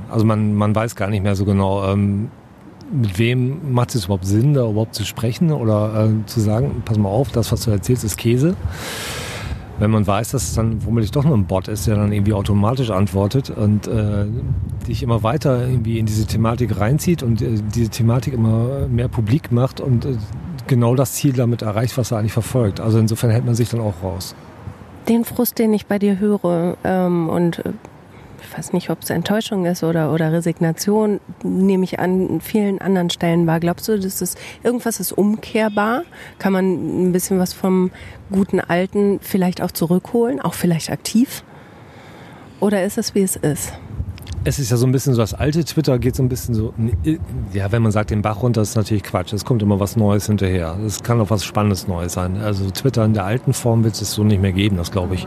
Also 0.10 0.26
man, 0.26 0.54
man 0.54 0.74
weiß 0.76 0.96
gar 0.96 1.10
nicht 1.10 1.24
mehr 1.24 1.36
so 1.36 1.44
genau, 1.44 1.92
ähm, 1.92 2.30
mit 2.92 3.18
wem 3.18 3.74
macht 3.74 3.96
es 3.96 4.06
überhaupt 4.06 4.26
Sinn, 4.26 4.54
da 4.54 4.70
überhaupt 4.70 4.96
zu 4.96 5.04
sprechen 5.04 5.52
oder 5.52 6.06
äh, 6.06 6.26
zu 6.28 6.40
sagen, 6.40 6.84
pass 6.86 6.98
mal 6.98 7.10
auf, 7.10 7.32
das, 7.32 7.52
was 7.52 7.62
du 7.62 7.72
erzählst, 7.72 8.04
ist 8.04 8.18
Käse. 8.18 8.56
Wenn 9.80 9.90
man 9.90 10.06
weiß, 10.06 10.32
dass 10.32 10.44
es 10.44 10.54
dann 10.54 10.86
womöglich 10.86 11.10
doch 11.12 11.26
nur 11.26 11.36
ein 11.36 11.46
Bot 11.46 11.68
ist, 11.68 11.88
der 11.88 11.96
dann 11.96 12.12
irgendwie 12.12 12.34
automatisch 12.34 12.92
antwortet 12.92 13.50
und 13.50 13.88
äh, 13.88 14.28
dich 14.88 15.02
immer 15.02 15.24
weiter 15.24 15.68
irgendwie 15.68 15.98
in 15.98 16.06
diese 16.06 16.28
Thematik 16.28 16.80
reinzieht 16.80 17.24
und 17.24 17.42
äh, 17.42 17.60
diese 17.74 17.90
Thematik 17.90 18.34
immer 18.34 18.88
mehr 18.88 19.08
publik 19.08 19.52
macht 19.52 19.82
und 19.82 20.06
äh, 20.06 20.16
genau 20.68 20.96
das 20.96 21.14
Ziel 21.14 21.34
damit 21.34 21.62
erreicht, 21.62 21.98
was 21.98 22.12
er 22.12 22.20
eigentlich 22.20 22.34
verfolgt. 22.34 22.80
Also 22.80 23.00
insofern 23.00 23.30
hält 23.30 23.46
man 23.46 23.56
sich 23.56 23.70
dann 23.70 23.82
auch 23.82 24.02
raus. 24.04 24.36
Den 25.08 25.26
Frust, 25.26 25.60
den 25.60 25.74
ich 25.74 25.86
bei 25.86 26.00
dir 26.00 26.20
höre 26.20 26.78
ähm, 26.84 27.30
und 27.30 27.60
äh, 27.60 27.74
weiß 28.56 28.74
nicht, 28.74 28.90
ob 28.90 29.02
es 29.02 29.10
Enttäuschung 29.10 29.66
ist 29.66 29.84
oder, 29.84 30.14
oder 30.14 30.32
Resignation, 30.32 31.20
nehme 31.44 31.84
ich 31.84 32.00
an 32.00 32.40
vielen 32.42 32.80
anderen 32.80 33.10
Stellen 33.10 33.48
wahr. 33.48 33.60
Glaubst 33.60 33.88
du, 33.88 34.00
dass 34.00 34.20
das 34.20 34.36
irgendwas 34.64 35.00
ist 35.00 35.12
umkehrbar? 35.12 36.04
Kann 36.40 36.54
man 36.54 37.08
ein 37.10 37.12
bisschen 37.12 37.40
was 37.40 37.54
vom 37.54 37.92
guten 38.32 38.60
Alten 38.60 39.20
vielleicht 39.22 39.62
auch 39.62 39.72
zurückholen, 39.72 40.40
auch 40.40 40.54
vielleicht 40.54 40.90
aktiv? 40.90 41.44
Oder 42.60 42.84
ist 42.84 42.98
es, 42.98 43.16
wie 43.16 43.24
es 43.24 43.36
ist? 43.36 43.74
Es 44.46 44.60
ist 44.60 44.72
ja 44.72 44.78
so 44.78 44.86
ein 44.86 44.92
bisschen 44.92 45.14
so, 45.14 45.22
das 45.22 45.34
alte 45.34 45.64
Twitter 45.64 45.98
geht 46.00 46.18
so 46.18 46.24
ein 46.24 46.28
bisschen 46.28 46.54
so, 46.54 46.74
ja, 47.54 47.72
wenn 47.72 47.82
man 47.82 47.94
sagt, 47.94 48.10
den 48.10 48.22
Bach 48.22 48.42
runter, 48.42 48.62
ist 48.62 48.76
natürlich 48.76 49.04
Quatsch. 49.04 49.32
Es 49.32 49.46
kommt 49.46 49.62
immer 49.62 49.80
was 49.80 49.96
Neues 49.96 50.26
hinterher. 50.26 50.78
Es 50.86 51.02
kann 51.02 51.22
auch 51.22 51.30
was 51.30 51.46
Spannendes 51.46 51.88
Neues 51.88 52.14
sein. 52.14 52.38
Also 52.38 52.70
Twitter 52.70 53.06
in 53.06 53.14
der 53.14 53.24
alten 53.24 53.54
Form 53.54 53.86
wird 53.86 53.94
es 54.02 54.12
so 54.12 54.24
nicht 54.26 54.42
mehr 54.42 54.52
geben, 54.52 54.76
das 54.76 54.92
glaube 54.92 55.16
ich. 55.16 55.26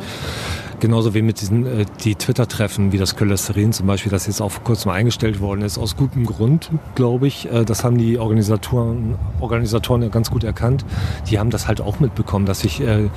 Genauso 0.81 1.15
wie 1.15 1.23
mit 1.23 1.41
diesen 1.41 1.65
äh, 1.65 1.87
die 2.05 2.15
Twitter-Treffen, 2.15 2.93
wie 2.93 2.99
das 2.99 3.17
Cholesterin 3.17 3.73
zum 3.73 3.87
Beispiel, 3.87 4.13
das 4.13 4.27
jetzt 4.27 4.43
auch 4.43 4.51
vor 4.51 4.65
kurzem 4.65 4.91
eingestellt 4.91 5.41
worden 5.41 5.63
ist, 5.63 5.79
aus 5.79 5.97
gutem 5.97 6.27
Grund, 6.27 6.71
glaube 6.95 7.27
ich. 7.27 7.51
Äh, 7.51 7.65
das 7.65 7.85
haben 7.85 7.97
die 7.97 8.19
Organisatoren, 8.19 9.15
Organisatoren 9.41 10.11
ganz 10.11 10.31
gut 10.31 10.45
erkannt. 10.45 10.85
Die 11.31 11.39
haben 11.39 11.49
das 11.49 11.67
halt 11.67 11.81
auch 11.81 12.01
mitbekommen, 12.01 12.45
dass 12.45 12.61
sich 12.61 12.83
äh, 12.83 13.09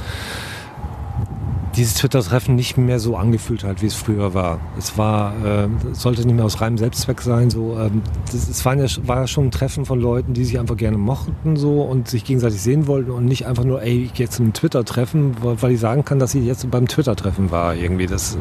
dieses 1.75 1.95
Twitter-Treffen 1.95 2.55
nicht 2.55 2.77
mehr 2.77 2.99
so 2.99 3.15
angefühlt 3.15 3.63
hat, 3.63 3.81
wie 3.81 3.85
es 3.85 3.95
früher 3.95 4.33
war. 4.33 4.59
Es 4.77 4.97
war, 4.97 5.33
äh, 5.45 5.67
sollte 5.93 6.25
nicht 6.25 6.35
mehr 6.35 6.45
aus 6.45 6.61
reinem 6.61 6.77
Selbstzweck 6.77 7.21
sein. 7.21 7.49
So, 7.49 7.77
ähm, 7.79 8.01
das, 8.31 8.47
es 8.47 8.65
war 8.65 8.75
ja, 8.75 8.87
war 9.03 9.17
ja 9.21 9.27
schon 9.27 9.47
ein 9.47 9.51
Treffen 9.51 9.85
von 9.85 9.99
Leuten, 9.99 10.33
die 10.33 10.45
sich 10.45 10.59
einfach 10.59 10.77
gerne 10.77 10.97
mochten 10.97 11.55
so 11.55 11.81
und 11.81 12.07
sich 12.07 12.23
gegenseitig 12.23 12.61
sehen 12.61 12.87
wollten 12.87 13.11
und 13.11 13.25
nicht 13.25 13.45
einfach 13.45 13.63
nur, 13.63 13.81
ey, 13.81 14.05
ich 14.05 14.13
gehe 14.13 14.29
zum 14.29 14.53
Twitter-Treffen, 14.53 15.35
weil 15.41 15.71
ich 15.71 15.79
sagen 15.79 16.05
kann, 16.05 16.19
dass 16.19 16.35
ich 16.35 16.45
jetzt 16.45 16.69
beim 16.71 16.87
Twitter-Treffen 16.87 17.51
war. 17.51 17.75
Irgendwie 17.75 18.07
das, 18.07 18.37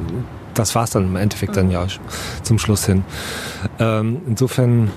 das 0.54 0.74
war 0.74 0.84
es 0.84 0.90
dann 0.90 1.04
im 1.04 1.16
Endeffekt 1.16 1.56
dann 1.56 1.70
ja 1.70 1.86
zum 2.42 2.58
Schluss 2.58 2.86
hin. 2.86 3.04
Ähm, 3.78 4.18
insofern 4.26 4.90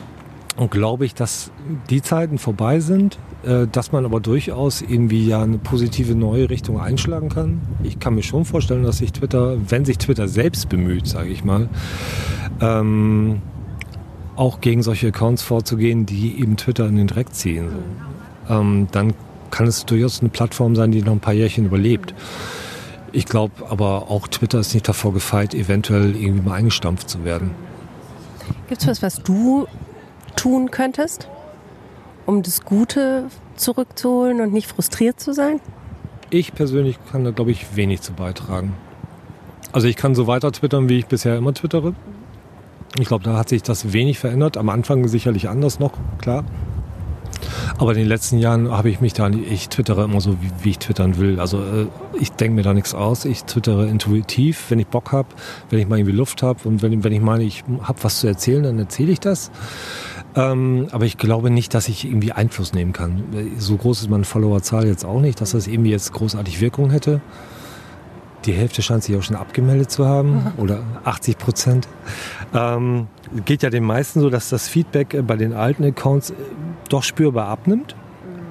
glaube 0.69 1.05
ich, 1.05 1.15
dass 1.15 1.51
die 1.89 2.01
Zeiten 2.01 2.37
vorbei 2.37 2.79
sind. 2.79 3.17
Äh, 3.43 3.65
dass 3.71 3.91
man 3.91 4.05
aber 4.05 4.19
durchaus 4.19 4.81
irgendwie 4.81 5.27
ja 5.27 5.41
eine 5.41 5.57
positive 5.57 6.13
neue 6.13 6.49
Richtung 6.49 6.79
einschlagen 6.79 7.29
kann. 7.29 7.61
Ich 7.83 7.99
kann 7.99 8.13
mir 8.13 8.21
schon 8.21 8.45
vorstellen, 8.45 8.83
dass 8.83 8.99
sich 8.99 9.13
Twitter, 9.13 9.57
wenn 9.67 9.83
sich 9.83 9.97
Twitter 9.97 10.27
selbst 10.27 10.69
bemüht, 10.69 11.07
sage 11.07 11.29
ich 11.29 11.43
mal, 11.43 11.67
ähm, 12.59 13.41
auch 14.35 14.61
gegen 14.61 14.83
solche 14.83 15.07
Accounts 15.07 15.41
vorzugehen, 15.41 16.05
die 16.05 16.39
eben 16.39 16.55
Twitter 16.55 16.87
in 16.87 16.97
den 16.97 17.07
Dreck 17.07 17.33
ziehen. 17.33 17.69
So. 18.47 18.53
Ähm, 18.53 18.87
dann 18.91 19.13
kann 19.49 19.65
es 19.65 19.85
durchaus 19.85 20.21
eine 20.21 20.29
Plattform 20.29 20.75
sein, 20.75 20.91
die 20.91 21.01
noch 21.01 21.13
ein 21.13 21.19
paar 21.19 21.33
Jährchen 21.33 21.65
überlebt. 21.65 22.13
Ich 23.11 23.25
glaube 23.25 23.53
aber 23.69 24.11
auch 24.11 24.27
Twitter 24.27 24.59
ist 24.59 24.73
nicht 24.75 24.87
davor 24.87 25.13
gefeit, 25.13 25.55
eventuell 25.55 26.15
irgendwie 26.15 26.47
mal 26.47 26.55
eingestampft 26.55 27.09
zu 27.09 27.25
werden. 27.25 27.51
Gibt 28.69 28.81
es 28.81 28.87
was, 28.87 29.01
was 29.01 29.23
du 29.23 29.65
tun 30.35 30.69
könntest? 30.69 31.27
Um 32.25 32.43
das 32.43 32.63
Gute 32.63 33.25
zurückzuholen 33.55 34.41
und 34.41 34.53
nicht 34.53 34.67
frustriert 34.67 35.19
zu 35.19 35.33
sein? 35.33 35.59
Ich 36.29 36.53
persönlich 36.53 36.97
kann 37.11 37.23
da, 37.23 37.31
glaube 37.31 37.51
ich, 37.51 37.75
wenig 37.75 38.01
zu 38.01 38.13
beitragen. 38.13 38.73
Also 39.73 39.87
ich 39.87 39.95
kann 39.95 40.15
so 40.15 40.27
weiter 40.27 40.51
twittern, 40.51 40.89
wie 40.89 40.99
ich 40.99 41.05
bisher 41.05 41.37
immer 41.37 41.53
twittere. 41.53 41.93
Ich 42.99 43.07
glaube, 43.07 43.23
da 43.23 43.37
hat 43.37 43.49
sich 43.49 43.63
das 43.63 43.93
wenig 43.93 44.19
verändert. 44.19 44.57
Am 44.57 44.69
Anfang 44.69 45.07
sicherlich 45.07 45.47
anders 45.47 45.79
noch, 45.79 45.93
klar. 46.19 46.43
Aber 47.77 47.91
in 47.91 47.97
den 47.97 48.07
letzten 48.07 48.37
Jahren 48.37 48.69
habe 48.69 48.89
ich 48.89 49.01
mich 49.01 49.13
da, 49.13 49.29
ich 49.29 49.69
twittere 49.69 50.03
immer 50.03 50.21
so, 50.21 50.41
wie, 50.41 50.51
wie 50.61 50.69
ich 50.71 50.79
twittern 50.79 51.17
will. 51.17 51.39
Also 51.39 51.59
äh, 51.59 51.87
ich 52.19 52.31
denke 52.31 52.55
mir 52.55 52.63
da 52.63 52.73
nichts 52.73 52.93
aus. 52.93 53.25
Ich 53.25 53.45
twittere 53.45 53.87
intuitiv, 53.87 54.65
wenn 54.69 54.79
ich 54.79 54.87
Bock 54.87 55.11
habe, 55.11 55.29
wenn 55.69 55.79
ich 55.79 55.87
mal 55.87 55.97
irgendwie 55.97 56.15
Luft 56.15 56.43
habe 56.43 56.59
und 56.67 56.81
wenn, 56.81 57.03
wenn 57.03 57.13
ich 57.13 57.21
meine, 57.21 57.43
ich 57.43 57.63
habe 57.81 58.03
was 58.03 58.19
zu 58.19 58.27
erzählen, 58.27 58.63
dann 58.63 58.79
erzähle 58.79 59.11
ich 59.11 59.19
das. 59.19 59.51
Ähm, 60.35 60.87
aber 60.91 61.05
ich 61.05 61.17
glaube 61.17 61.49
nicht, 61.49 61.73
dass 61.73 61.87
ich 61.87 62.05
irgendwie 62.05 62.31
Einfluss 62.31 62.73
nehmen 62.73 62.93
kann. 62.93 63.23
So 63.57 63.75
groß 63.75 64.01
ist 64.01 64.09
meine 64.09 64.23
Followerzahl 64.23 64.87
jetzt 64.87 65.03
auch 65.05 65.19
nicht, 65.19 65.41
dass 65.41 65.51
das 65.51 65.67
irgendwie 65.67 65.91
jetzt 65.91 66.13
großartig 66.13 66.61
Wirkung 66.61 66.89
hätte. 66.89 67.21
Die 68.45 68.53
Hälfte 68.53 68.81
scheint 68.81 69.03
sich 69.03 69.15
auch 69.15 69.21
schon 69.21 69.35
abgemeldet 69.35 69.91
zu 69.91 70.07
haben 70.07 70.51
oder 70.57 70.81
80 71.03 71.37
Prozent. 71.37 71.87
Ähm, 72.53 73.07
geht 73.45 73.61
ja 73.61 73.69
den 73.69 73.83
meisten 73.83 74.19
so, 74.19 74.29
dass 74.29 74.49
das 74.49 74.67
Feedback 74.67 75.13
äh, 75.13 75.21
bei 75.21 75.35
den 75.35 75.53
alten 75.53 75.83
Accounts 75.83 76.31
äh, 76.31 76.35
doch 76.89 77.03
spürbar 77.03 77.47
abnimmt. 77.49 77.95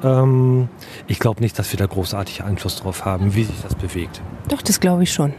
Ähm, 0.04 0.68
ich 1.08 1.18
glaube 1.18 1.40
nicht, 1.40 1.58
dass 1.58 1.72
wir 1.72 1.78
da 1.78 1.86
großartig 1.86 2.44
Einfluss 2.44 2.76
drauf 2.76 3.04
haben, 3.04 3.34
wie 3.34 3.44
sich 3.44 3.60
das 3.62 3.74
bewegt. 3.74 4.22
Doch, 4.48 4.62
das 4.62 4.80
glaube 4.80 5.02
ich 5.02 5.12
schon. 5.12 5.34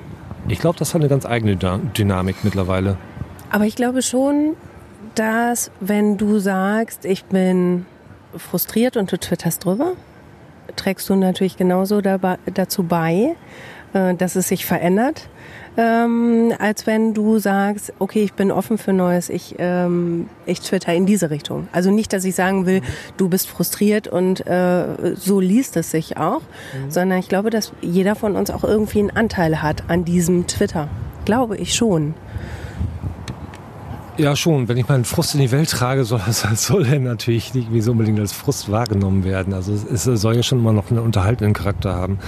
Ich 0.48 0.60
glaube, 0.60 0.78
das 0.78 0.94
hat 0.94 1.02
eine 1.02 1.10
ganz 1.10 1.26
eigene 1.26 1.56
Dynamik 1.56 2.44
mittlerweile. 2.44 2.98
Aber 3.52 3.66
ich 3.66 3.76
glaube 3.76 4.02
schon, 4.02 4.56
dass 5.16 5.72
wenn 5.80 6.18
du 6.18 6.40
sagst, 6.40 7.06
ich 7.06 7.26
bin 7.26 7.86
frustriert 8.36 8.98
und 8.98 9.12
du 9.12 9.18
twitterst 9.18 9.66
drüber, 9.66 9.94
trägst 10.76 11.10
du 11.10 11.16
natürlich 11.16 11.58
genauso 11.58 12.02
dabei, 12.02 12.38
dazu 12.54 12.84
bei, 12.84 13.36
äh, 13.94 14.16
dass 14.16 14.36
es 14.36 14.48
sich 14.48 14.66
verändert, 14.66 15.30
ähm, 15.78 16.54
als 16.60 16.86
wenn 16.86 17.14
du 17.14 17.40
sagst, 17.40 17.94
okay, 18.00 18.24
ich 18.24 18.34
bin 18.34 18.52
offen 18.52 18.78
für 18.78 18.92
Neues, 18.94 19.30
ich, 19.30 19.56
ähm, 19.58 20.30
ich 20.46 20.60
twitter 20.60 20.94
in 20.94 21.06
diese 21.06 21.30
Richtung. 21.30 21.68
Also 21.72 21.92
nicht, 21.92 22.12
dass 22.14 22.26
ich 22.26 22.36
sagen 22.36 22.66
will, 22.66 22.82
du 23.18 23.30
bist 23.30 23.48
frustriert 23.48 24.08
und 24.08 24.46
äh, 24.48 25.16
so 25.16 25.40
liest 25.40 25.78
es 25.78 25.92
sich 25.92 26.18
auch, 26.18 26.42
mhm. 26.42 26.92
sondern 26.92 27.20
ich 27.20 27.30
glaube, 27.30 27.50
dass 27.50 27.72
jeder 27.82 28.16
von 28.16 28.36
uns 28.36 28.50
auch 28.50 28.64
irgendwie 28.64 29.00
einen 29.00 29.12
Anteil 29.12 29.62
hat 29.62 29.84
an 29.90 30.04
diesem 30.04 30.48
Twitter. 30.48 30.90
Glaube 31.24 31.56
ich 31.56 31.74
schon. 31.74 32.16
Ja, 34.22 34.36
schon. 34.36 34.68
Wenn 34.68 34.78
ich 34.78 34.88
meinen 34.88 35.04
Frust 35.04 35.34
in 35.34 35.42
die 35.42 35.52
Welt 35.52 35.72
trage, 35.72 36.04
soll, 36.04 36.22
das, 36.24 36.44
soll 36.56 36.86
er 36.86 37.00
natürlich 37.00 37.56
nicht 37.56 37.84
so 37.84 37.92
unbedingt 37.92 38.20
als 38.20 38.34
Frust 38.34 38.72
wahrgenommen 38.72 39.24
werden. 39.24 39.54
Also 39.54 39.74
es 39.74 40.04
soll 40.04 40.36
ja 40.36 40.44
schon 40.44 40.60
immer 40.60 40.74
noch 40.74 40.92
einen 40.92 41.00
unterhaltenden 41.00 41.54
Charakter 41.54 41.96
haben. 41.96 42.20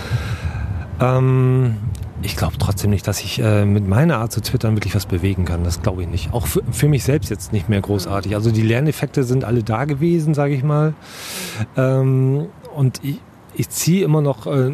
Ähm, 1.00 1.76
ich 2.24 2.36
glaube 2.36 2.56
trotzdem 2.58 2.90
nicht, 2.90 3.08
dass 3.08 3.22
ich 3.22 3.40
äh, 3.40 3.66
mit 3.66 3.88
meiner 3.88 4.18
Art 4.18 4.32
zu 4.32 4.42
twittern 4.42 4.76
wirklich 4.76 4.96
was 4.96 5.06
bewegen 5.06 5.46
kann. 5.46 5.64
Das 5.64 5.84
glaube 5.84 6.02
ich 6.02 6.08
nicht. 6.08 6.34
Auch 6.34 6.48
für, 6.48 6.64
für, 6.72 6.88
mich 6.88 7.04
selbst 7.04 7.30
jetzt 7.30 7.54
nicht 7.54 7.70
mehr 7.70 7.82
großartig. 7.82 8.34
Also 8.34 8.50
die 8.50 8.64
Lerneffekte 8.64 9.24
sind 9.24 9.44
alle 9.44 9.62
da 9.62 9.86
gewesen, 9.86 10.34
sage 10.34 10.56
ich 10.56 10.64
mal. 10.64 10.96
Ähm, 11.78 12.48
und 12.76 13.04
ich, 13.04 13.20
ich 13.54 13.70
ziehe 13.70 14.04
immer 14.04 14.22
noch 14.22 14.48
äh, 14.48 14.72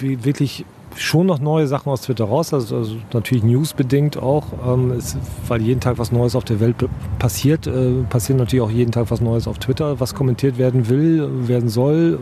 wirklich 0.00 0.64
schon 0.96 1.26
noch 1.26 1.38
neue 1.38 1.66
Sachen 1.66 1.90
aus 1.90 2.02
Twitter 2.02 2.24
raus, 2.24 2.52
also, 2.52 2.76
also 2.76 2.96
natürlich 3.12 3.44
newsbedingt 3.44 4.16
auch, 4.16 4.46
ähm, 4.66 4.92
es, 4.92 5.16
weil 5.48 5.62
jeden 5.62 5.80
Tag 5.80 5.98
was 5.98 6.12
Neues 6.12 6.34
auf 6.34 6.44
der 6.44 6.60
Welt 6.60 6.76
passiert, 7.18 7.66
äh, 7.66 8.02
passiert 8.08 8.38
natürlich 8.38 8.62
auch 8.62 8.70
jeden 8.70 8.92
Tag 8.92 9.10
was 9.10 9.20
Neues 9.20 9.46
auf 9.46 9.58
Twitter, 9.58 10.00
was 10.00 10.14
kommentiert 10.14 10.58
werden 10.58 10.88
will, 10.88 11.48
werden 11.48 11.68
soll, 11.68 12.18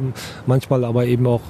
manchmal 0.46 0.84
aber 0.84 1.06
eben 1.06 1.26
auch 1.26 1.42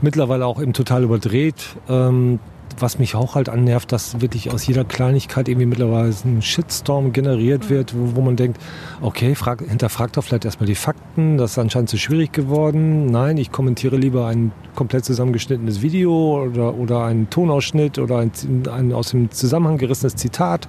mittlerweile 0.00 0.46
auch 0.46 0.60
eben 0.60 0.72
total 0.72 1.04
überdreht. 1.04 1.76
Ähm, 1.88 2.38
was 2.82 2.98
mich 2.98 3.14
auch 3.14 3.34
halt 3.34 3.48
annervt, 3.48 3.92
dass 3.92 4.20
wirklich 4.20 4.52
aus 4.52 4.66
jeder 4.66 4.84
Kleinigkeit 4.84 5.48
irgendwie 5.48 5.66
mittlerweile 5.66 6.14
ein 6.24 6.42
Shitstorm 6.42 7.12
generiert 7.12 7.70
wird, 7.70 7.94
wo, 7.96 8.16
wo 8.16 8.20
man 8.20 8.36
denkt, 8.36 8.60
okay, 9.00 9.34
frag, 9.34 9.62
hinterfragt 9.62 10.16
doch 10.16 10.24
vielleicht 10.24 10.44
erstmal 10.44 10.66
die 10.66 10.74
Fakten, 10.74 11.38
das 11.38 11.52
ist 11.52 11.58
anscheinend 11.58 11.90
zu 11.90 11.98
schwierig 11.98 12.32
geworden. 12.32 13.06
Nein, 13.06 13.36
ich 13.36 13.52
kommentiere 13.52 13.96
lieber 13.96 14.26
ein 14.26 14.52
komplett 14.74 15.04
zusammengeschnittenes 15.04 15.82
Video 15.82 16.42
oder, 16.42 16.74
oder 16.74 17.04
einen 17.04 17.30
Tonausschnitt 17.30 17.98
oder 17.98 18.18
ein, 18.18 18.32
ein 18.70 18.92
aus 18.92 19.10
dem 19.10 19.30
Zusammenhang 19.30 19.78
gerissenes 19.78 20.16
Zitat. 20.16 20.68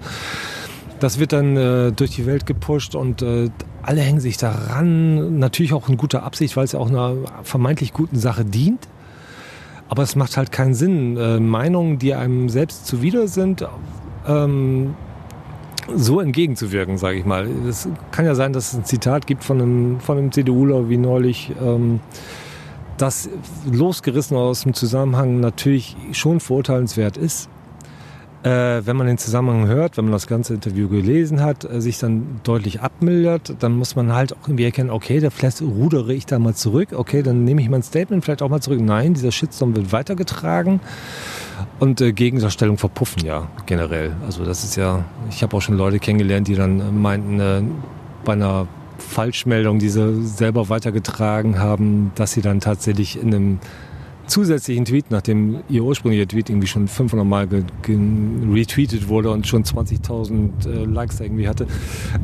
Das 1.00 1.18
wird 1.18 1.34
dann 1.34 1.58
äh, 1.58 1.92
durch 1.92 2.12
die 2.12 2.28
Welt 2.28 2.46
gepusht 2.46 2.94
und 2.94 3.24
äh, 3.24 3.50
alle 3.82 4.02
hängen 4.02 4.20
sich 4.20 4.38
daran. 4.38 5.40
Natürlich 5.40 5.74
auch 5.74 5.90
in 5.90 5.98
guter 5.98 6.24
Absicht, 6.24 6.56
weil 6.56 6.66
es 6.66 6.74
ja 6.74 6.80
auch 6.80 6.90
einer 6.90 7.16
vermeintlich 7.44 7.94
guten 7.94 8.20
Sache 8.20 8.46
dient. 8.46 8.88
Aber 9.92 10.04
es 10.04 10.16
macht 10.16 10.38
halt 10.38 10.54
keinen 10.54 10.74
Sinn, 10.74 11.18
äh, 11.18 11.38
Meinungen, 11.42 12.00
die 12.00 12.14
einem 12.14 12.48
selbst 12.48 12.88
zuwider 12.88 13.28
sind, 13.28 13.68
ähm, 14.26 14.96
so 15.94 16.22
entgegenzuwirken, 16.22 16.98
sage 16.98 17.18
ich 17.18 17.26
mal. 17.26 17.46
Es 17.68 17.90
kann 18.12 18.24
ja 18.24 18.34
sein, 18.34 18.54
dass 18.54 18.72
es 18.72 18.80
ein 18.80 18.86
Zitat 18.86 19.28
gibt 19.28 19.44
von 19.44 19.62
einem, 19.62 20.00
von 20.00 20.18
einem 20.18 20.32
CDUler 20.32 20.88
wie 20.88 20.96
neulich, 20.96 21.52
ähm, 21.62 22.00
das 22.98 23.28
losgerissen 23.70 24.38
aus 24.38 24.62
dem 24.62 24.74
Zusammenhang 24.74 25.42
natürlich 25.42 25.98
schon 26.14 26.40
verurteilenswert 26.40 27.18
ist 27.18 27.50
äh, 28.44 28.86
wenn 28.86 28.96
man 28.96 29.08
den 29.08 29.18
Zusammenhang 29.18 29.68
hört, 29.68 29.98
wenn 29.98 30.06
man 30.06 30.14
das 30.14 30.28
ganze 30.28 30.54
Interview 30.54 30.90
gelesen 30.90 31.42
hat, 31.42 31.64
äh, 31.64 31.80
sich 31.80 32.00
dann 32.00 32.40
deutlich 32.44 32.82
abmildert, 32.82 33.56
dann 33.60 33.74
muss 33.74 33.96
man 33.96 34.14
halt 34.14 34.34
auch 34.34 34.48
irgendwie 34.48 34.66
erkennen, 34.66 34.90
okay, 34.90 35.20
da 35.20 35.30
vielleicht 35.30 35.62
rudere 35.62 36.14
ich 36.14 36.26
da 36.26 36.40
mal 36.40 36.56
zurück, 36.56 36.90
okay, 36.94 37.22
dann 37.22 37.44
nehme 37.44 37.62
ich 37.62 37.70
mein 37.70 37.84
Statement 37.84 38.24
vielleicht 38.24 38.42
auch 38.42 38.50
mal 38.50 38.62
zurück. 38.62 38.82
Nein, 38.82 39.14
dieser 39.14 39.32
Shitstorm 39.32 39.76
wird 39.76 39.92
weitergetragen 39.92 40.80
und 41.80 42.02
äh, 42.02 42.14
Gegendarstellung 42.14 42.78
verpuffen 42.78 43.26
ja 43.26 43.48
generell. 43.66 44.16
Also 44.26 44.44
das 44.44 44.64
ist 44.64 44.76
ja, 44.76 45.06
ich 45.30 45.44
habe 45.44 45.56
auch 45.56 45.62
schon 45.62 45.78
Leute 45.78 46.00
kennengelernt, 46.00 46.48
die 46.48 46.56
dann 46.56 46.80
äh, 46.80 46.84
meinten, 46.92 47.40
äh, 47.40 47.62
bei 48.26 48.34
einer 48.34 48.68
Falschmeldung, 48.98 49.80
die 49.80 49.90
sie 49.90 50.24
selber 50.24 50.70
weitergetragen 50.70 51.60
haben, 51.60 52.12
dass 52.16 52.34
sie 52.34 52.42
dann 52.42 52.60
tatsächlich 52.60 53.22
in 53.22 53.34
einem 53.34 53.60
zusätzlichen 54.32 54.86
Tweet, 54.86 55.12
nachdem 55.12 55.60
ihr 55.70 55.84
ursprünglicher 55.84 56.28
Tweet 56.28 56.50
irgendwie 56.50 56.68
schon 56.68 56.88
500 56.88 57.28
Mal 57.28 57.48
retweetet 57.48 59.10
wurde 59.10 59.30
und 59.30 59.46
schon 59.46 59.64
20.000 59.64 60.50
äh, 60.66 60.86
Likes 60.86 61.20
irgendwie 61.20 61.48
hatte, 61.48 61.68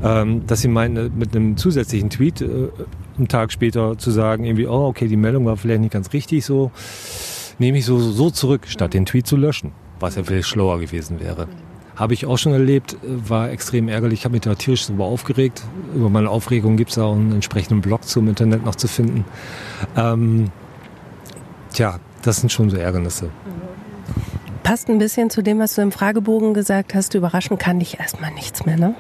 ähm, 0.04 0.48
dass 0.48 0.62
sie 0.62 0.70
meinten, 0.70 1.12
mit 1.18 1.36
einem 1.36 1.58
zusätzlichen 1.58 2.10
Tweet 2.10 2.42
äh, 2.42 2.70
einen 3.18 3.28
Tag 3.28 3.52
später 3.52 3.98
zu 3.98 4.10
sagen, 4.10 4.46
irgendwie, 4.46 4.68
oh, 4.68 4.88
okay, 4.88 5.08
die 5.08 5.18
Meldung 5.18 5.46
war 5.46 5.58
vielleicht 5.58 5.82
nicht 5.82 5.94
ganz 5.94 6.14
richtig 6.14 6.46
so, 6.46 6.72
nehme 7.60 7.78
ich 7.78 7.86
so, 7.86 8.00
so 8.00 8.30
zurück, 8.30 8.68
statt 8.68 8.94
den 8.94 9.06
Tweet 9.06 9.28
zu 9.28 9.36
löschen, 9.36 9.72
was 10.00 10.16
ja 10.16 10.24
viel 10.24 10.44
schlauer 10.44 10.80
gewesen 10.80 11.20
wäre. 11.20 11.48
Habe 11.98 12.14
ich 12.14 12.26
auch 12.26 12.38
schon 12.38 12.54
erlebt, 12.54 12.96
war 13.04 13.50
extrem 13.50 13.90
ärgerlich. 13.90 14.20
Ich 14.20 14.26
habe 14.26 14.34
mich 14.34 14.42
da 14.42 14.54
tierisch 14.54 14.86
darüber 14.86 15.06
aufgeregt. 15.06 15.64
Über 15.96 16.10
meine 16.10 16.30
Aufregung 16.30 16.78
gibt 16.78 16.92
es 16.92 17.00
auch 17.00 17.16
einen 17.16 17.32
entsprechenden 17.32 17.82
Blog 17.82 18.04
zum 18.04 18.28
Internet 18.30 18.64
noch 18.64 18.76
zu 18.76 18.88
finden. 18.88 19.26
Ähm, 19.96 20.52
tja, 21.74 22.00
das 22.24 22.38
sind 22.38 22.52
schon 22.52 22.70
so 22.70 22.78
Ärgernisse. 22.78 23.30
Passt 24.64 24.90
ein 24.90 24.98
bisschen 24.98 25.30
zu 25.30 25.42
dem, 25.42 25.60
was 25.60 25.76
du 25.76 25.82
im 25.82 25.92
Fragebogen 25.92 26.54
gesagt 26.54 26.94
hast. 26.94 27.14
Überraschen 27.14 27.58
kann 27.58 27.80
dich 27.80 28.00
erstmal 28.00 28.32
nichts 28.32 28.66
mehr, 28.66 28.78
ne? 28.78 28.96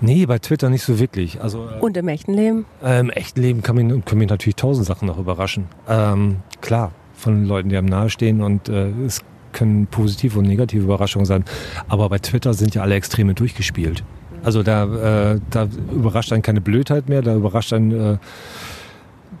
Nee, 0.00 0.26
bei 0.26 0.38
Twitter 0.38 0.68
nicht 0.68 0.82
so 0.82 0.98
wirklich. 0.98 1.40
Also, 1.40 1.68
äh, 1.68 1.80
Und 1.80 1.96
im 1.96 2.08
echten 2.08 2.34
Leben? 2.34 2.66
Äh, 2.82 3.00
Im 3.00 3.10
echten 3.10 3.40
Leben 3.40 3.62
kann 3.62 3.76
mich, 3.76 3.86
können 4.04 4.18
mich 4.18 4.28
natürlich 4.28 4.56
tausend 4.56 4.86
Sachen 4.86 5.06
noch 5.06 5.18
überraschen. 5.18 5.66
Ähm, 5.88 6.38
klar, 6.60 6.92
von 7.14 7.44
Leuten, 7.44 7.68
die 7.68 7.76
einem 7.76 7.86
nahestehen 7.86 8.42
und 8.42 8.68
äh, 8.68 8.90
es 9.06 9.22
können 9.52 9.86
positive 9.86 10.38
und 10.38 10.46
negative 10.46 10.82
Überraschungen 10.84 11.24
sein. 11.24 11.44
Aber 11.88 12.08
bei 12.08 12.18
Twitter 12.18 12.52
sind 12.52 12.74
ja 12.74 12.82
alle 12.82 12.94
Extreme 12.94 13.34
durchgespielt. 13.34 14.04
Also 14.44 14.62
da, 14.62 15.32
äh, 15.32 15.40
da 15.50 15.68
überrascht 15.92 16.32
einen 16.32 16.42
keine 16.42 16.60
Blödheit 16.60 17.08
mehr, 17.08 17.22
da 17.22 17.34
überrascht 17.34 17.72
einen 17.72 18.14
äh, 18.14 18.18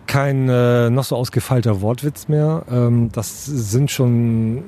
kein 0.06 0.48
äh, 0.48 0.90
noch 0.90 1.04
so 1.04 1.16
ausgefeilter 1.16 1.80
Wortwitz 1.80 2.28
mehr. 2.28 2.64
Ähm, 2.70 3.10
das 3.12 3.44
sind 3.44 3.90
schon, 3.90 4.64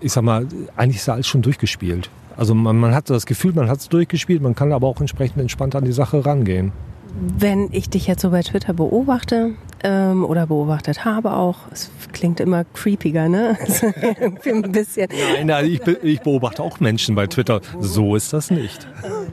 ich 0.00 0.12
sag 0.12 0.22
mal, 0.22 0.46
eigentlich 0.76 0.96
ist 0.96 1.08
alles 1.08 1.26
schon 1.26 1.42
durchgespielt. 1.42 2.10
Also 2.36 2.54
man, 2.54 2.78
man 2.78 2.94
hat 2.94 3.06
so 3.06 3.14
das 3.14 3.26
Gefühl, 3.26 3.52
man 3.52 3.68
hat 3.68 3.80
es 3.80 3.88
durchgespielt, 3.88 4.40
man 4.42 4.54
kann 4.54 4.72
aber 4.72 4.86
auch 4.86 5.00
entsprechend 5.00 5.38
entspannt 5.40 5.74
an 5.74 5.84
die 5.84 5.92
Sache 5.92 6.24
rangehen. 6.24 6.72
Wenn 7.38 7.68
ich 7.72 7.90
dich 7.90 8.06
jetzt 8.06 8.22
so 8.22 8.30
bei 8.30 8.42
Twitter 8.42 8.72
beobachte 8.72 9.52
ähm, 9.82 10.24
oder 10.24 10.46
beobachtet 10.46 11.04
habe 11.04 11.32
auch, 11.32 11.58
es 11.72 11.90
klingt 12.12 12.40
immer 12.40 12.64
creepiger, 12.64 13.28
ne? 13.28 13.56
Ein 14.44 14.72
bisschen. 14.72 15.08
Nein, 15.34 15.46
nein 15.46 15.66
ich, 15.66 15.86
ich, 16.02 16.20
beobachte 16.20 16.62
auch 16.62 16.80
Menschen 16.80 17.14
bei 17.14 17.26
Twitter. 17.26 17.60
So 17.80 18.16
ist 18.16 18.32
das 18.32 18.50
nicht. 18.50 18.86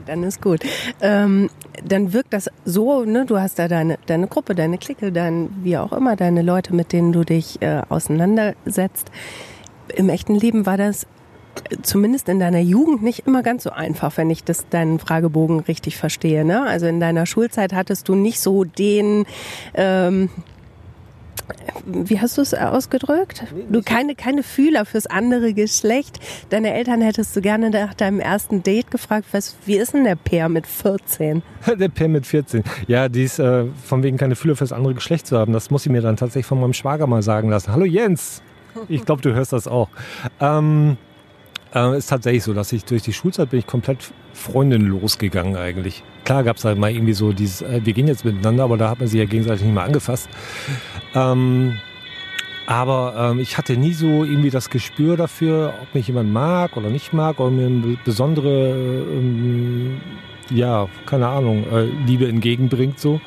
Dann 0.06 0.22
ist 0.22 0.40
gut. 0.40 0.60
Ähm, 1.00 1.50
dann 1.84 2.12
wirkt 2.12 2.32
das 2.32 2.50
so, 2.64 3.04
ne? 3.04 3.26
Du 3.26 3.38
hast 3.38 3.58
da 3.58 3.68
deine, 3.68 3.98
deine 4.06 4.26
Gruppe, 4.26 4.54
deine 4.54 4.78
Clique, 4.78 5.12
dein, 5.12 5.50
wie 5.62 5.76
auch 5.76 5.92
immer, 5.92 6.16
deine 6.16 6.42
Leute, 6.42 6.74
mit 6.74 6.92
denen 6.92 7.12
du 7.12 7.24
dich 7.24 7.60
äh, 7.60 7.82
auseinandersetzt. 7.88 9.10
Im 9.94 10.08
echten 10.08 10.34
Leben 10.34 10.66
war 10.66 10.76
das 10.76 11.06
zumindest 11.82 12.28
in 12.28 12.38
deiner 12.38 12.60
Jugend 12.60 13.02
nicht 13.02 13.26
immer 13.26 13.42
ganz 13.42 13.64
so 13.64 13.70
einfach, 13.70 14.16
wenn 14.16 14.30
ich 14.30 14.44
das 14.44 14.68
deinen 14.68 14.98
Fragebogen 14.98 15.60
richtig 15.60 15.96
verstehe. 15.96 16.44
Ne? 16.44 16.62
Also 16.62 16.86
in 16.86 17.00
deiner 17.00 17.26
Schulzeit 17.26 17.72
hattest 17.72 18.08
du 18.08 18.14
nicht 18.14 18.40
so 18.40 18.64
den 18.64 19.26
ähm, 19.74 20.30
wie 21.86 22.20
hast 22.20 22.36
du 22.36 22.42
es 22.42 22.54
ausgedrückt? 22.54 23.44
Du 23.70 23.82
keine, 23.82 24.14
keine 24.14 24.42
Fühler 24.42 24.84
fürs 24.84 25.06
andere 25.06 25.54
Geschlecht. 25.54 26.18
Deine 26.50 26.74
Eltern 26.74 27.00
hättest 27.00 27.34
du 27.34 27.40
gerne 27.40 27.70
nach 27.70 27.94
deinem 27.94 28.20
ersten 28.20 28.62
Date 28.62 28.90
gefragt, 28.90 29.26
was, 29.32 29.56
wie 29.64 29.76
ist 29.76 29.94
denn 29.94 30.04
der 30.04 30.16
Peer 30.16 30.48
mit 30.48 30.66
14? 30.66 31.42
Der 31.78 31.88
Peer 31.88 32.08
mit 32.08 32.26
14. 32.26 32.64
Ja, 32.86 33.08
die 33.08 33.24
ist 33.24 33.38
äh, 33.38 33.64
von 33.84 34.02
wegen 34.02 34.16
keine 34.16 34.36
Fühler 34.36 34.56
fürs 34.56 34.72
andere 34.72 34.94
Geschlecht 34.94 35.26
zu 35.26 35.38
haben. 35.38 35.52
Das 35.52 35.70
muss 35.70 35.86
ich 35.86 35.92
mir 35.92 36.00
dann 36.00 36.16
tatsächlich 36.16 36.46
von 36.46 36.60
meinem 36.60 36.72
Schwager 36.72 37.06
mal 37.06 37.22
sagen 37.22 37.48
lassen. 37.48 37.72
Hallo 37.72 37.84
Jens! 37.84 38.42
Ich 38.88 39.04
glaube, 39.04 39.22
du 39.22 39.34
hörst 39.34 39.52
das 39.52 39.66
auch. 39.66 39.88
Ähm, 40.40 40.96
äh, 41.74 41.96
ist 41.96 42.08
tatsächlich 42.08 42.44
so, 42.44 42.54
dass 42.54 42.72
ich 42.72 42.84
durch 42.84 43.02
die 43.02 43.12
Schulzeit 43.12 43.50
bin 43.50 43.60
ich 43.60 43.66
komplett 43.66 43.98
freundenlos 44.32 45.18
gegangen 45.18 45.56
eigentlich. 45.56 46.02
Klar 46.24 46.44
gab 46.44 46.56
es 46.56 46.64
halt 46.64 46.78
mal 46.78 46.90
irgendwie 46.90 47.12
so 47.12 47.32
dieses, 47.32 47.62
äh, 47.62 47.80
wir 47.84 47.92
gehen 47.92 48.06
jetzt 48.06 48.24
miteinander, 48.24 48.64
aber 48.64 48.76
da 48.76 48.90
hat 48.90 48.98
man 48.98 49.08
sich 49.08 49.18
ja 49.18 49.26
gegenseitig 49.26 49.64
nicht 49.64 49.74
mehr 49.74 49.84
angefasst. 49.84 50.28
Ähm, 51.14 51.78
aber 52.66 53.30
ähm, 53.30 53.40
ich 53.40 53.56
hatte 53.56 53.78
nie 53.78 53.94
so 53.94 54.24
irgendwie 54.24 54.50
das 54.50 54.68
Gespür 54.68 55.16
dafür, 55.16 55.72
ob 55.82 55.94
mich 55.94 56.06
jemand 56.06 56.30
mag 56.30 56.76
oder 56.76 56.90
nicht 56.90 57.14
mag 57.14 57.40
oder 57.40 57.50
mir 57.50 57.66
eine 57.66 57.96
besondere, 58.04 58.68
ähm, 58.70 60.00
ja, 60.50 60.86
keine 61.06 61.28
Ahnung, 61.28 61.64
äh, 61.72 61.84
Liebe 62.06 62.28
entgegenbringt 62.28 63.00
so. 63.00 63.22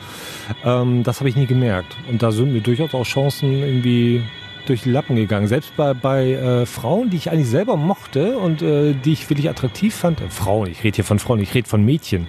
Ähm, 0.64 1.02
das 1.02 1.20
habe 1.20 1.30
ich 1.30 1.36
nie 1.36 1.48
gemerkt. 1.48 1.98
Und 2.08 2.22
da 2.22 2.32
sind 2.32 2.54
mir 2.54 2.62
durchaus 2.62 2.94
auch 2.94 3.04
Chancen 3.04 3.64
irgendwie 3.64 4.22
durch 4.66 4.84
die 4.84 4.92
Lappen 4.92 5.16
gegangen. 5.16 5.48
Selbst 5.48 5.76
bei, 5.76 5.94
bei 5.94 6.32
äh, 6.32 6.66
Frauen, 6.66 7.10
die 7.10 7.18
ich 7.18 7.32
eigentlich 7.32 7.50
selber 7.50 7.78
mochte 7.78 8.38
und 8.38 8.62
äh, 8.62 8.94
die 8.94 9.14
ich 9.14 9.30
wirklich 9.30 9.50
attraktiv 9.50 9.96
fand. 9.96 10.22
Äh, 10.22 10.30
Frauen, 10.30 10.70
ich 10.70 10.84
rede 10.84 10.96
hier 10.96 11.06
von 11.06 11.20
Frauen, 11.20 11.40
ich 11.40 11.54
rede 11.54 11.68
von 11.68 11.84
Mädchen. 11.84 12.28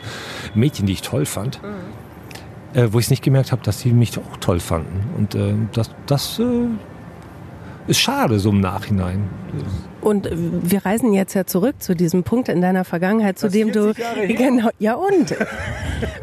Mädchen, 0.54 0.86
die 0.86 0.92
ich 0.92 1.02
toll 1.02 1.26
fand. 1.26 1.62
Mhm. 1.62 2.78
Äh, 2.78 2.92
wo 2.92 2.98
ich 2.98 3.06
es 3.06 3.10
nicht 3.10 3.22
gemerkt 3.22 3.52
habe, 3.52 3.62
dass 3.62 3.80
sie 3.80 3.92
mich 3.92 4.16
auch 4.18 4.36
toll 4.38 4.60
fanden. 4.60 5.04
Und 5.16 5.34
äh, 5.34 5.54
das, 5.72 5.90
das 6.06 6.38
äh, 6.38 6.44
ist 7.86 8.00
schade 8.00 8.38
so 8.38 8.50
im 8.50 8.60
Nachhinein. 8.60 9.28
Und 10.00 10.28
wir 10.32 10.84
reisen 10.84 11.12
jetzt 11.12 11.34
ja 11.34 11.44
zurück 11.44 11.76
zu 11.80 11.94
diesem 11.94 12.22
Punkt 12.22 12.48
in 12.48 12.60
deiner 12.60 12.84
Vergangenheit, 12.84 13.38
zu 13.38 13.46
das 13.46 13.52
dem 13.52 13.72
du 13.72 13.92
genau 14.28 14.70
ja 14.78 14.94
und 14.94 15.34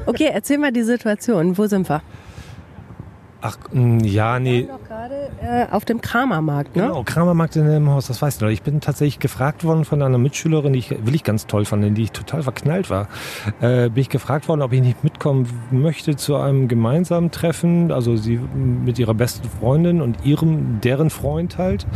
okay, 0.05 0.29
erzähl 0.33 0.57
mal 0.57 0.71
die 0.71 0.83
Situation. 0.83 1.57
Wo 1.57 1.67
sind 1.67 1.87
wir? 1.87 2.01
Ach, 3.41 3.57
mm, 3.71 3.99
ja, 3.99 4.37
nee. 4.37 4.67
Wir 4.67 4.79
gerade 4.85 5.31
äh, 5.41 5.71
auf 5.71 5.85
dem 5.85 6.01
Kramermarkt, 6.01 6.75
ne? 6.75 6.83
Genau, 6.83 7.03
Kramermarkt 7.03 7.55
in 7.55 7.65
dem 7.65 7.89
Haus, 7.89 8.07
das 8.07 8.21
weißt 8.21 8.41
du 8.41 8.45
noch. 8.45 8.51
Ich 8.51 8.63
bin 8.63 8.81
tatsächlich 8.81 9.19
gefragt 9.19 9.63
worden 9.63 9.85
von 9.85 10.01
einer 10.01 10.17
Mitschülerin, 10.17 10.73
die 10.73 10.79
ich 10.79 10.89
wirklich 10.91 11.23
ganz 11.23 11.47
toll 11.47 11.63
fand, 11.63 11.85
in 11.85 11.95
die 11.95 12.03
ich 12.03 12.11
total 12.11 12.43
verknallt 12.43 12.89
war. 12.89 13.07
Äh, 13.61 13.89
bin 13.89 14.01
ich 14.01 14.09
gefragt 14.09 14.49
worden, 14.49 14.61
ob 14.61 14.73
ich 14.73 14.81
nicht 14.81 15.05
mitkommen 15.05 15.47
möchte 15.71 16.17
zu 16.17 16.35
einem 16.35 16.67
gemeinsamen 16.67 17.31
Treffen, 17.31 17.93
also 17.93 18.17
sie 18.17 18.37
mit 18.37 18.99
ihrer 18.99 19.13
besten 19.13 19.47
Freundin 19.49 20.01
und 20.01 20.25
ihrem, 20.25 20.81
deren 20.81 21.09
Freund 21.09 21.57
halt. 21.57 21.87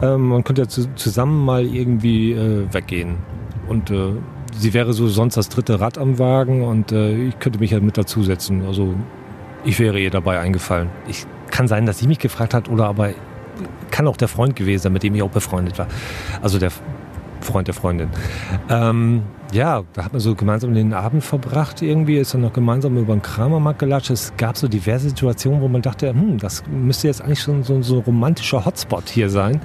Ähm, 0.00 0.28
man 0.28 0.44
könnte 0.44 0.62
ja 0.62 0.68
zu, 0.68 0.94
zusammen 0.94 1.44
mal 1.44 1.66
irgendwie 1.66 2.32
äh, 2.32 2.72
weggehen. 2.72 3.16
Und 3.68 3.90
äh, 3.90 4.14
sie 4.56 4.72
wäre 4.72 4.94
so 4.94 5.08
sonst 5.08 5.36
das 5.36 5.50
dritte 5.50 5.78
Rad 5.80 5.98
am 5.98 6.18
Wagen 6.18 6.64
und 6.64 6.90
äh, 6.92 7.28
ich 7.28 7.38
könnte 7.38 7.58
mich 7.58 7.72
halt 7.72 7.82
mit 7.82 7.98
dazusetzen. 7.98 8.64
Also 8.66 8.94
ich 9.64 9.78
wäre 9.78 9.98
ihr 9.98 10.10
dabei 10.10 10.40
eingefallen. 10.40 10.88
Ich 11.08 11.26
kann 11.50 11.68
sein, 11.68 11.86
dass 11.86 11.98
sie 11.98 12.06
mich 12.06 12.18
gefragt 12.18 12.54
hat 12.54 12.68
oder 12.68 12.86
aber 12.86 13.10
kann 13.90 14.06
auch 14.06 14.16
der 14.16 14.28
Freund 14.28 14.56
gewesen 14.56 14.82
sein, 14.84 14.92
mit 14.92 15.02
dem 15.02 15.14
ich 15.14 15.22
auch 15.22 15.30
befreundet 15.30 15.78
war. 15.78 15.86
Also 16.42 16.58
der 16.58 16.70
Freund 17.40 17.68
der 17.68 17.74
Freundin. 17.74 18.10
Ähm, 18.68 19.22
ja, 19.52 19.82
da 19.94 20.04
hat 20.04 20.12
man 20.12 20.20
so 20.20 20.34
gemeinsam 20.34 20.74
den 20.74 20.92
Abend 20.92 21.24
verbracht 21.24 21.82
irgendwie, 21.82 22.18
ist 22.18 22.34
dann 22.34 22.42
noch 22.42 22.52
gemeinsam 22.52 22.96
über 22.96 23.14
den 23.14 23.22
Kramermarkt 23.22 23.78
gelatscht. 23.78 24.10
Es 24.10 24.32
gab 24.36 24.56
so 24.56 24.68
diverse 24.68 25.08
Situationen, 25.08 25.60
wo 25.60 25.68
man 25.68 25.82
dachte, 25.82 26.10
hm, 26.10 26.38
das 26.38 26.62
müsste 26.70 27.08
jetzt 27.08 27.22
eigentlich 27.22 27.40
schon 27.40 27.62
so, 27.62 27.80
so 27.82 27.96
ein 27.96 28.02
romantischer 28.02 28.64
Hotspot 28.64 29.08
hier 29.08 29.30
sein. 29.30 29.60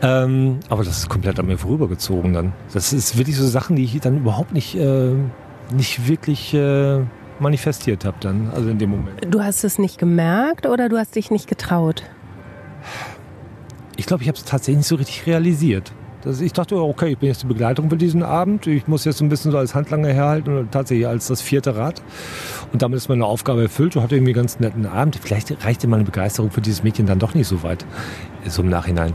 Ähm, 0.00 0.60
aber 0.68 0.84
das 0.84 0.98
ist 0.98 1.08
komplett 1.08 1.38
an 1.38 1.46
mir 1.46 1.58
vorübergezogen 1.58 2.32
dann. 2.32 2.52
Das 2.72 2.92
ist 2.92 3.18
wirklich 3.18 3.36
so 3.36 3.46
Sachen, 3.46 3.76
die 3.76 3.84
ich 3.84 4.00
dann 4.00 4.18
überhaupt 4.18 4.52
nicht, 4.52 4.76
äh, 4.76 5.12
nicht 5.72 6.08
wirklich... 6.08 6.54
Äh, 6.54 7.00
manifestiert 7.42 8.04
habe 8.04 8.16
dann, 8.20 8.50
also 8.54 8.70
in 8.70 8.78
dem 8.78 8.90
Moment. 8.90 9.26
Du 9.28 9.42
hast 9.42 9.64
es 9.64 9.78
nicht 9.78 9.98
gemerkt 9.98 10.66
oder 10.66 10.88
du 10.88 10.96
hast 10.96 11.16
dich 11.16 11.30
nicht 11.30 11.48
getraut? 11.48 12.04
Ich 13.96 14.06
glaube, 14.06 14.22
ich 14.22 14.28
habe 14.28 14.38
es 14.38 14.44
tatsächlich 14.44 14.78
nicht 14.78 14.88
so 14.88 14.96
richtig 14.96 15.26
realisiert. 15.26 15.92
Das, 16.22 16.40
ich 16.40 16.52
dachte, 16.52 16.76
okay, 16.76 17.12
ich 17.12 17.18
bin 17.18 17.28
jetzt 17.28 17.42
die 17.42 17.46
Begleitung 17.46 17.90
für 17.90 17.96
diesen 17.96 18.22
Abend. 18.22 18.66
Ich 18.68 18.86
muss 18.86 19.04
jetzt 19.04 19.20
ein 19.20 19.28
bisschen 19.28 19.50
so 19.50 19.58
als 19.58 19.74
Handlanger 19.74 20.08
herhalten 20.08 20.56
und 20.56 20.70
tatsächlich 20.70 21.06
als 21.06 21.26
das 21.26 21.42
vierte 21.42 21.76
Rad. 21.76 22.00
Und 22.72 22.80
damit 22.80 22.96
ist 22.96 23.08
meine 23.08 23.26
Aufgabe 23.26 23.62
erfüllt. 23.62 23.96
Du 23.96 24.02
hatte 24.02 24.14
irgendwie 24.14 24.30
einen 24.30 24.42
ganz 24.42 24.60
netten 24.60 24.86
Abend. 24.86 25.18
Vielleicht 25.20 25.64
reichte 25.64 25.88
meine 25.88 26.04
Begeisterung 26.04 26.52
für 26.52 26.60
dieses 26.60 26.84
Mädchen 26.84 27.06
dann 27.06 27.18
doch 27.18 27.34
nicht 27.34 27.48
so 27.48 27.62
weit. 27.64 27.84
So 28.46 28.62
im 28.62 28.68
Nachhinein. 28.68 29.14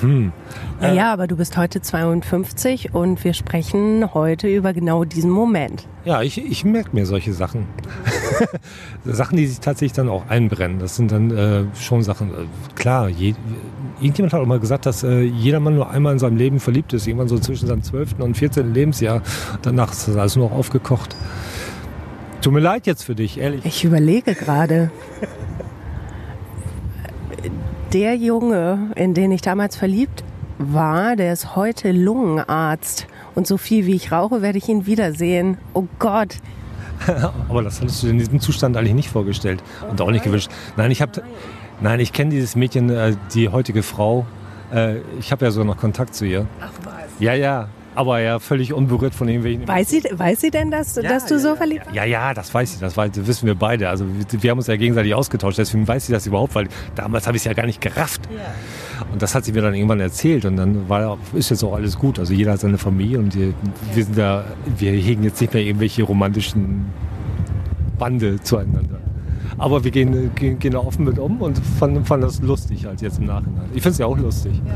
Hm. 0.00 0.32
Ja, 0.80 0.92
ja, 0.92 1.12
aber 1.12 1.26
du 1.26 1.36
bist 1.36 1.56
heute 1.56 1.80
52 1.80 2.94
und 2.94 3.24
wir 3.24 3.34
sprechen 3.34 4.14
heute 4.14 4.48
über 4.48 4.72
genau 4.72 5.04
diesen 5.04 5.30
Moment. 5.30 5.86
Ja, 6.04 6.22
ich, 6.22 6.38
ich 6.44 6.64
merke 6.64 6.90
mir 6.92 7.04
solche 7.04 7.32
Sachen. 7.32 7.66
Sachen, 9.04 9.36
die 9.36 9.46
sich 9.46 9.60
tatsächlich 9.60 9.94
dann 9.94 10.08
auch 10.08 10.28
einbrennen. 10.28 10.78
Das 10.78 10.96
sind 10.96 11.10
dann 11.10 11.30
äh, 11.30 11.64
schon 11.74 12.02
Sachen, 12.02 12.30
äh, 12.30 12.46
klar, 12.76 13.08
je, 13.08 13.34
irgendjemand 14.00 14.32
hat 14.32 14.40
auch 14.40 14.46
mal 14.46 14.60
gesagt, 14.60 14.86
dass 14.86 15.02
äh, 15.02 15.22
jeder 15.22 15.58
Mann 15.58 15.74
nur 15.74 15.90
einmal 15.90 16.12
in 16.12 16.18
seinem 16.18 16.36
Leben 16.36 16.60
verliebt 16.60 16.92
ist. 16.92 17.06
Irgendwann 17.06 17.28
so 17.28 17.38
zwischen 17.38 17.66
seinem 17.66 17.82
12. 17.82 18.20
und 18.20 18.36
14. 18.36 18.72
Lebensjahr. 18.72 19.22
Danach 19.62 19.90
ist 19.90 20.06
das 20.08 20.16
alles 20.16 20.36
nur 20.36 20.48
noch 20.48 20.56
aufgekocht. 20.56 21.16
Tut 22.40 22.52
mir 22.52 22.60
leid 22.60 22.86
jetzt 22.86 23.02
für 23.02 23.16
dich, 23.16 23.38
ehrlich. 23.38 23.64
Ich 23.64 23.84
überlege 23.84 24.34
gerade. 24.34 24.90
Der 27.92 28.16
Junge, 28.16 28.90
in 28.96 29.14
den 29.14 29.32
ich 29.32 29.40
damals 29.40 29.74
verliebt 29.74 30.22
war, 30.58 31.16
der 31.16 31.32
ist 31.32 31.56
heute 31.56 31.90
Lungenarzt. 31.90 33.06
Und 33.34 33.46
so 33.46 33.56
viel 33.56 33.86
wie 33.86 33.94
ich 33.94 34.12
rauche, 34.12 34.42
werde 34.42 34.58
ich 34.58 34.68
ihn 34.68 34.84
wiedersehen. 34.84 35.56
Oh 35.72 35.86
Gott. 35.98 36.36
Aber 37.48 37.62
das 37.62 37.80
hattest 37.80 38.02
du 38.02 38.08
in 38.08 38.18
diesem 38.18 38.40
Zustand 38.40 38.76
eigentlich 38.76 38.92
nicht 38.92 39.08
vorgestellt 39.08 39.62
und 39.90 40.02
auch 40.02 40.10
nicht 40.10 40.22
gewünscht. 40.22 40.50
Nein, 40.76 40.90
ich 40.90 41.00
habe, 41.00 41.22
nein, 41.80 41.98
ich 42.00 42.12
kenne 42.12 42.30
dieses 42.30 42.56
Mädchen, 42.56 42.90
äh, 42.90 43.16
die 43.32 43.48
heutige 43.48 43.82
Frau. 43.82 44.26
Äh, 44.70 44.96
ich 45.18 45.32
habe 45.32 45.46
ja 45.46 45.50
sogar 45.50 45.66
noch 45.66 45.78
Kontakt 45.78 46.14
zu 46.14 46.26
ihr. 46.26 46.46
Ach 46.60 46.70
was? 46.84 46.94
Ja, 47.20 47.32
ja 47.32 47.68
aber 47.98 48.20
ja 48.20 48.38
völlig 48.38 48.72
unberührt 48.72 49.12
von 49.12 49.26
irgendwelchen. 49.26 49.66
Weiß 49.66 49.90
sie, 49.90 50.04
weiß 50.10 50.40
sie 50.40 50.50
denn, 50.50 50.70
dass, 50.70 50.94
ja, 50.94 51.02
dass 51.02 51.26
du 51.26 51.34
ja, 51.34 51.40
so 51.40 51.56
verliebt 51.56 51.84
bist? 51.86 51.96
Ja, 51.96 52.04
ja, 52.04 52.32
das 52.32 52.54
weiß 52.54 52.74
sie, 52.74 52.78
das, 52.78 52.96
weiß, 52.96 53.10
das 53.10 53.26
wissen 53.26 53.46
wir 53.46 53.56
beide. 53.56 53.88
Also 53.88 54.06
wir, 54.06 54.42
wir, 54.42 54.50
haben 54.52 54.58
uns 54.58 54.68
ja 54.68 54.76
gegenseitig 54.76 55.14
ausgetauscht, 55.16 55.58
deswegen 55.58 55.86
weiß 55.86 56.06
sie 56.06 56.12
das 56.12 56.24
überhaupt, 56.24 56.54
weil 56.54 56.68
damals 56.94 57.26
habe 57.26 57.36
ich 57.36 57.40
es 57.40 57.44
ja 57.44 57.54
gar 57.54 57.66
nicht 57.66 57.80
gerafft. 57.80 58.22
Ja. 58.30 59.04
Und 59.12 59.20
das 59.20 59.34
hat 59.34 59.44
sie 59.44 59.52
mir 59.52 59.62
dann 59.62 59.74
irgendwann 59.74 59.98
erzählt 59.98 60.44
und 60.44 60.56
dann 60.56 60.88
war, 60.88 61.18
ist 61.34 61.50
jetzt 61.50 61.64
auch 61.64 61.74
alles 61.74 61.98
gut. 61.98 62.20
Also 62.20 62.32
jeder 62.32 62.52
hat 62.52 62.60
seine 62.60 62.78
Familie 62.78 63.18
und 63.18 63.34
wir, 63.34 63.52
wir 63.92 64.04
sind 64.04 64.16
da, 64.16 64.44
wir 64.76 64.92
hegen 64.92 65.24
jetzt 65.24 65.40
nicht 65.40 65.52
mehr 65.52 65.64
irgendwelche 65.64 66.04
romantischen 66.04 66.86
Bande 67.98 68.40
zueinander. 68.40 69.00
Aber 69.56 69.84
wir 69.84 69.90
gehen, 69.90 70.34
gehen, 70.34 70.58
gehen 70.58 70.72
da 70.72 70.78
offen 70.78 71.04
mit 71.04 71.18
um 71.18 71.40
und 71.40 71.58
fanden, 71.78 72.04
fanden 72.04 72.26
das 72.26 72.40
lustig 72.42 72.84
halt 72.84 73.00
jetzt 73.00 73.18
im 73.18 73.26
Nachhinein. 73.26 73.64
Ich 73.74 73.82
finde 73.82 73.90
es 73.90 73.98
ja 73.98 74.06
auch 74.06 74.18
lustig. 74.18 74.60
Ja. 74.66 74.74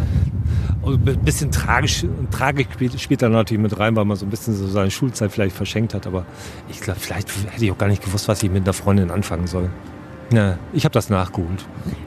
Und 0.82 1.06
ein 1.06 1.18
bisschen 1.18 1.50
tragisch, 1.50 2.04
Tragik 2.30 2.68
spielt, 2.72 3.00
spielt 3.00 3.22
da 3.22 3.28
natürlich 3.28 3.62
mit 3.62 3.78
rein, 3.78 3.94
weil 3.94 4.04
man 4.04 4.16
so 4.16 4.26
ein 4.26 4.30
bisschen 4.30 4.54
so 4.54 4.66
seine 4.66 4.90
Schulzeit 4.90 5.30
vielleicht 5.30 5.54
verschenkt 5.54 5.94
hat. 5.94 6.06
Aber 6.06 6.24
ich 6.68 6.80
glaube, 6.80 6.98
vielleicht 6.98 7.28
hätte 7.52 7.64
ich 7.64 7.70
auch 7.70 7.78
gar 7.78 7.88
nicht 7.88 8.04
gewusst, 8.04 8.28
was 8.28 8.42
ich 8.42 8.50
mit 8.50 8.62
einer 8.64 8.72
Freundin 8.72 9.10
anfangen 9.10 9.46
soll. 9.46 9.70
Ja, 10.32 10.58
ich 10.72 10.84
habe 10.84 10.92
das 10.94 11.10
nachgeholt. 11.10 11.66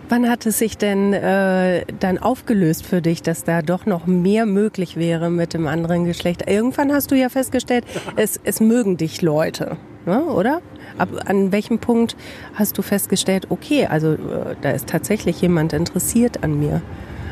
Wann 0.10 0.28
hat 0.30 0.46
es 0.46 0.58
sich 0.58 0.78
denn 0.78 1.14
äh, 1.14 1.86
dann 2.00 2.18
aufgelöst 2.18 2.86
für 2.86 3.02
dich, 3.02 3.22
dass 3.22 3.44
da 3.44 3.62
doch 3.62 3.86
noch 3.86 4.08
mehr 4.08 4.46
möglich 4.46 4.98
wäre 4.98 5.30
mit 5.30 5.54
dem 5.54 5.68
anderen 5.68 6.06
Geschlecht? 6.06 6.50
Irgendwann 6.50 6.92
hast 6.92 7.12
du 7.12 7.16
ja 7.16 7.30
festgestellt, 7.30 7.86
es, 8.16 8.40
es 8.44 8.60
mögen 8.60 8.98
dich 8.98 9.22
Leute, 9.22 9.78
ne, 10.06 10.24
oder? 10.24 10.62
Ab, 10.98 11.10
an 11.26 11.52
welchem 11.52 11.80
Punkt 11.80 12.16
hast 12.54 12.78
du 12.78 12.82
festgestellt, 12.82 13.48
okay, 13.50 13.86
also 13.88 14.14
äh, 14.14 14.56
da 14.62 14.72
ist 14.72 14.88
tatsächlich 14.88 15.42
jemand 15.42 15.74
interessiert 15.74 16.44
an 16.44 16.60
mir? 16.60 16.82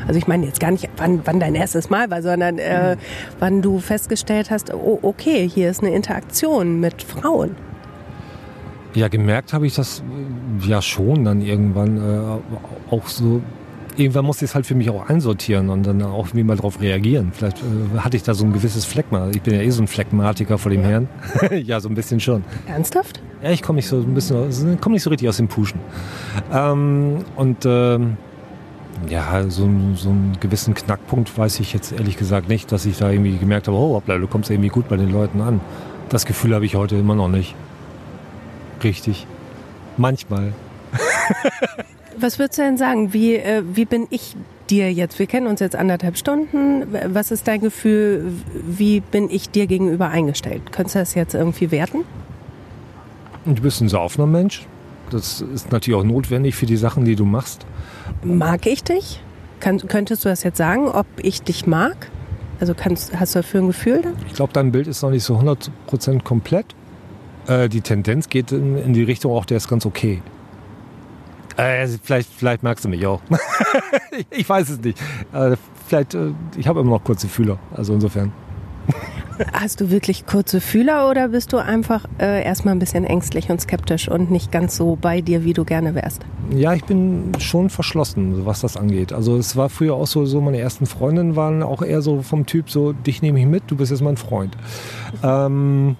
Also 0.06 0.18
ich 0.18 0.26
meine 0.26 0.46
jetzt 0.46 0.60
gar 0.60 0.70
nicht, 0.70 0.88
wann, 0.96 1.22
wann 1.24 1.40
dein 1.40 1.54
erstes 1.54 1.90
Mal 1.90 2.10
war, 2.10 2.22
sondern 2.22 2.58
äh, 2.58 2.96
wann 3.38 3.62
du 3.62 3.78
festgestellt 3.78 4.50
hast, 4.50 4.72
oh, 4.72 4.98
okay, 5.02 5.48
hier 5.48 5.70
ist 5.70 5.82
eine 5.82 5.94
Interaktion 5.94 6.80
mit 6.80 7.02
Frauen. 7.02 7.56
Ja, 8.94 9.08
gemerkt 9.08 9.52
habe 9.52 9.66
ich 9.66 9.74
das 9.74 10.00
äh, 10.00 10.68
ja 10.68 10.80
schon 10.80 11.24
dann 11.24 11.40
irgendwann 11.40 11.96
äh, 11.96 12.94
auch 12.94 13.08
so. 13.08 13.42
Irgendwann 13.96 14.24
musste 14.24 14.44
ich 14.44 14.50
es 14.50 14.54
halt 14.54 14.66
für 14.66 14.74
mich 14.74 14.90
auch 14.90 15.08
einsortieren 15.08 15.70
und 15.70 15.86
dann 15.86 16.02
auch 16.02 16.26
irgendwie 16.26 16.44
mal 16.44 16.56
darauf 16.56 16.80
reagieren. 16.80 17.30
Vielleicht 17.32 17.58
äh, 17.58 17.98
hatte 17.98 18.16
ich 18.16 18.24
da 18.24 18.34
so 18.34 18.44
ein 18.44 18.52
gewisses 18.52 18.84
Phlegma. 18.84 19.28
Ich 19.30 19.42
bin 19.42 19.54
ja 19.54 19.60
eh 19.60 19.70
so 19.70 19.82
ein 19.82 19.86
Phlegmatiker 19.86 20.58
vor 20.58 20.70
dem 20.70 20.82
ja. 20.82 20.88
Herrn. 20.88 21.08
ja, 21.64 21.78
so 21.80 21.88
ein 21.88 21.94
bisschen 21.94 22.18
schon. 22.18 22.44
Ernsthaft? 22.66 23.20
Ja, 23.42 23.50
ich 23.50 23.62
komme 23.62 23.76
nicht 23.76 23.88
so 23.88 23.98
ein 23.98 24.14
bisschen, 24.14 24.80
komme 24.80 24.94
nicht 24.94 25.02
so 25.02 25.10
richtig 25.10 25.28
aus 25.28 25.36
dem 25.36 25.48
Puschen. 25.48 25.78
Ähm, 26.52 27.18
und 27.36 27.64
ähm, 27.66 28.16
ja, 29.08 29.44
so, 29.48 29.68
so 29.94 30.10
einen 30.10 30.36
gewissen 30.40 30.74
Knackpunkt 30.74 31.36
weiß 31.36 31.60
ich 31.60 31.72
jetzt 31.72 31.92
ehrlich 31.92 32.16
gesagt 32.16 32.48
nicht, 32.48 32.72
dass 32.72 32.86
ich 32.86 32.98
da 32.98 33.10
irgendwie 33.10 33.36
gemerkt 33.36 33.68
habe, 33.68 33.76
oh, 33.76 33.94
hoppla, 33.94 34.18
du 34.18 34.26
kommst 34.26 34.50
irgendwie 34.50 34.70
gut 34.70 34.88
bei 34.88 34.96
den 34.96 35.12
Leuten 35.12 35.40
an. 35.40 35.60
Das 36.08 36.26
Gefühl 36.26 36.54
habe 36.54 36.64
ich 36.64 36.74
heute 36.74 36.96
immer 36.96 37.14
noch 37.14 37.28
nicht. 37.28 37.54
Richtig. 38.82 39.26
Manchmal. 39.96 40.52
Was 42.18 42.38
würdest 42.38 42.58
du 42.58 42.62
denn 42.62 42.76
sagen? 42.76 43.12
Wie, 43.12 43.34
äh, 43.34 43.62
wie 43.64 43.84
bin 43.84 44.06
ich 44.10 44.36
dir 44.70 44.92
jetzt? 44.92 45.18
Wir 45.18 45.26
kennen 45.26 45.46
uns 45.46 45.60
jetzt 45.60 45.76
anderthalb 45.76 46.16
Stunden. 46.16 46.86
Was 47.08 47.30
ist 47.30 47.46
dein 47.46 47.60
Gefühl? 47.60 48.32
Wie 48.66 49.00
bin 49.00 49.28
ich 49.30 49.50
dir 49.50 49.66
gegenüber 49.66 50.08
eingestellt? 50.08 50.72
Könntest 50.72 50.94
du 50.94 50.98
das 51.00 51.14
jetzt 51.14 51.34
irgendwie 51.34 51.70
werten? 51.70 52.04
Du 53.44 53.62
bist 53.62 53.80
ein 53.80 53.88
saufender 53.88 54.26
Mensch. 54.26 54.66
Das 55.10 55.42
ist 55.42 55.70
natürlich 55.70 56.00
auch 56.00 56.04
notwendig 56.04 56.54
für 56.54 56.66
die 56.66 56.76
Sachen, 56.76 57.04
die 57.04 57.14
du 57.14 57.24
machst. 57.24 57.66
Mag 58.22 58.66
ich 58.66 58.82
dich? 58.82 59.20
Kann, 59.60 59.78
könntest 59.78 60.24
du 60.24 60.28
das 60.28 60.42
jetzt 60.42 60.56
sagen, 60.56 60.88
ob 60.88 61.06
ich 61.18 61.42
dich 61.42 61.66
mag? 61.66 62.10
Also 62.60 62.74
kannst, 62.74 63.18
hast 63.18 63.34
du 63.34 63.40
dafür 63.40 63.60
ein 63.60 63.66
Gefühl? 63.66 64.00
Dann? 64.02 64.14
Ich 64.26 64.34
glaube, 64.34 64.52
dein 64.52 64.72
Bild 64.72 64.86
ist 64.86 65.02
noch 65.02 65.10
nicht 65.10 65.24
so 65.24 65.36
100% 65.36 66.22
komplett. 66.22 66.66
Äh, 67.46 67.68
die 67.68 67.80
Tendenz 67.80 68.28
geht 68.28 68.52
in, 68.52 68.76
in, 68.78 68.92
die 68.94 69.02
Richtung, 69.02 69.32
auch 69.32 69.44
der 69.44 69.58
ist 69.58 69.68
ganz 69.68 69.84
okay. 69.84 70.22
Äh, 71.56 71.86
vielleicht, 72.02 72.30
vielleicht 72.32 72.62
magst 72.62 72.84
du 72.84 72.88
mich 72.88 73.06
auch. 73.06 73.20
ich 74.30 74.48
weiß 74.48 74.70
es 74.70 74.80
nicht. 74.80 75.00
Äh, 75.32 75.56
vielleicht, 75.86 76.14
äh, 76.14 76.32
ich 76.56 76.66
habe 76.66 76.80
immer 76.80 76.90
noch 76.90 77.04
kurze 77.04 77.28
Fühler. 77.28 77.58
Also 77.74 77.94
insofern. 77.94 78.32
Hast 79.52 79.80
du 79.80 79.90
wirklich 79.90 80.26
kurze 80.26 80.60
Fühler 80.60 81.10
oder 81.10 81.28
bist 81.28 81.52
du 81.52 81.56
einfach 81.56 82.04
äh, 82.20 82.44
erstmal 82.44 82.74
ein 82.74 82.78
bisschen 82.78 83.04
ängstlich 83.04 83.50
und 83.50 83.60
skeptisch 83.60 84.08
und 84.08 84.30
nicht 84.30 84.52
ganz 84.52 84.76
so 84.76 84.96
bei 85.00 85.20
dir, 85.20 85.44
wie 85.44 85.52
du 85.52 85.64
gerne 85.64 85.94
wärst? 85.94 86.22
Ja, 86.54 86.74
ich 86.74 86.84
bin 86.84 87.32
schon 87.38 87.68
verschlossen, 87.68 88.46
was 88.46 88.60
das 88.60 88.76
angeht. 88.76 89.12
Also 89.12 89.36
es 89.36 89.56
war 89.56 89.70
früher 89.70 89.94
auch 89.94 90.06
so, 90.06 90.24
so 90.24 90.40
meine 90.40 90.58
ersten 90.58 90.86
Freundinnen 90.86 91.34
waren 91.34 91.62
auch 91.62 91.82
eher 91.82 92.00
so 92.00 92.22
vom 92.22 92.46
Typ 92.46 92.70
so, 92.70 92.92
dich 92.92 93.22
nehme 93.22 93.40
ich 93.40 93.46
mit, 93.46 93.64
du 93.66 93.76
bist 93.76 93.90
jetzt 93.90 94.02
mein 94.02 94.16
Freund. 94.16 94.56
Ähm, 95.22 95.96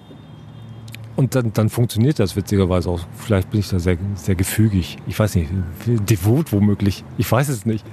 Und 1.15 1.33
dann, 1.33 1.53
dann 1.53 1.69
funktioniert 1.69 2.19
das 2.19 2.35
witzigerweise 2.35 2.89
auch. 2.89 2.99
Vielleicht 3.17 3.49
bin 3.49 3.61
ich 3.61 3.69
da 3.69 3.79
sehr, 3.79 3.97
sehr 4.15 4.35
gefügig. 4.35 4.97
Ich 5.07 5.17
weiß 5.17 5.35
nicht, 5.35 5.49
devot 5.85 6.51
womöglich. 6.51 7.05
Ich 7.17 7.31
weiß 7.31 7.47
es 7.47 7.65
nicht. 7.65 7.85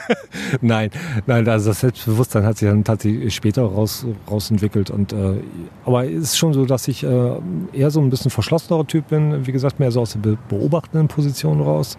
nein, 0.60 0.90
nein, 1.26 1.48
also 1.48 1.70
das 1.70 1.80
Selbstbewusstsein 1.80 2.44
hat 2.44 2.58
sich 2.58 2.68
dann 2.68 2.84
tatsächlich 2.84 3.34
später 3.34 3.62
raus, 3.62 4.04
rausentwickelt. 4.30 4.90
Und, 4.90 5.14
äh, 5.14 5.40
aber 5.86 6.04
es 6.04 6.24
ist 6.24 6.38
schon 6.38 6.52
so, 6.52 6.66
dass 6.66 6.88
ich 6.88 7.04
äh, 7.04 7.30
eher 7.72 7.90
so 7.90 8.00
ein 8.00 8.10
bisschen 8.10 8.30
verschlossener 8.30 8.86
Typ 8.86 9.08
bin. 9.08 9.46
Wie 9.46 9.52
gesagt, 9.52 9.80
mehr 9.80 9.90
so 9.90 10.02
aus 10.02 10.18
der 10.22 10.36
beobachtenden 10.50 11.08
Position 11.08 11.62
raus. 11.62 11.96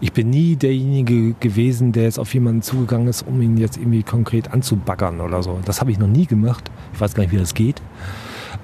Ich 0.00 0.12
bin 0.12 0.30
nie 0.30 0.54
derjenige 0.54 1.34
gewesen, 1.40 1.90
der 1.90 2.04
jetzt 2.04 2.20
auf 2.20 2.32
jemanden 2.32 2.62
zugegangen 2.62 3.08
ist, 3.08 3.26
um 3.26 3.42
ihn 3.42 3.56
jetzt 3.56 3.76
irgendwie 3.76 4.04
konkret 4.04 4.52
anzubaggern 4.52 5.20
oder 5.20 5.42
so. 5.42 5.58
Das 5.64 5.80
habe 5.80 5.90
ich 5.90 5.98
noch 5.98 6.06
nie 6.06 6.26
gemacht. 6.26 6.70
Ich 6.94 7.00
weiß 7.00 7.14
gar 7.14 7.24
nicht, 7.24 7.32
wie 7.32 7.38
das 7.38 7.54
geht. 7.54 7.82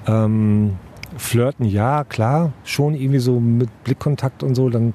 Ähm, 0.07 0.77
Flirten, 1.19 1.65
ja, 1.65 2.03
klar, 2.03 2.51
schon 2.63 2.95
irgendwie 2.95 3.19
so 3.19 3.39
mit 3.39 3.69
Blickkontakt 3.83 4.43
und 4.43 4.55
so, 4.55 4.69
dann 4.69 4.93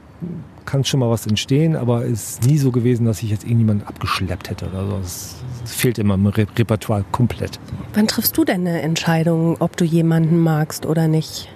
kann 0.64 0.84
schon 0.84 1.00
mal 1.00 1.10
was 1.10 1.26
entstehen, 1.26 1.76
aber 1.76 2.04
es 2.04 2.30
ist 2.30 2.46
nie 2.46 2.58
so 2.58 2.70
gewesen, 2.70 3.04
dass 3.04 3.22
ich 3.22 3.30
jetzt 3.30 3.44
irgendjemanden 3.44 3.86
abgeschleppt 3.86 4.50
hätte 4.50 4.66
oder 4.66 4.86
so. 4.86 4.98
Es, 5.02 5.36
fehlt 5.66 5.98
immer 5.98 6.14
im 6.14 6.26
Re 6.26 6.46
Repertoire 6.58 7.04
komplett. 7.10 7.58
Wann 7.94 8.06
triffst 8.06 8.36
du 8.36 8.44
denn 8.44 8.66
eine 8.66 8.82
Entscheidung, 8.82 9.56
ob 9.60 9.76
du 9.76 9.84
jemanden 9.84 10.40
magst 10.40 10.84
oder 10.84 11.08
nicht? 11.08 11.48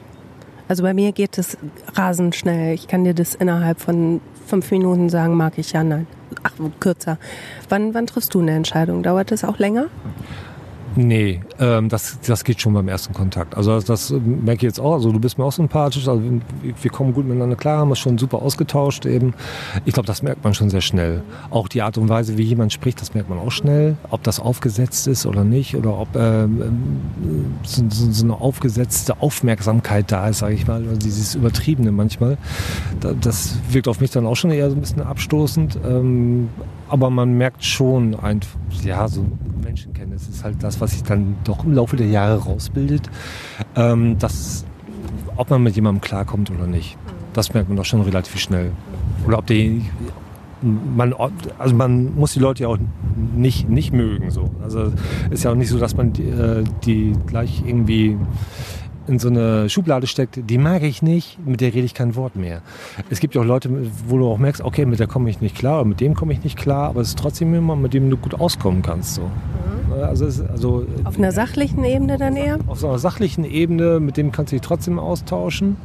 Also 0.66 0.82
bei 0.82 0.94
mir 0.94 1.12
geht 1.12 1.38
es 1.38 1.58
rasend 1.94 2.34
schnell. 2.34 2.74
Ich 2.74 2.88
kann 2.88 3.04
dir 3.04 3.14
das 3.14 3.34
innerhalb 3.34 3.80
von 3.80 4.20
fünf 4.46 4.70
Minuten 4.70 5.08
sagen, 5.08 5.34
mag 5.34 5.58
ich 5.58 5.72
ja, 5.72 5.84
nein. 5.84 6.06
Ach, 6.42 6.52
kürzer. 6.80 7.18
Wann, 7.68 7.94
wann 7.94 8.06
triffst 8.06 8.34
du 8.34 8.40
eine 8.40 8.52
Entscheidung? 8.52 9.02
Dauert 9.02 9.30
das 9.30 9.44
auch 9.44 9.58
länger? 9.58 9.86
Nee, 10.96 11.40
ähm, 11.60 11.88
das, 11.88 12.18
das 12.26 12.44
geht 12.44 12.60
schon 12.60 12.74
beim 12.74 12.88
ersten 12.88 13.12
Kontakt. 13.12 13.56
Also 13.56 13.72
das, 13.72 13.84
das 13.84 14.10
merke 14.10 14.56
ich 14.56 14.62
jetzt 14.62 14.80
auch. 14.80 14.94
Also 14.94 15.12
du 15.12 15.20
bist 15.20 15.38
mir 15.38 15.44
auch 15.44 15.52
sympathisch. 15.52 16.08
Also 16.08 16.22
wir 16.62 16.90
kommen 16.90 17.12
gut 17.12 17.26
miteinander 17.26 17.56
klar, 17.56 17.78
haben 17.78 17.90
uns 17.90 17.98
schon 17.98 18.18
super 18.18 18.42
ausgetauscht 18.42 19.06
eben. 19.06 19.34
Ich 19.84 19.94
glaube, 19.94 20.06
das 20.06 20.22
merkt 20.22 20.42
man 20.44 20.54
schon 20.54 20.70
sehr 20.70 20.80
schnell. 20.80 21.22
Auch 21.50 21.68
die 21.68 21.82
Art 21.82 21.98
und 21.98 22.08
Weise, 22.08 22.38
wie 22.38 22.42
jemand 22.42 22.72
spricht, 22.72 23.00
das 23.00 23.14
merkt 23.14 23.28
man 23.28 23.38
auch 23.38 23.52
schnell. 23.52 23.96
Ob 24.10 24.22
das 24.22 24.40
aufgesetzt 24.40 25.06
ist 25.06 25.26
oder 25.26 25.44
nicht 25.44 25.76
oder 25.76 25.98
ob 25.98 26.16
ähm, 26.16 27.00
so, 27.62 27.84
so, 27.88 28.24
eine 28.24 28.40
aufgesetzte 28.40 29.20
Aufmerksamkeit 29.20 30.10
da 30.10 30.28
ist, 30.28 30.38
sage 30.38 30.54
ich 30.54 30.66
mal. 30.66 30.82
Also 30.82 30.96
dieses 30.96 31.34
Übertriebene 31.34 31.92
manchmal. 31.92 32.38
Das 33.20 33.56
wirkt 33.70 33.88
auf 33.88 34.00
mich 34.00 34.10
dann 34.10 34.26
auch 34.26 34.36
schon 34.36 34.50
eher 34.50 34.70
so 34.70 34.76
ein 34.76 34.80
bisschen 34.80 35.02
abstoßend. 35.02 35.78
Ähm, 35.86 36.48
aber 36.88 37.10
man 37.10 37.36
merkt 37.36 37.64
schon, 37.64 38.14
ein, 38.14 38.40
ja, 38.82 39.08
so 39.08 39.24
Menschenkenntnis 39.62 40.28
ist 40.28 40.44
halt 40.44 40.62
das, 40.62 40.80
was 40.80 40.92
sich 40.92 41.02
dann 41.02 41.36
doch 41.44 41.64
im 41.64 41.72
Laufe 41.72 41.96
der 41.96 42.08
Jahre 42.08 42.42
rausbildet, 42.42 43.10
ähm, 43.76 44.18
dass, 44.18 44.64
ob 45.36 45.50
man 45.50 45.62
mit 45.62 45.76
jemandem 45.76 46.00
klarkommt 46.00 46.50
oder 46.50 46.66
nicht. 46.66 46.96
Das 47.32 47.52
merkt 47.54 47.68
man 47.68 47.76
doch 47.76 47.84
schon 47.84 48.00
relativ 48.00 48.40
schnell. 48.40 48.72
Oder 49.26 49.38
ob 49.38 49.46
die, 49.46 49.84
man, 50.62 51.14
also 51.58 51.74
man 51.74 52.14
muss 52.16 52.32
die 52.32 52.40
Leute 52.40 52.64
ja 52.64 52.68
auch 52.68 52.78
nicht, 53.34 53.68
nicht 53.68 53.92
mögen. 53.92 54.30
So. 54.30 54.50
Also 54.62 54.92
ist 55.30 55.44
ja 55.44 55.50
auch 55.50 55.54
nicht 55.54 55.68
so, 55.68 55.78
dass 55.78 55.96
man 55.96 56.12
die, 56.12 56.28
äh, 56.28 56.64
die 56.84 57.14
gleich 57.26 57.62
irgendwie 57.66 58.16
in 59.08 59.18
so 59.18 59.28
eine 59.28 59.68
Schublade 59.68 60.06
steckt, 60.06 60.38
die 60.50 60.58
mag 60.58 60.82
ich 60.82 61.02
nicht, 61.02 61.38
mit 61.46 61.60
der 61.60 61.72
rede 61.72 61.84
ich 61.84 61.94
kein 61.94 62.14
Wort 62.14 62.36
mehr. 62.36 62.62
Es 63.10 63.20
gibt 63.20 63.34
ja 63.34 63.40
auch 63.40 63.46
Leute, 63.46 63.70
wo 64.06 64.18
du 64.18 64.28
auch 64.28 64.38
merkst, 64.38 64.62
okay, 64.62 64.86
mit 64.86 65.00
der 65.00 65.06
komme 65.06 65.30
ich 65.30 65.40
nicht 65.40 65.56
klar, 65.56 65.84
mit 65.84 66.00
dem 66.00 66.14
komme 66.14 66.32
ich 66.32 66.44
nicht 66.44 66.56
klar, 66.56 66.90
aber 66.90 67.00
es 67.00 67.08
ist 67.08 67.18
trotzdem 67.18 67.52
jemand, 67.52 67.82
mit 67.82 67.94
dem 67.94 68.10
du 68.10 68.16
gut 68.16 68.38
auskommen 68.38 68.82
kannst. 68.82 69.14
So. 69.14 69.22
Mhm. 69.22 70.02
Also, 70.02 70.26
also, 70.26 70.86
auf 71.04 71.18
einer 71.18 71.32
sachlichen 71.32 71.82
Ebene 71.84 72.18
dann 72.18 72.36
eher? 72.36 72.58
Auf 72.66 72.80
so 72.80 72.88
einer 72.88 72.98
sachlichen 72.98 73.44
Ebene, 73.44 74.00
mit 74.00 74.16
dem 74.16 74.32
kannst 74.32 74.52
du 74.52 74.56
dich 74.56 74.66
trotzdem 74.66 74.98
austauschen. 74.98 75.76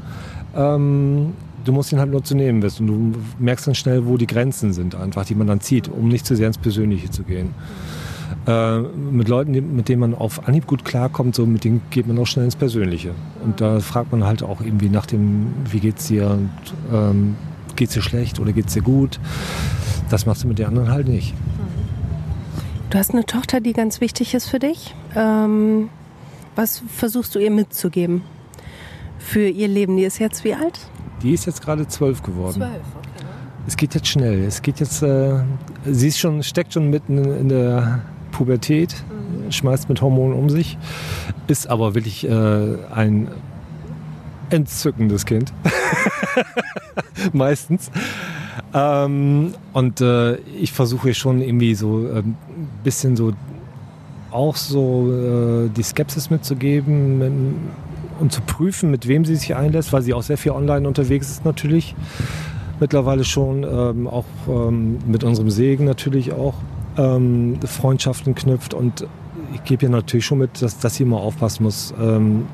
Ähm, 0.55 1.33
du 1.63 1.71
musst 1.71 1.91
ihn 1.91 1.99
halt 1.99 2.11
nur 2.11 2.23
zu 2.23 2.35
nehmen 2.35 2.61
wissen. 2.61 2.89
Und 2.89 3.13
du 3.13 3.19
merkst 3.39 3.65
dann 3.65 3.75
schnell, 3.75 4.05
wo 4.05 4.17
die 4.17 4.27
Grenzen 4.27 4.73
sind, 4.73 4.95
einfach, 4.95 5.25
die 5.25 5.35
man 5.35 5.47
dann 5.47 5.61
zieht, 5.61 5.87
um 5.87 6.09
nicht 6.09 6.25
zu 6.25 6.35
sehr 6.35 6.47
ins 6.47 6.57
Persönliche 6.57 7.09
zu 7.09 7.23
gehen. 7.23 7.47
Mhm 7.47 8.02
äh, 8.45 8.79
mit 8.79 9.29
Leuten, 9.29 9.75
mit 9.75 9.87
denen 9.87 10.01
man 10.01 10.15
auf 10.15 10.47
Anhieb 10.47 10.67
gut 10.67 10.83
klarkommt, 10.83 11.35
so 11.35 11.45
mit 11.45 11.63
denen 11.63 11.81
geht 11.91 12.07
man 12.07 12.19
auch 12.19 12.27
schnell 12.27 12.45
ins 12.45 12.55
Persönliche. 12.55 13.11
Und 13.43 13.61
da 13.61 13.79
fragt 13.79 14.11
man 14.11 14.25
halt 14.25 14.43
auch 14.43 14.61
irgendwie 14.61 14.89
nach 14.89 15.05
dem, 15.05 15.53
wie 15.69 15.79
geht's 15.79 16.07
dir 16.07 16.29
und 16.29 16.49
ähm, 16.91 17.35
geht's 17.75 17.93
dir 17.93 18.01
schlecht 18.01 18.39
oder 18.39 18.51
geht's 18.51 18.73
dir 18.73 18.81
gut. 18.81 19.19
Das 20.09 20.25
machst 20.25 20.43
du 20.43 20.47
mit 20.47 20.59
den 20.59 20.67
anderen 20.67 20.91
halt 20.91 21.07
nicht. 21.07 21.33
Du 22.89 22.97
hast 22.97 23.11
eine 23.11 23.25
Tochter, 23.25 23.61
die 23.61 23.73
ganz 23.73 24.01
wichtig 24.01 24.33
ist 24.33 24.47
für 24.47 24.59
dich. 24.59 24.93
Ähm, 25.15 25.89
was 26.55 26.83
versuchst 26.87 27.33
du 27.33 27.39
ihr 27.39 27.49
mitzugeben 27.49 28.21
für 29.17 29.47
ihr 29.47 29.67
Leben? 29.67 29.97
Die 29.97 30.03
ist 30.03 30.19
jetzt 30.19 30.43
wie 30.43 30.53
alt? 30.53 30.79
Die 31.23 31.33
ist 31.33 31.45
jetzt 31.45 31.61
gerade 31.61 31.87
zwölf 31.87 32.21
geworden. 32.21 32.55
Zwölf, 32.57 32.71
okay. 32.71 33.25
Es 33.65 33.77
geht 33.77 33.95
jetzt 33.95 34.07
schnell. 34.07 34.43
Es 34.43 34.61
geht 34.61 34.79
jetzt. 34.79 35.01
Äh, 35.01 35.39
sie 35.85 36.09
ist 36.09 36.19
schon, 36.19 36.43
steckt 36.43 36.73
schon 36.73 36.89
mitten 36.89 37.17
in 37.17 37.49
der 37.49 38.01
Pubertät, 38.33 38.93
schmeißt 39.49 39.87
mit 39.87 40.01
Hormonen 40.01 40.37
um 40.37 40.49
sich, 40.49 40.77
ist 41.47 41.69
aber 41.69 41.95
wirklich 41.95 42.27
äh, 42.27 42.75
ein 42.93 43.29
entzückendes 44.49 45.25
Kind. 45.25 45.53
Meistens. 47.33 47.89
Ähm, 48.73 49.53
und 49.71 50.01
äh, 50.01 50.35
ich 50.59 50.73
versuche 50.73 51.13
schon 51.13 51.41
irgendwie 51.41 51.75
so 51.75 51.99
ein 51.99 52.17
ähm, 52.17 52.35
bisschen 52.83 53.15
so 53.15 53.33
auch 54.31 54.55
so 54.55 55.11
äh, 55.11 55.69
die 55.69 55.83
Skepsis 55.83 56.29
mitzugeben 56.29 57.19
mit, 57.19 57.31
und 58.19 58.31
zu 58.31 58.41
prüfen, 58.41 58.89
mit 58.89 59.07
wem 59.07 59.25
sie 59.25 59.35
sich 59.35 59.55
einlässt, 59.55 59.93
weil 59.93 60.01
sie 60.01 60.13
auch 60.13 60.23
sehr 60.23 60.37
viel 60.37 60.51
online 60.51 60.87
unterwegs 60.87 61.29
ist 61.29 61.45
natürlich. 61.45 61.95
Mittlerweile 62.79 63.23
schon, 63.23 63.63
ähm, 63.63 64.07
auch 64.07 64.25
ähm, 64.47 64.97
mit 65.05 65.23
unserem 65.23 65.49
Segen 65.49 65.85
natürlich 65.85 66.33
auch 66.33 66.55
ähm, 66.97 67.59
Freundschaften 67.65 68.35
knüpft. 68.35 68.73
Und 68.73 69.07
ich 69.53 69.63
gebe 69.63 69.85
ihr 69.85 69.89
natürlich 69.89 70.25
schon 70.25 70.39
mit, 70.39 70.61
dass, 70.61 70.79
dass 70.79 70.95
sie 70.95 71.03
immer 71.03 71.17
aufpassen 71.17 71.63
muss, 71.63 71.93
ähm, 72.01 72.45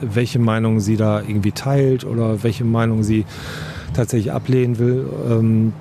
welche 0.00 0.38
Meinung 0.38 0.80
sie 0.80 0.96
da 0.96 1.20
irgendwie 1.20 1.52
teilt 1.52 2.04
oder 2.04 2.42
welche 2.42 2.64
Meinung 2.64 3.02
sie 3.02 3.24
tatsächlich 3.94 4.32
ablehnen 4.32 4.78
will, 4.78 5.06
ähm, 5.30 5.72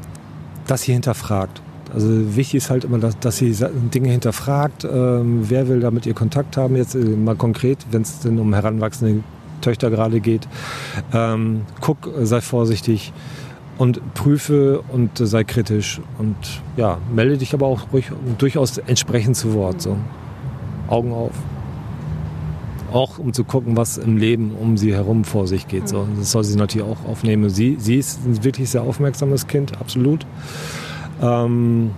dass 0.67 0.83
sie 0.83 0.93
hinterfragt. 0.93 1.61
Also 1.93 2.35
wichtig 2.35 2.55
ist 2.55 2.69
halt 2.69 2.85
immer, 2.85 2.99
dass, 2.99 3.19
dass 3.19 3.37
sie 3.37 3.53
Dinge 3.93 4.09
hinterfragt. 4.09 4.85
Ähm, 4.85 5.49
wer 5.49 5.67
will 5.67 5.81
da 5.81 5.91
mit 5.91 6.05
ihr 6.05 6.13
Kontakt 6.13 6.55
haben? 6.55 6.75
Jetzt 6.75 6.95
äh, 6.95 6.99
mal 6.99 7.35
konkret, 7.35 7.79
wenn 7.91 8.03
es 8.03 8.19
denn 8.19 8.39
um 8.39 8.53
heranwachsende 8.53 9.23
Töchter 9.61 9.89
gerade 9.89 10.21
geht. 10.21 10.47
Ähm, 11.13 11.61
guck, 11.81 12.09
sei 12.21 12.41
vorsichtig 12.41 13.11
und 13.77 14.13
prüfe 14.13 14.81
und 14.91 15.17
sei 15.17 15.43
kritisch 15.43 16.01
und 16.17 16.35
ja, 16.77 16.97
melde 17.13 17.37
dich 17.37 17.53
aber 17.53 17.67
auch 17.67 17.91
ruhig 17.91 18.11
durchaus 18.37 18.77
entsprechend 18.77 19.35
zu 19.35 19.53
Wort. 19.53 19.81
So. 19.81 19.97
Augen 20.87 21.13
auf. 21.13 21.31
Auch 22.91 23.17
um 23.17 23.31
zu 23.33 23.43
gucken, 23.43 23.77
was 23.77 23.97
im 23.97 24.17
Leben 24.17 24.51
um 24.51 24.77
sie 24.77 24.93
herum 24.93 25.23
vor 25.23 25.47
sich 25.47 25.67
geht. 25.67 25.87
So. 25.87 26.05
Das 26.17 26.31
soll 26.31 26.43
sie 26.43 26.57
natürlich 26.57 26.87
auch 26.87 27.05
aufnehmen. 27.09 27.49
Sie, 27.49 27.77
sie 27.79 27.95
ist 27.95 28.25
ein 28.25 28.43
wirklich 28.43 28.69
sehr 28.69 28.83
aufmerksames 28.83 29.47
Kind, 29.47 29.79
absolut. 29.79 30.25
Ähm, 31.21 31.91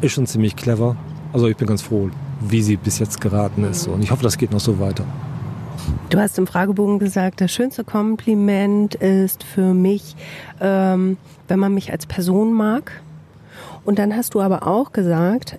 ist 0.00 0.12
schon 0.12 0.26
ziemlich 0.26 0.56
clever. 0.56 0.96
Also 1.32 1.48
ich 1.48 1.56
bin 1.56 1.66
ganz 1.66 1.82
froh, 1.82 2.10
wie 2.40 2.62
sie 2.62 2.76
bis 2.76 2.98
jetzt 2.98 3.20
geraten 3.20 3.64
ist. 3.64 3.84
So. 3.84 3.92
Und 3.92 4.02
ich 4.02 4.10
hoffe, 4.10 4.22
das 4.22 4.36
geht 4.36 4.52
noch 4.52 4.60
so 4.60 4.78
weiter. 4.78 5.04
Du 6.08 6.18
hast 6.18 6.38
im 6.38 6.46
Fragebogen 6.46 6.98
gesagt, 6.98 7.40
das 7.40 7.52
schönste 7.52 7.84
Kompliment 7.84 8.94
ist 8.94 9.42
für 9.44 9.74
mich, 9.74 10.16
ähm, 10.60 11.16
wenn 11.48 11.58
man 11.58 11.74
mich 11.74 11.92
als 11.92 12.06
Person 12.06 12.52
mag. 12.52 12.92
Und 13.84 13.98
dann 13.98 14.14
hast 14.16 14.34
du 14.34 14.40
aber 14.40 14.66
auch 14.66 14.92
gesagt, 14.92 15.56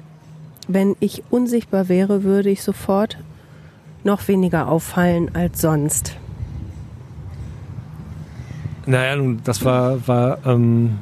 wenn 0.68 0.96
ich 1.00 1.24
unsichtbar 1.30 1.90
wäre, 1.90 2.24
würde 2.24 2.50
ich 2.50 2.64
sofort 2.64 3.18
noch 4.04 4.28
weniger 4.28 4.70
auffallen 4.70 5.32
als 5.34 5.62
sonst. 5.62 6.16
Naja, 8.86 9.22
das 9.44 9.66
war, 9.66 10.08
war 10.08 10.40
ähm, 10.46 11.00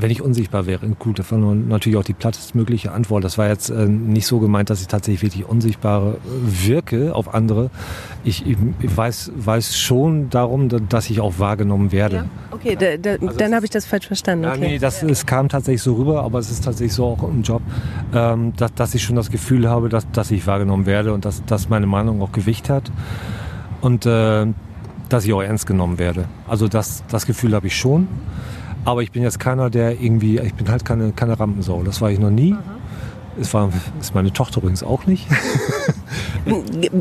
wenn 0.00 0.10
ich 0.10 0.22
unsichtbar 0.22 0.66
wäre, 0.66 0.86
gut, 0.98 1.18
das 1.18 1.30
war 1.32 1.38
natürlich 1.38 1.98
auch 1.98 2.04
die 2.04 2.12
plattestmögliche 2.12 2.92
Antwort. 2.92 3.24
Das 3.24 3.38
war 3.38 3.48
jetzt 3.48 3.70
äh, 3.70 3.86
nicht 3.86 4.26
so 4.26 4.38
gemeint, 4.38 4.70
dass 4.70 4.80
ich 4.80 4.86
tatsächlich 4.86 5.22
wirklich 5.22 5.48
unsichtbar 5.48 6.16
wirke 6.24 7.14
auf 7.14 7.34
andere. 7.34 7.70
Ich, 8.24 8.46
ich, 8.46 8.56
ich 8.80 8.96
weiß, 8.96 9.32
weiß 9.36 9.78
schon 9.78 10.30
darum, 10.30 10.68
dass 10.88 11.10
ich 11.10 11.20
auch 11.20 11.38
wahrgenommen 11.38 11.92
werde. 11.92 12.16
Ja? 12.16 12.24
Okay, 12.50 12.76
da, 12.76 12.96
da, 12.96 13.24
also 13.24 13.38
dann 13.38 13.54
habe 13.54 13.64
ich 13.64 13.70
das 13.70 13.86
falsch 13.86 14.06
verstanden. 14.06 14.44
Okay. 14.46 14.60
Ja, 14.60 14.68
nee, 14.68 14.78
das, 14.78 15.02
es 15.02 15.26
kam 15.26 15.48
tatsächlich 15.48 15.82
so 15.82 15.94
rüber, 15.94 16.22
aber 16.22 16.38
es 16.38 16.50
ist 16.50 16.64
tatsächlich 16.64 16.94
so 16.94 17.06
auch 17.06 17.22
im 17.22 17.42
Job, 17.42 17.62
ähm, 18.14 18.52
dass, 18.56 18.74
dass 18.74 18.94
ich 18.94 19.02
schon 19.02 19.16
das 19.16 19.30
Gefühl 19.30 19.68
habe, 19.68 19.88
dass, 19.88 20.10
dass 20.12 20.30
ich 20.30 20.46
wahrgenommen 20.46 20.86
werde 20.86 21.12
und 21.12 21.24
dass, 21.24 21.44
dass 21.44 21.68
meine 21.68 21.86
Meinung 21.86 22.22
auch 22.22 22.32
Gewicht 22.32 22.70
hat. 22.70 22.90
Und 23.80 24.06
äh, 24.06 24.46
dass 25.08 25.24
ich 25.24 25.32
auch 25.32 25.42
ernst 25.42 25.66
genommen 25.66 25.98
werde. 25.98 26.26
Also 26.46 26.68
das, 26.68 27.02
das 27.08 27.26
Gefühl 27.26 27.54
habe 27.54 27.66
ich 27.66 27.76
schon. 27.76 28.08
Aber 28.84 29.02
ich 29.02 29.12
bin 29.12 29.22
jetzt 29.22 29.38
keiner, 29.38 29.70
der 29.70 30.00
irgendwie, 30.00 30.38
ich 30.38 30.54
bin 30.54 30.68
halt 30.68 30.84
keine, 30.84 31.12
keine 31.12 31.38
Rampensau. 31.38 31.82
Das 31.82 32.00
war 32.00 32.10
ich 32.10 32.18
noch 32.18 32.30
nie. 32.30 32.54
Es 33.40 33.54
war 33.54 33.70
ist 34.00 34.14
meine 34.14 34.32
Tochter 34.32 34.58
übrigens 34.58 34.82
auch 34.82 35.06
nicht. 35.06 35.26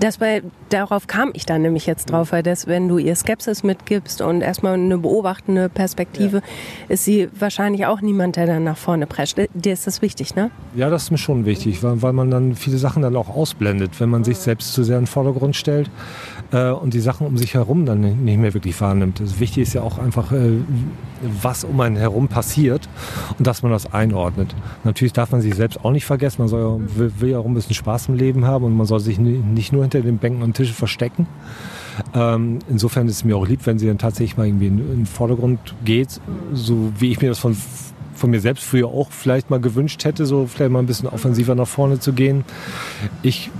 das 0.00 0.18
bei, 0.18 0.42
darauf 0.68 1.06
kam 1.06 1.30
ich 1.34 1.46
dann 1.46 1.62
nämlich 1.62 1.86
jetzt 1.86 2.10
drauf, 2.10 2.32
weil 2.32 2.42
das, 2.42 2.66
wenn 2.66 2.88
du 2.88 2.98
ihr 2.98 3.14
Skepsis 3.14 3.62
mitgibst 3.62 4.20
und 4.22 4.40
erstmal 4.40 4.74
eine 4.74 4.98
beobachtende 4.98 5.68
Perspektive, 5.68 6.38
ja. 6.38 6.42
ist 6.88 7.04
sie 7.04 7.28
wahrscheinlich 7.38 7.86
auch 7.86 8.00
niemand, 8.00 8.36
der 8.36 8.46
dann 8.46 8.64
nach 8.64 8.76
vorne 8.76 9.06
prescht. 9.06 9.38
Dir 9.54 9.72
ist 9.72 9.86
das 9.86 10.02
wichtig, 10.02 10.34
ne? 10.34 10.50
Ja, 10.74 10.90
das 10.90 11.04
ist 11.04 11.10
mir 11.10 11.18
schon 11.18 11.44
wichtig, 11.44 11.82
weil, 11.82 12.02
weil 12.02 12.12
man 12.12 12.30
dann 12.30 12.54
viele 12.54 12.78
Sachen 12.78 13.02
dann 13.02 13.16
auch 13.16 13.28
ausblendet, 13.28 14.00
wenn 14.00 14.08
man 14.08 14.24
sich 14.24 14.38
selbst 14.38 14.72
zu 14.72 14.84
sehr 14.84 14.98
in 14.98 15.04
den 15.04 15.08
Vordergrund 15.08 15.56
stellt 15.56 15.90
äh, 16.52 16.70
und 16.70 16.94
die 16.94 17.00
Sachen 17.00 17.26
um 17.26 17.36
sich 17.36 17.54
herum 17.54 17.86
dann 17.86 18.00
nicht 18.00 18.38
mehr 18.38 18.54
wirklich 18.54 18.80
wahrnimmt. 18.80 19.20
Das 19.20 19.40
Wichtige 19.40 19.62
ist 19.62 19.72
ja 19.72 19.82
auch 19.82 19.98
einfach, 19.98 20.32
äh, 20.32 20.58
was 21.42 21.64
um 21.64 21.80
einen 21.80 21.96
herum 21.96 22.28
passiert 22.28 22.88
und 23.38 23.46
dass 23.46 23.62
man 23.62 23.72
das 23.72 23.92
einordnet. 23.92 24.54
Natürlich 24.84 25.12
darf 25.12 25.32
man 25.32 25.40
sich 25.40 25.54
selbst 25.54 25.84
auch 25.84 25.92
nicht 25.92 26.04
vergessen, 26.04 26.42
man 26.42 26.48
soll 26.48 26.60
ja, 26.60 26.98
will, 26.98 27.12
will 27.18 27.30
ja 27.30 27.38
auch 27.38 27.46
ein 27.46 27.54
bisschen 27.54 27.74
Spaß 27.74 28.08
im 28.08 28.14
Leben 28.14 28.46
haben 28.46 28.64
und 28.64 28.76
man 28.76 28.86
soll 28.86 29.00
sich 29.00 29.18
nicht 29.18 29.69
nur 29.72 29.82
hinter 29.82 30.00
den 30.00 30.18
Bänken 30.18 30.42
und 30.42 30.54
Tischen 30.54 30.74
verstecken. 30.74 31.26
Ähm, 32.14 32.60
insofern 32.68 33.08
ist 33.08 33.16
es 33.16 33.24
mir 33.24 33.36
auch 33.36 33.46
lieb, 33.46 33.60
wenn 33.64 33.78
sie 33.78 33.86
dann 33.86 33.98
tatsächlich 33.98 34.36
mal 34.36 34.46
irgendwie 34.46 34.68
in, 34.68 34.78
in 34.78 34.96
den 34.98 35.06
Vordergrund 35.06 35.58
geht, 35.84 36.20
so 36.52 36.92
wie 36.98 37.10
ich 37.10 37.20
mir 37.20 37.28
das 37.28 37.38
von 37.38 37.56
von 38.20 38.30
mir 38.30 38.40
selbst 38.40 38.64
früher 38.64 38.88
auch 38.88 39.10
vielleicht 39.10 39.48
mal 39.48 39.60
gewünscht 39.60 40.04
hätte, 40.04 40.26
so 40.26 40.46
vielleicht 40.46 40.70
mal 40.70 40.80
ein 40.80 40.86
bisschen 40.86 41.08
offensiver 41.08 41.54
nach 41.54 41.66
vorne 41.66 42.00
zu 42.00 42.12
gehen. 42.12 42.44
Ich 43.22 43.50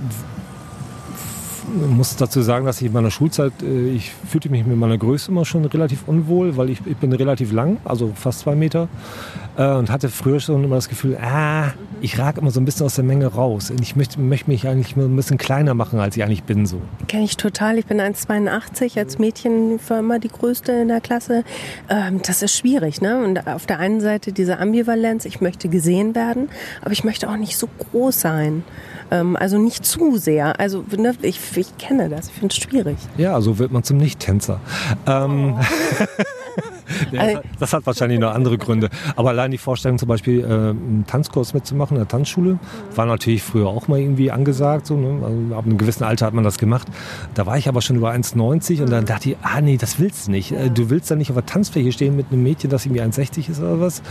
muss 1.71 2.15
dazu 2.15 2.41
sagen, 2.41 2.65
dass 2.65 2.81
ich 2.81 2.87
in 2.87 2.93
meiner 2.93 3.11
Schulzeit, 3.11 3.53
äh, 3.61 3.89
ich 3.89 4.11
fühlte 4.11 4.49
mich 4.49 4.65
mit 4.65 4.77
meiner 4.77 4.97
Größe 4.97 5.31
immer 5.31 5.45
schon 5.45 5.65
relativ 5.65 6.07
unwohl, 6.07 6.57
weil 6.57 6.69
ich, 6.69 6.79
ich 6.85 6.97
bin 6.97 7.13
relativ 7.13 7.51
lang, 7.51 7.77
also 7.85 8.11
fast 8.15 8.39
zwei 8.39 8.55
Meter, 8.55 8.87
äh, 9.57 9.65
und 9.73 9.89
hatte 9.89 10.09
früher 10.09 10.39
schon 10.39 10.63
immer 10.63 10.75
das 10.75 10.89
Gefühl, 10.89 11.17
ah, 11.21 11.73
ich 12.01 12.17
rage 12.17 12.41
immer 12.41 12.51
so 12.51 12.59
ein 12.59 12.65
bisschen 12.65 12.85
aus 12.85 12.95
der 12.95 13.03
Menge 13.03 13.27
raus. 13.27 13.71
Und 13.71 13.81
ich 13.81 13.95
möchte, 13.95 14.19
möchte 14.19 14.49
mich 14.49 14.67
eigentlich 14.67 14.95
ein 14.95 15.15
bisschen 15.15 15.37
kleiner 15.37 15.73
machen, 15.73 15.99
als 15.99 16.17
ich 16.17 16.23
eigentlich 16.23 16.43
bin. 16.43 16.65
So. 16.65 16.81
Kenne 17.07 17.23
ich 17.23 17.37
total. 17.37 17.77
Ich 17.77 17.85
bin 17.85 17.99
1,82. 17.99 18.97
Als 18.97 19.19
Mädchen 19.19 19.79
war 19.87 19.99
immer 19.99 20.19
die 20.19 20.29
Größte 20.29 20.71
in 20.71 20.87
der 20.87 21.01
Klasse. 21.01 21.43
Ähm, 21.89 22.21
das 22.25 22.41
ist 22.41 22.57
schwierig. 22.57 23.01
Ne? 23.01 23.23
Und 23.23 23.47
auf 23.47 23.65
der 23.65 23.79
einen 23.79 24.01
Seite 24.01 24.31
diese 24.31 24.59
Ambivalenz, 24.59 25.25
ich 25.25 25.41
möchte 25.41 25.69
gesehen 25.69 26.15
werden, 26.15 26.49
aber 26.81 26.91
ich 26.91 27.03
möchte 27.03 27.29
auch 27.29 27.37
nicht 27.37 27.57
so 27.57 27.67
groß 27.91 28.19
sein. 28.19 28.63
Ähm, 29.11 29.35
also 29.35 29.57
nicht 29.57 29.85
zu 29.85 30.17
sehr. 30.17 30.59
Also 30.59 30.83
ne, 30.95 31.13
ich, 31.21 31.39
ich 31.55 31.77
kenne 31.77 32.09
das, 32.09 32.27
ich 32.27 32.33
finde 32.33 32.47
es 32.47 32.57
schwierig. 32.57 32.97
Ja, 33.17 33.39
so 33.41 33.59
wird 33.59 33.71
man 33.71 33.83
zum 33.83 33.97
Nicht-Tänzer. 33.97 34.59
Ähm, 35.05 35.55
oh. 35.59 36.23
ja, 37.11 37.41
das 37.59 37.73
hat 37.73 37.85
wahrscheinlich 37.85 38.19
noch 38.19 38.33
andere 38.33 38.57
Gründe. 38.57 38.89
Aber 39.15 39.29
allein 39.29 39.51
die 39.51 39.57
Vorstellung 39.57 39.97
zum 39.97 40.07
Beispiel, 40.07 40.41
äh, 40.41 40.45
einen 40.45 41.05
Tanzkurs 41.07 41.53
mitzumachen 41.53 41.97
in 41.97 42.01
der 42.01 42.07
Tanzschule, 42.07 42.59
war 42.95 43.05
natürlich 43.05 43.43
früher 43.43 43.67
auch 43.67 43.87
mal 43.87 43.99
irgendwie 43.99 44.31
angesagt. 44.31 44.87
So, 44.87 44.95
ne? 44.95 45.25
also, 45.25 45.55
ab 45.55 45.65
einem 45.65 45.77
gewissen 45.77 46.03
Alter 46.03 46.25
hat 46.25 46.33
man 46.33 46.43
das 46.43 46.57
gemacht. 46.57 46.87
Da 47.33 47.45
war 47.45 47.57
ich 47.57 47.67
aber 47.67 47.81
schon 47.81 47.95
über 47.95 48.11
1,90 48.11 48.81
und 48.81 48.89
dann 48.89 49.05
dachte 49.05 49.31
ich, 49.31 49.37
ah 49.41 49.61
nee, 49.61 49.77
das 49.77 49.99
willst 49.99 50.27
du 50.27 50.31
nicht. 50.31 50.51
Äh, 50.51 50.69
du 50.69 50.89
willst 50.89 51.11
dann 51.11 51.17
nicht 51.17 51.29
auf 51.29 51.35
der 51.35 51.45
Tanzfläche 51.45 51.91
stehen 51.91 52.15
mit 52.15 52.27
einem 52.31 52.43
Mädchen, 52.43 52.69
das 52.69 52.85
irgendwie 52.85 53.01
1,60 53.01 53.49
ist 53.49 53.59
oder 53.59 53.79
was 53.79 54.01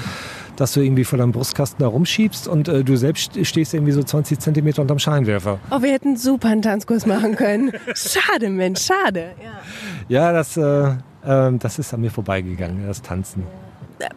dass 0.61 0.72
du 0.72 0.81
irgendwie 0.81 1.05
vor 1.05 1.18
deinem 1.18 1.33
Brustkasten 1.33 1.78
da 1.78 1.87
rumschiebst 1.87 2.47
und 2.47 2.68
äh, 2.68 2.85
du 2.85 2.97
selbst 2.97 3.45
stehst 3.47 3.72
irgendwie 3.72 3.93
so 3.93 4.03
20 4.03 4.39
Zentimeter 4.39 4.83
unterm 4.83 4.99
Scheinwerfer. 4.99 5.59
Oh, 5.70 5.81
wir 5.81 5.91
hätten 5.91 6.18
super 6.18 6.49
einen 6.49 6.61
Tanzkurs 6.61 7.07
machen 7.07 7.35
können. 7.35 7.72
schade, 7.95 8.51
Mensch, 8.51 8.83
schade. 8.83 9.33
Ja, 10.09 10.26
ja 10.26 10.33
das, 10.33 10.59
äh, 10.59 10.97
das 11.23 11.79
ist 11.79 11.93
an 11.93 12.01
mir 12.01 12.11
vorbeigegangen, 12.11 12.87
das 12.87 13.03
Tanzen 13.03 13.45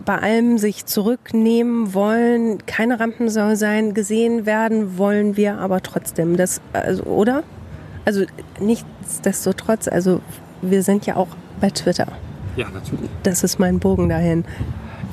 bei 0.05 0.17
allem 0.17 0.57
sich 0.57 0.85
zurücknehmen 0.85 1.93
wollen, 1.93 2.65
keine 2.65 2.99
Rampensau 2.99 3.55
sein, 3.55 3.93
gesehen 3.93 4.45
werden 4.45 4.97
wollen 4.97 5.35
wir 5.37 5.59
aber 5.59 5.81
trotzdem. 5.81 6.37
Das, 6.37 6.61
also, 6.71 7.03
oder? 7.03 7.43
Also 8.05 8.25
nichtsdestotrotz, 8.59 9.87
also 9.87 10.21
wir 10.61 10.83
sind 10.83 11.05
ja 11.05 11.15
auch 11.15 11.29
bei 11.59 11.69
Twitter. 11.69 12.07
Ja, 12.55 12.67
natürlich. 12.69 13.09
Das 13.23 13.43
ist 13.43 13.59
mein 13.59 13.79
Bogen 13.79 14.09
dahin. 14.09 14.45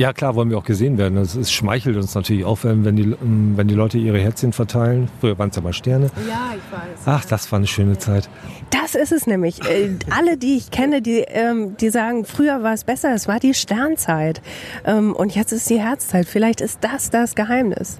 Ja, 0.00 0.14
klar, 0.14 0.34
wollen 0.34 0.48
wir 0.48 0.56
auch 0.56 0.64
gesehen 0.64 0.96
werden. 0.96 1.18
Es 1.18 1.52
schmeichelt 1.52 1.94
uns 1.94 2.14
natürlich 2.14 2.46
auch, 2.46 2.60
wenn 2.62 2.96
die, 2.96 3.02
ähm, 3.02 3.52
wenn 3.56 3.68
die 3.68 3.74
Leute 3.74 3.98
ihre 3.98 4.18
Herzchen 4.18 4.54
verteilen. 4.54 5.10
Früher 5.20 5.38
waren 5.38 5.50
es 5.50 5.56
ja 5.56 5.60
mal 5.60 5.74
Sterne. 5.74 6.06
Ja, 6.26 6.54
ich 6.56 6.72
weiß. 6.72 7.00
Ach, 7.04 7.24
das 7.26 7.52
war 7.52 7.58
eine 7.58 7.66
schöne 7.66 7.98
Zeit. 7.98 8.30
Das 8.70 8.94
ist 8.94 9.12
es 9.12 9.26
nämlich. 9.26 9.62
Äh, 9.68 9.90
alle, 10.08 10.38
die 10.38 10.56
ich 10.56 10.70
kenne, 10.70 11.02
die, 11.02 11.18
ähm, 11.28 11.76
die 11.76 11.90
sagen, 11.90 12.24
früher 12.24 12.62
war 12.62 12.72
es 12.72 12.84
besser, 12.84 13.12
es 13.14 13.28
war 13.28 13.40
die 13.40 13.52
Sternzeit. 13.52 14.40
Ähm, 14.86 15.12
und 15.14 15.34
jetzt 15.34 15.52
ist 15.52 15.68
die 15.68 15.78
Herzzeit. 15.78 16.24
Vielleicht 16.24 16.62
ist 16.62 16.78
das 16.80 17.10
das 17.10 17.34
Geheimnis. 17.34 17.98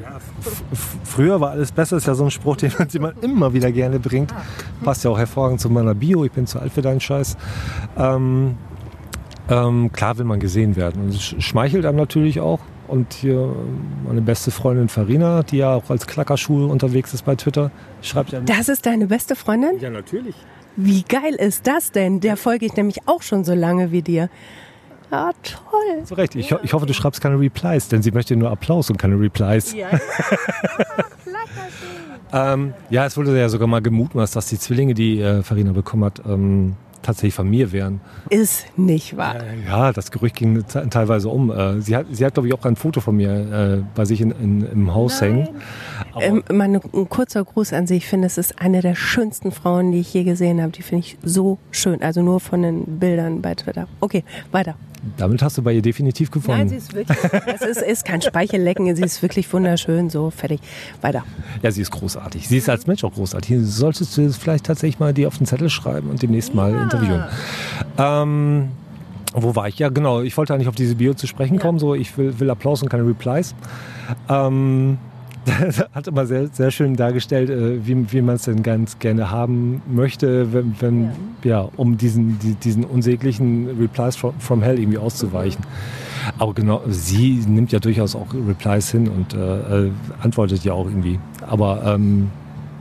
Ja, 0.00 0.18
früher 1.02 1.40
war 1.40 1.50
alles 1.50 1.72
besser, 1.72 1.96
ist 1.96 2.06
ja 2.06 2.14
so 2.14 2.22
ein 2.22 2.30
Spruch, 2.30 2.58
den 2.58 2.70
man 3.00 3.14
immer 3.22 3.52
wieder 3.52 3.72
gerne 3.72 3.98
bringt. 3.98 4.32
Passt 4.84 5.02
ja 5.02 5.10
auch 5.10 5.18
hervorragend 5.18 5.60
zu 5.60 5.68
meiner 5.68 5.96
Bio, 5.96 6.24
ich 6.24 6.30
bin 6.30 6.46
zu 6.46 6.60
alt 6.60 6.72
für 6.72 6.82
deinen 6.82 7.00
Scheiß. 7.00 7.36
Ähm, 7.98 8.54
ähm, 9.48 9.92
klar 9.92 10.18
will 10.18 10.24
man 10.24 10.40
gesehen 10.40 10.76
werden. 10.76 11.04
Und 11.04 11.08
es 11.10 11.22
schmeichelt 11.22 11.84
einem 11.86 11.98
natürlich 11.98 12.40
auch. 12.40 12.60
Und 12.86 13.14
hier 13.14 13.54
meine 14.06 14.20
beste 14.20 14.50
Freundin 14.50 14.88
Farina, 14.88 15.42
die 15.42 15.58
ja 15.58 15.74
auch 15.74 15.88
als 15.88 16.06
Klackerschuh 16.06 16.66
unterwegs 16.66 17.14
ist 17.14 17.24
bei 17.24 17.34
Twitter, 17.34 17.70
schreibt 18.02 18.32
ja. 18.32 18.40
Das 18.40 18.68
ist 18.68 18.84
deine 18.84 19.06
beste 19.06 19.36
Freundin? 19.36 19.78
Ja, 19.80 19.90
natürlich. 19.90 20.34
Wie 20.76 21.02
geil 21.02 21.34
ist 21.34 21.66
das 21.66 21.92
denn? 21.92 22.20
Der 22.20 22.36
folge 22.36 22.66
ich 22.66 22.76
nämlich 22.76 23.06
auch 23.06 23.22
schon 23.22 23.44
so 23.44 23.54
lange 23.54 23.90
wie 23.90 24.02
dir. 24.02 24.28
Ja, 25.10 25.30
toll. 25.42 26.04
Zu 26.04 26.14
Recht. 26.14 26.34
Ich, 26.34 26.50
ich 26.62 26.72
hoffe, 26.72 26.86
du 26.86 26.92
schreibst 26.92 27.20
keine 27.20 27.38
Replies, 27.38 27.88
denn 27.88 28.02
sie 28.02 28.10
möchte 28.10 28.34
nur 28.36 28.50
Applaus 28.50 28.90
und 28.90 28.96
keine 28.96 29.18
Replies. 29.18 29.72
Ja, 29.74 29.88
ähm, 32.52 32.74
ja 32.90 33.06
es 33.06 33.16
wurde 33.16 33.38
ja 33.38 33.48
sogar 33.48 33.68
mal 33.68 33.80
gemutmaßt, 33.80 34.34
dass 34.34 34.46
die 34.46 34.58
Zwillinge, 34.58 34.94
die 34.94 35.20
äh, 35.20 35.42
Farina 35.42 35.72
bekommen 35.72 36.04
hat, 36.04 36.22
ähm, 36.26 36.74
tatsächlich 37.04 37.34
von 37.34 37.48
mir 37.48 37.72
wären. 37.72 38.00
Ist 38.30 38.66
nicht 38.76 39.16
wahr. 39.16 39.36
Ja, 39.66 39.92
das 39.92 40.10
Gerücht 40.10 40.36
ging 40.36 40.64
teilweise 40.90 41.28
um. 41.28 41.50
Äh, 41.50 41.80
sie 41.80 41.96
hat, 41.96 42.06
sie 42.10 42.24
hat 42.24 42.34
glaube 42.34 42.48
ich, 42.48 42.54
auch 42.54 42.64
ein 42.64 42.76
Foto 42.76 43.00
von 43.00 43.16
mir 43.16 43.30
äh, 43.30 43.82
bei 43.94 44.04
sich 44.04 44.20
in, 44.20 44.30
in, 44.32 44.66
im 44.66 44.94
Haus 44.94 45.20
Nein. 45.20 45.30
hängen. 45.30 45.48
Ähm, 46.20 46.42
meine, 46.52 46.80
ein 46.92 47.08
kurzer 47.08 47.44
Gruß 47.44 47.72
an 47.72 47.86
Sie. 47.86 47.96
Ich 47.96 48.06
finde, 48.06 48.26
es 48.26 48.38
ist 48.38 48.60
eine 48.60 48.80
der 48.80 48.94
schönsten 48.94 49.52
Frauen, 49.52 49.92
die 49.92 50.00
ich 50.00 50.12
je 50.12 50.24
gesehen 50.24 50.60
habe. 50.60 50.72
Die 50.72 50.82
finde 50.82 51.04
ich 51.06 51.18
so 51.22 51.58
schön. 51.70 52.02
Also 52.02 52.22
nur 52.22 52.40
von 52.40 52.62
den 52.62 52.98
Bildern 52.98 53.42
bei 53.42 53.54
Twitter. 53.54 53.86
Okay, 54.00 54.24
weiter. 54.50 54.74
Damit 55.16 55.42
hast 55.42 55.58
du 55.58 55.62
bei 55.62 55.72
ihr 55.72 55.82
definitiv 55.82 56.30
gewonnen. 56.30 56.58
Nein, 56.58 56.68
sie 56.68 56.76
ist 56.76 56.94
wirklich, 56.94 57.18
es 57.46 57.60
ist, 57.60 57.82
ist 57.82 58.04
kein 58.04 58.22
Speichellecken, 58.22 58.94
sie 58.96 59.02
ist 59.02 59.22
wirklich 59.22 59.52
wunderschön, 59.52 60.08
so 60.10 60.30
fertig. 60.30 60.60
Weiter. 61.02 61.24
Ja, 61.62 61.70
sie 61.70 61.82
ist 61.82 61.90
großartig. 61.90 62.48
Sie 62.48 62.56
ist 62.56 62.68
als 62.68 62.86
Mensch 62.86 63.04
auch 63.04 63.12
großartig. 63.12 63.58
Solltest 63.62 64.16
du 64.16 64.32
vielleicht 64.32 64.64
tatsächlich 64.66 64.98
mal 64.98 65.12
die 65.12 65.26
auf 65.26 65.36
den 65.36 65.46
Zettel 65.46 65.68
schreiben 65.68 66.10
und 66.10 66.22
demnächst 66.22 66.54
mal 66.54 66.72
ja. 66.72 66.86
Interviewen. 66.94 67.24
Ähm, 67.98 68.68
wo 69.34 69.56
war 69.56 69.68
ich? 69.68 69.78
Ja, 69.78 69.88
genau. 69.88 70.22
Ich 70.22 70.36
wollte 70.36 70.54
eigentlich 70.54 70.68
auf 70.68 70.74
diese 70.74 70.94
Bio 70.94 71.14
zu 71.14 71.26
sprechen 71.26 71.56
ja. 71.56 71.60
kommen. 71.60 71.78
So, 71.78 71.94
ich 71.94 72.16
will, 72.16 72.38
will 72.38 72.50
Applaus 72.50 72.82
und 72.82 72.88
keine 72.88 73.06
Replies. 73.06 73.54
Ähm, 74.28 74.98
hat 75.92 76.06
immer 76.06 76.26
sehr, 76.26 76.48
sehr 76.48 76.70
schön 76.70 76.96
dargestellt, 76.96 77.50
äh, 77.50 77.86
wie, 77.86 78.12
wie 78.12 78.22
man 78.22 78.36
es 78.36 78.42
denn 78.42 78.62
ganz 78.62 78.98
gerne 78.98 79.30
haben 79.30 79.82
möchte, 79.86 80.52
wenn, 80.52 80.74
wenn 80.80 81.10
ja. 81.42 81.62
ja. 81.62 81.68
um 81.76 81.98
diesen, 81.98 82.38
die, 82.38 82.54
diesen 82.54 82.84
unsäglichen 82.84 83.68
Replies 83.78 84.16
from, 84.16 84.34
from, 84.38 84.62
Hell 84.62 84.78
irgendwie 84.78 84.98
auszuweichen. 84.98 85.64
Aber 86.38 86.54
genau, 86.54 86.80
sie 86.88 87.42
nimmt 87.46 87.72
ja 87.72 87.80
durchaus 87.80 88.16
auch 88.16 88.32
Replies 88.32 88.90
hin 88.90 89.08
und 89.08 89.34
äh, 89.34 89.86
äh, 89.86 89.90
antwortet 90.22 90.64
ja 90.64 90.72
auch 90.72 90.86
irgendwie. 90.86 91.18
Aber 91.46 91.82
ähm, 91.84 92.30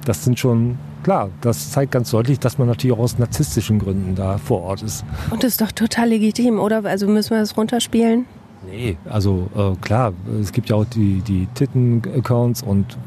das 0.05 0.23
sind 0.23 0.39
schon 0.39 0.77
klar, 1.03 1.29
das 1.41 1.71
zeigt 1.71 1.91
ganz 1.91 2.11
deutlich, 2.11 2.39
dass 2.39 2.57
man 2.57 2.67
natürlich 2.67 2.95
auch 2.95 3.01
aus 3.01 3.19
narzisstischen 3.19 3.79
Gründen 3.79 4.15
da 4.15 4.37
vor 4.37 4.61
Ort 4.61 4.81
ist. 4.81 5.03
Und 5.29 5.43
das 5.43 5.53
ist 5.53 5.61
doch 5.61 5.71
total 5.71 6.09
legitim, 6.09 6.59
oder? 6.59 6.83
Also 6.85 7.07
müssen 7.07 7.31
wir 7.31 7.39
das 7.39 7.55
runterspielen? 7.55 8.25
Nee, 8.65 8.97
also 9.09 9.49
äh, 9.55 9.75
klar, 9.81 10.13
es 10.41 10.51
gibt 10.51 10.69
ja 10.69 10.77
auch 10.77 10.85
die, 10.85 11.21
die 11.21 11.47
Titten-Accounts 11.53 12.63
und 12.63 12.97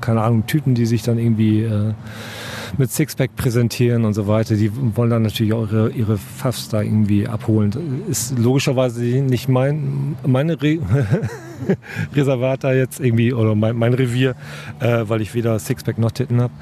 keine 0.00 0.22
Ahnung, 0.22 0.46
Typen, 0.46 0.74
die 0.74 0.86
sich 0.86 1.02
dann 1.02 1.18
irgendwie 1.18 1.62
äh, 1.62 1.92
mit 2.78 2.90
Sixpack 2.90 3.36
präsentieren 3.36 4.04
und 4.04 4.14
so 4.14 4.26
weiter. 4.26 4.54
Die 4.54 4.70
wollen 4.96 5.10
dann 5.10 5.22
natürlich 5.22 5.52
auch 5.52 5.70
ihre, 5.70 5.90
ihre 5.90 6.18
Pfaffs 6.18 6.68
da 6.68 6.82
irgendwie 6.82 7.28
abholen. 7.28 8.02
Ist 8.08 8.38
logischerweise 8.38 9.00
nicht 9.02 9.48
mein, 9.48 10.16
meine 10.26 10.60
Re 10.62 10.78
Reservat 12.14 12.64
da 12.64 12.72
jetzt 12.72 13.00
irgendwie 13.00 13.32
oder 13.32 13.54
mein, 13.54 13.76
mein 13.76 13.94
Revier, 13.94 14.34
äh, 14.80 15.04
weil 15.06 15.20
ich 15.20 15.34
weder 15.34 15.58
Sixpack 15.58 15.98
noch 15.98 16.10
Titten 16.10 16.40
habe. 16.40 16.52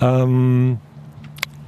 Ähm, 0.00 0.78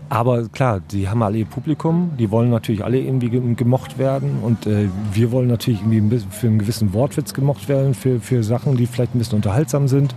aber 0.08 0.48
klar, 0.48 0.80
die 0.92 1.08
haben 1.08 1.22
alle 1.22 1.38
ihr 1.38 1.46
Publikum, 1.46 2.12
die 2.18 2.30
wollen 2.30 2.50
natürlich 2.50 2.84
alle 2.84 2.98
irgendwie 2.98 3.28
gemocht 3.54 3.98
werden 3.98 4.38
und 4.42 4.66
äh, 4.66 4.88
wir 5.12 5.32
wollen 5.32 5.48
natürlich 5.48 5.80
irgendwie 5.80 6.20
für 6.30 6.46
einen 6.46 6.60
gewissen 6.60 6.92
Wortwitz 6.92 7.34
gemocht 7.34 7.68
werden, 7.68 7.92
für, 7.92 8.20
für 8.20 8.44
Sachen, 8.44 8.76
die 8.76 8.86
vielleicht 8.86 9.14
ein 9.14 9.18
bisschen 9.18 9.36
unterhaltsam 9.36 9.88
sind. 9.88 10.14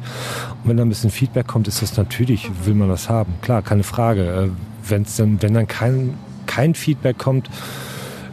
Und 0.64 0.70
wenn 0.70 0.78
da 0.78 0.84
ein 0.84 0.90
bisschen 0.90 1.10
Feedback 1.10 1.48
kommt, 1.48 1.68
ist 1.68 1.82
das 1.82 1.98
natürlich, 1.98 2.50
will 2.66 2.76
man 2.76 2.90
das 2.90 3.10
haben. 3.10 3.34
Klar, 3.42 3.64
keine 3.64 3.84
Frage. 3.84 4.26
Äh, 4.26 4.50
wenn's 4.88 5.16
dann, 5.16 5.42
wenn 5.42 5.56
dann 5.56 5.68
kein, 5.68 6.14
kein 6.46 6.76
Feedback 6.76 7.18
kommt, 7.18 7.50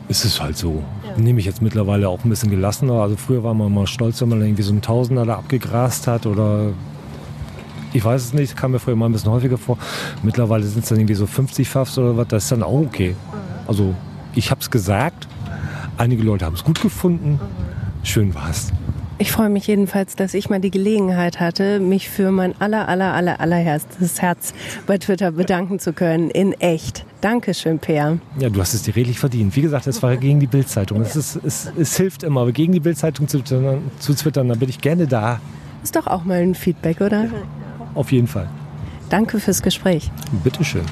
ist 0.09 0.25
es 0.25 0.41
halt 0.41 0.59
so. 0.59 0.83
Ja. 1.07 1.21
Nehme 1.21 1.41
ich 1.41 1.47
jetzt 1.47 1.63
mittlerweile 1.63 2.09
auch 2.09 2.23
ein 2.25 2.29
bisschen 2.29 2.51
gelassener. 2.51 2.95
Also 2.95 3.17
früher 3.17 3.43
war 3.43 3.55
man 3.55 3.73
mal 3.73 3.87
stolz, 3.87 4.21
wenn 4.21 4.29
man 4.29 4.43
irgendwie 4.43 4.63
so 4.63 4.73
einen 4.73 4.83
Tausender 4.83 5.25
da 5.25 5.37
abgegrast 5.37 6.07
hat 6.07 6.27
oder 6.27 6.73
Ich 7.97 8.05
weiß 8.05 8.23
es 8.23 8.33
nicht, 8.35 8.55
kam 8.55 8.73
mir 8.73 8.79
früher 8.79 8.95
mal 8.95 9.07
ein 9.07 9.13
bisschen 9.13 9.31
häufiger 9.31 9.57
vor. 9.57 9.79
Mittlerweile 10.23 10.65
sind 10.65 10.83
es 10.83 10.91
dann 10.91 10.99
irgendwie 10.99 11.15
so 11.15 11.27
50 11.27 11.67
Fafs 11.67 11.97
oder 11.97 12.15
was, 12.15 12.29
das 12.29 12.43
ist 12.45 12.53
dann 12.53 12.63
auch 12.63 12.81
okay. 12.81 13.17
Also 13.67 13.95
ich 14.35 14.51
habe 14.51 14.61
es 14.61 14.71
gesagt, 14.71 15.27
einige 15.97 16.23
Leute 16.23 16.45
haben 16.45 16.53
es 16.53 16.63
gut 16.63 16.83
gefunden, 16.83 17.41
schön 18.03 18.35
war 18.35 18.51
es. 18.51 18.71
Ich 19.17 19.33
freue 19.33 19.49
mich 19.49 19.67
jedenfalls, 19.67 20.15
dass 20.15 20.35
ich 20.35 20.51
mal 20.51 20.61
die 20.61 20.71
Gelegenheit 20.71 21.41
hatte, 21.41 21.81
mich 21.81 22.11
für 22.11 22.31
mein 22.33 22.55
aller, 22.61 22.87
aller, 22.87 23.15
aller, 23.15 23.41
allerherztes 23.41 24.21
Herz 24.21 24.53
bei 24.87 24.99
Twitter 24.99 25.33
bedanken 25.33 25.79
zu 25.79 25.95
können. 25.95 26.29
In 26.29 26.53
echt. 26.53 27.07
Dankeschön, 27.23 27.79
Peer. 27.79 28.19
Ja, 28.39 28.51
du 28.51 28.61
hast 28.61 28.75
es 28.75 28.83
dir 28.83 28.95
redlich 28.95 29.19
verdient. 29.19 29.57
Wie 29.57 29.63
gesagt, 29.63 29.87
es 29.87 30.03
war 30.03 30.15
gegen 30.19 30.39
die 30.39 30.47
Bildzeitung. 30.47 31.01
Es, 31.01 31.17
ist, 31.17 31.41
es, 31.43 31.73
es 31.79 31.97
hilft 31.97 32.25
immer, 32.25 32.43
aber 32.43 32.53
gegen 32.53 32.75
die 32.75 32.81
Bildzeitung 32.81 33.27
zu, 33.27 33.41
zu 33.43 34.15
twittern, 34.15 34.51
da 34.51 34.55
bin 34.55 34.69
ich 34.69 34.83
gerne 34.83 35.07
da. 35.07 35.41
Ist 35.83 35.97
doch 35.97 36.07
auch 36.07 36.25
mal 36.25 36.43
ein 36.43 36.55
Feedback, 36.55 37.01
oder? 37.01 37.25
Ja, 37.25 37.31
auf 37.97 38.13
jeden 38.13 38.29
Fall. 38.29 38.49
Danke 39.09 39.41
fürs 39.41 39.63
Gespräch. 39.63 40.11
Bitteschön. 40.45 40.85